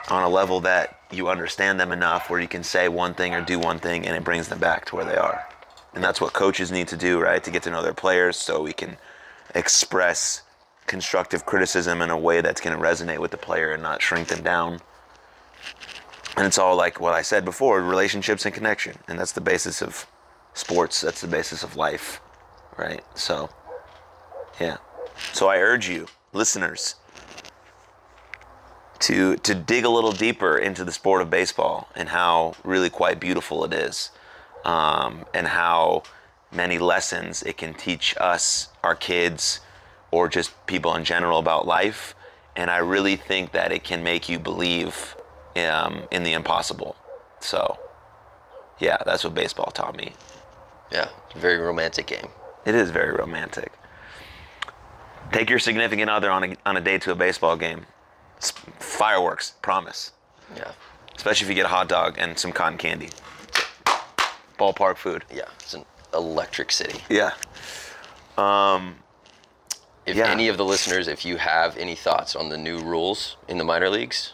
on 0.09 0.23
a 0.23 0.29
level 0.29 0.59
that 0.61 0.99
you 1.11 1.29
understand 1.29 1.79
them 1.79 1.91
enough 1.91 2.29
where 2.29 2.39
you 2.39 2.47
can 2.47 2.63
say 2.63 2.87
one 2.87 3.13
thing 3.13 3.33
or 3.33 3.41
do 3.41 3.59
one 3.59 3.77
thing 3.77 4.07
and 4.07 4.15
it 4.15 4.23
brings 4.23 4.47
them 4.47 4.59
back 4.59 4.85
to 4.85 4.95
where 4.95 5.05
they 5.05 5.15
are. 5.15 5.45
And 5.93 6.03
that's 6.03 6.19
what 6.19 6.33
coaches 6.33 6.71
need 6.71 6.87
to 6.89 6.97
do, 6.97 7.19
right? 7.19 7.43
To 7.43 7.51
get 7.51 7.63
to 7.63 7.69
know 7.69 7.83
their 7.83 7.93
players 7.93 8.37
so 8.37 8.61
we 8.61 8.73
can 8.73 8.97
express 9.53 10.41
constructive 10.87 11.45
criticism 11.45 12.01
in 12.01 12.09
a 12.09 12.17
way 12.17 12.41
that's 12.41 12.61
going 12.61 12.77
to 12.77 12.83
resonate 12.83 13.19
with 13.19 13.31
the 13.31 13.37
player 13.37 13.71
and 13.73 13.81
not 13.81 14.01
shrink 14.01 14.27
them 14.27 14.43
down. 14.43 14.79
And 16.37 16.45
it's 16.45 16.57
all 16.57 16.75
like 16.75 16.99
what 16.99 17.13
I 17.13 17.21
said 17.21 17.45
before, 17.45 17.81
relationships 17.81 18.45
and 18.45 18.53
connection. 18.53 18.97
And 19.07 19.17
that's 19.17 19.31
the 19.31 19.41
basis 19.41 19.81
of 19.81 20.05
sports, 20.53 21.01
that's 21.01 21.21
the 21.21 21.27
basis 21.27 21.63
of 21.63 21.75
life, 21.75 22.21
right? 22.77 23.03
So 23.15 23.49
yeah. 24.59 24.77
So 25.33 25.47
I 25.47 25.57
urge 25.57 25.89
you, 25.89 26.07
listeners, 26.33 26.95
to 28.99 29.35
to 29.37 29.55
dig 29.55 29.85
a 29.85 29.89
little 29.89 30.11
deeper 30.11 30.57
into 30.57 30.83
the 30.83 30.91
sport 30.91 31.21
of 31.21 31.29
baseball 31.29 31.89
and 31.95 32.09
how 32.09 32.55
really 32.63 32.89
quite 32.89 33.19
beautiful 33.19 33.63
it 33.65 33.73
is, 33.73 34.11
um, 34.63 35.25
and 35.33 35.47
how 35.47 36.03
many 36.51 36.77
lessons 36.77 37.43
it 37.43 37.57
can 37.57 37.73
teach 37.73 38.15
us, 38.19 38.69
our 38.83 38.95
kids, 38.95 39.59
or 40.11 40.27
just 40.27 40.53
people 40.67 40.95
in 40.95 41.03
general 41.03 41.39
about 41.39 41.67
life. 41.67 42.15
And 42.55 42.71
I 42.71 42.77
really 42.77 43.15
think 43.15 43.51
that 43.51 43.71
it 43.71 43.83
can 43.83 44.03
make 44.03 44.29
you 44.29 44.39
believe 44.39 45.15
um, 45.55 46.03
in 46.11 46.23
the 46.23 46.33
impossible. 46.33 46.95
So, 47.39 47.77
yeah, 48.79 48.97
that's 49.05 49.23
what 49.23 49.33
baseball 49.33 49.71
taught 49.71 49.95
me. 49.95 50.13
Yeah. 50.91 51.09
Very 51.35 51.57
romantic 51.57 52.07
game. 52.07 52.27
It 52.65 52.75
is 52.75 52.89
very 52.89 53.11
romantic. 53.11 53.71
Take 55.31 55.49
your 55.49 55.59
significant 55.59 56.09
other 56.09 56.31
on 56.31 56.43
a, 56.43 56.55
on 56.65 56.77
a 56.77 56.81
date 56.81 57.01
to 57.03 57.11
a 57.11 57.15
baseball 57.15 57.57
game. 57.57 57.85
It's 58.37 58.51
fireworks, 58.79 59.53
promise. 59.61 60.11
Yeah. 60.55 60.71
Especially 61.15 61.45
if 61.45 61.49
you 61.49 61.55
get 61.55 61.65
a 61.65 61.69
hot 61.69 61.89
dog 61.89 62.15
and 62.17 62.37
some 62.37 62.51
cotton 62.51 62.77
candy. 62.77 63.09
Ballpark 64.57 64.97
food. 64.97 65.25
Yeah. 65.33 65.45
It's 65.59 65.73
an 65.73 65.85
electric 66.13 66.71
city. 66.71 67.01
Yeah. 67.09 67.31
If 70.05 70.15
Yeah. 70.15 70.29
any 70.29 70.47
of 70.49 70.57
the 70.57 70.65
listeners, 70.65 71.07
if 71.07 71.25
you 71.25 71.37
have 71.37 71.75
any 71.77 71.95
thoughts 71.95 72.35
on 72.35 72.49
the 72.49 72.57
new 72.57 72.79
rules 72.79 73.37
in 73.47 73.57
the 73.57 73.63
minor 73.63 73.89
leagues, 73.89 74.33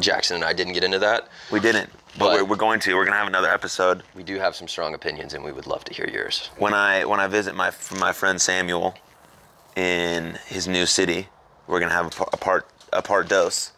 Jackson 0.00 0.36
and 0.36 0.44
I 0.44 0.52
didn't 0.52 0.72
get 0.72 0.84
into 0.84 0.98
that. 1.00 1.28
We 1.50 1.60
didn't, 1.60 1.90
but, 2.18 2.26
But- 2.26 2.32
we're, 2.34 2.44
we're 2.44 2.56
going 2.56 2.80
to. 2.80 2.94
We're 2.94 3.04
going 3.04 3.12
to 3.12 3.18
have 3.18 3.28
another 3.28 3.50
episode. 3.52 4.02
We 4.14 4.22
do 4.22 4.38
have 4.38 4.56
some 4.56 4.66
strong 4.66 4.94
opinions, 4.94 5.34
and 5.34 5.44
we 5.44 5.52
would 5.52 5.66
love 5.66 5.84
to 5.84 5.94
hear 5.94 6.08
yours. 6.08 6.50
When 6.56 6.74
I 6.74 7.04
when 7.04 7.20
I 7.20 7.26
visit 7.28 7.54
my 7.54 7.70
my 7.98 8.12
friend 8.12 8.40
Samuel 8.40 8.94
in 9.76 10.38
his 10.46 10.66
new 10.66 10.86
city, 10.86 11.28
we're 11.66 11.78
going 11.78 11.90
to 11.90 11.94
have 11.94 12.06
a, 12.18 12.22
a 12.32 12.36
part 12.36 12.66
a 12.92 13.02
part 13.02 13.28
dose. 13.28 13.72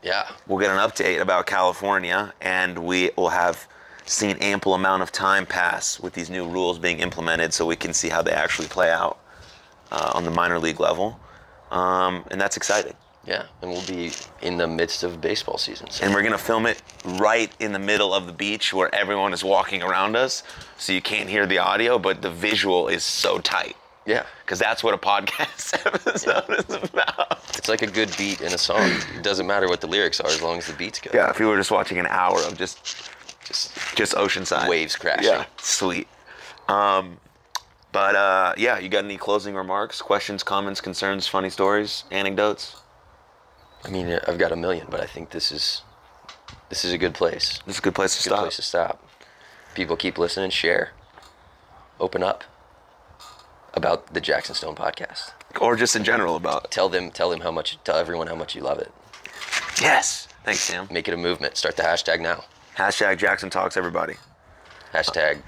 Yeah. 0.00 0.28
we'll 0.46 0.60
get 0.60 0.70
an 0.70 0.76
update 0.78 1.20
about 1.20 1.46
California, 1.46 2.32
and 2.40 2.78
we 2.78 3.10
will 3.16 3.30
have 3.30 3.66
seen 4.06 4.36
ample 4.36 4.74
amount 4.74 5.02
of 5.02 5.10
time 5.10 5.44
pass 5.44 5.98
with 5.98 6.12
these 6.12 6.30
new 6.30 6.46
rules 6.48 6.78
being 6.78 7.00
implemented, 7.00 7.52
so 7.52 7.66
we 7.66 7.74
can 7.74 7.92
see 7.92 8.08
how 8.08 8.22
they 8.22 8.30
actually 8.30 8.68
play 8.68 8.90
out 8.92 9.18
uh, 9.92 10.12
on 10.14 10.24
the 10.24 10.30
minor 10.30 10.58
league 10.58 10.80
level, 10.80 11.18
um, 11.70 12.24
and 12.30 12.40
that's 12.40 12.56
exciting. 12.56 12.94
Yeah. 13.26 13.44
And 13.60 13.70
we'll 13.70 13.84
be 13.86 14.12
in 14.40 14.56
the 14.56 14.66
midst 14.66 15.02
of 15.02 15.20
baseball 15.20 15.58
season. 15.58 15.90
So 15.90 16.04
And 16.04 16.14
we're 16.14 16.22
gonna 16.22 16.38
film 16.38 16.64
it 16.64 16.80
right 17.04 17.52
in 17.60 17.72
the 17.72 17.78
middle 17.78 18.14
of 18.14 18.26
the 18.26 18.32
beach 18.32 18.72
where 18.72 18.94
everyone 18.94 19.34
is 19.34 19.44
walking 19.44 19.82
around 19.82 20.16
us, 20.16 20.42
so 20.78 20.92
you 20.94 21.02
can't 21.02 21.28
hear 21.28 21.46
the 21.46 21.58
audio, 21.58 21.98
but 21.98 22.22
the 22.22 22.30
visual 22.30 22.88
is 22.88 23.04
so 23.04 23.38
tight. 23.38 23.76
yeah. 24.06 24.24
Because 24.44 24.58
that's 24.58 24.82
what 24.82 24.94
a 24.94 24.98
podcast 24.98 25.74
episode 25.86 26.48
is 26.48 26.90
about. 26.90 27.38
It's 27.58 27.68
like 27.68 27.82
a 27.82 27.86
good 27.86 28.14
beat 28.16 28.40
in 28.40 28.54
a 28.54 28.58
song. 28.58 28.90
It 29.14 29.22
doesn't 29.22 29.46
matter 29.46 29.68
what 29.68 29.82
the 29.82 29.86
lyrics 29.88 30.20
are 30.20 30.28
as 30.28 30.40
long 30.40 30.56
as 30.56 30.66
the 30.66 30.72
beat's 30.72 30.98
good. 30.98 31.12
Yeah, 31.12 31.28
if 31.28 31.38
you 31.38 31.48
were 31.48 31.56
just 31.58 31.70
watching 31.70 31.98
an 31.98 32.06
hour 32.06 32.38
of 32.42 32.56
just 32.56 32.78
Just 33.44 33.72
just 33.94 34.14
oceanside 34.14 34.68
Waves 34.70 34.96
crashing. 34.96 35.24
Yeah, 35.24 35.44
sweet. 35.58 36.08
Um, 36.68 37.18
but 37.98 38.14
uh, 38.14 38.54
yeah, 38.56 38.78
you 38.78 38.88
got 38.88 39.04
any 39.04 39.16
closing 39.16 39.56
remarks, 39.56 40.00
questions, 40.00 40.44
comments, 40.44 40.80
concerns, 40.80 41.26
funny 41.26 41.50
stories, 41.50 42.04
anecdotes? 42.12 42.76
I 43.84 43.90
mean, 43.90 44.20
I've 44.28 44.38
got 44.38 44.52
a 44.52 44.56
million, 44.56 44.86
but 44.88 45.00
I 45.00 45.06
think 45.06 45.30
this 45.30 45.50
is 45.50 45.82
this 46.68 46.84
is 46.84 46.92
a 46.92 46.98
good 46.98 47.12
place. 47.14 47.58
This 47.66 47.74
is 47.74 47.78
a 47.80 47.82
good 47.82 47.96
place 47.96 48.16
to 48.16 48.22
Good 48.22 48.34
stop. 48.34 48.42
place 48.44 48.54
to 48.56 48.62
stop. 48.62 49.04
People 49.74 49.96
keep 49.96 50.16
listening, 50.16 50.50
share, 50.50 50.92
open 51.98 52.22
up 52.22 52.44
about 53.74 54.14
the 54.14 54.20
Jackson 54.20 54.54
Stone 54.54 54.76
podcast. 54.76 55.32
Or 55.60 55.74
just 55.74 55.96
in 55.96 56.04
general 56.04 56.36
about. 56.36 56.70
Tell 56.70 56.88
them, 56.88 57.10
tell 57.10 57.30
them 57.30 57.40
how 57.40 57.50
much, 57.50 57.78
tell 57.82 57.96
everyone 57.96 58.28
how 58.28 58.36
much 58.36 58.54
you 58.54 58.62
love 58.62 58.78
it. 58.78 58.92
Yes. 59.82 60.28
Thanks, 60.44 60.60
Sam. 60.60 60.86
Make 60.88 61.08
it 61.08 61.14
a 61.14 61.16
movement. 61.16 61.56
Start 61.56 61.76
the 61.76 61.82
hashtag 61.82 62.20
now. 62.20 62.44
Hashtag 62.76 63.18
Jackson 63.18 63.50
Talks, 63.50 63.76
everybody. 63.76 64.14
Hashtag 64.94 65.42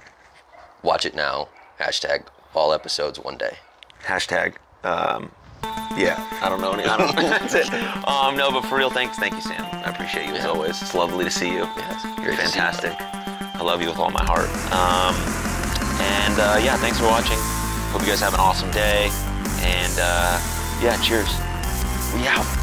watch 0.82 1.07
it 1.07 1.14
now. 1.14 1.48
Hashtag 1.78 2.24
all 2.55 2.72
episodes 2.72 3.18
one 3.18 3.36
day. 3.36 3.57
Hashtag. 4.05 4.55
Um, 4.84 5.30
yeah, 5.96 6.26
I 6.42 6.48
don't 6.48 6.61
know 6.61 6.72
any. 6.72 6.84
I 6.84 6.96
don't. 6.96 7.14
that's 7.16 7.55
it. 7.55 7.72
Um, 8.09 8.36
no, 8.36 8.51
but 8.51 8.62
for 8.62 8.78
real, 8.78 8.90
thanks, 8.90 9.18
thank 9.18 9.34
you, 9.34 9.40
Sam. 9.40 9.62
I 9.72 9.90
appreciate 9.90 10.26
you 10.26 10.34
as 10.34 10.44
always. 10.46 10.80
It's 10.80 10.94
lovely 10.94 11.24
to 11.24 11.30
see 11.30 11.48
you. 11.48 11.64
Yeah, 11.64 11.94
it's 11.94 12.05
You're 12.05 12.14
great 12.14 12.26
to 12.38 12.42
you. 12.44 12.48
fantastic. 12.48 12.92
I 12.98 13.62
love 13.62 13.82
you 13.82 13.88
with 13.88 13.98
all 13.98 14.11
my 14.11 14.24
heart. 14.24 14.49
Um, 14.72 15.14
and 16.00 16.41
uh, 16.41 16.61
yeah, 16.64 16.76
thanks 16.76 16.99
for 16.99 17.04
watching. 17.07 17.37
Hope 17.92 18.00
you 18.03 18.08
guys 18.08 18.20
have 18.20 18.33
an 18.34 18.41
awesome 18.41 18.70
day. 18.70 19.11
And 19.61 19.92
uh, 20.00 20.41
yeah, 20.83 20.96
cheers. 21.03 21.29
We 22.14 22.26
out. 22.26 22.59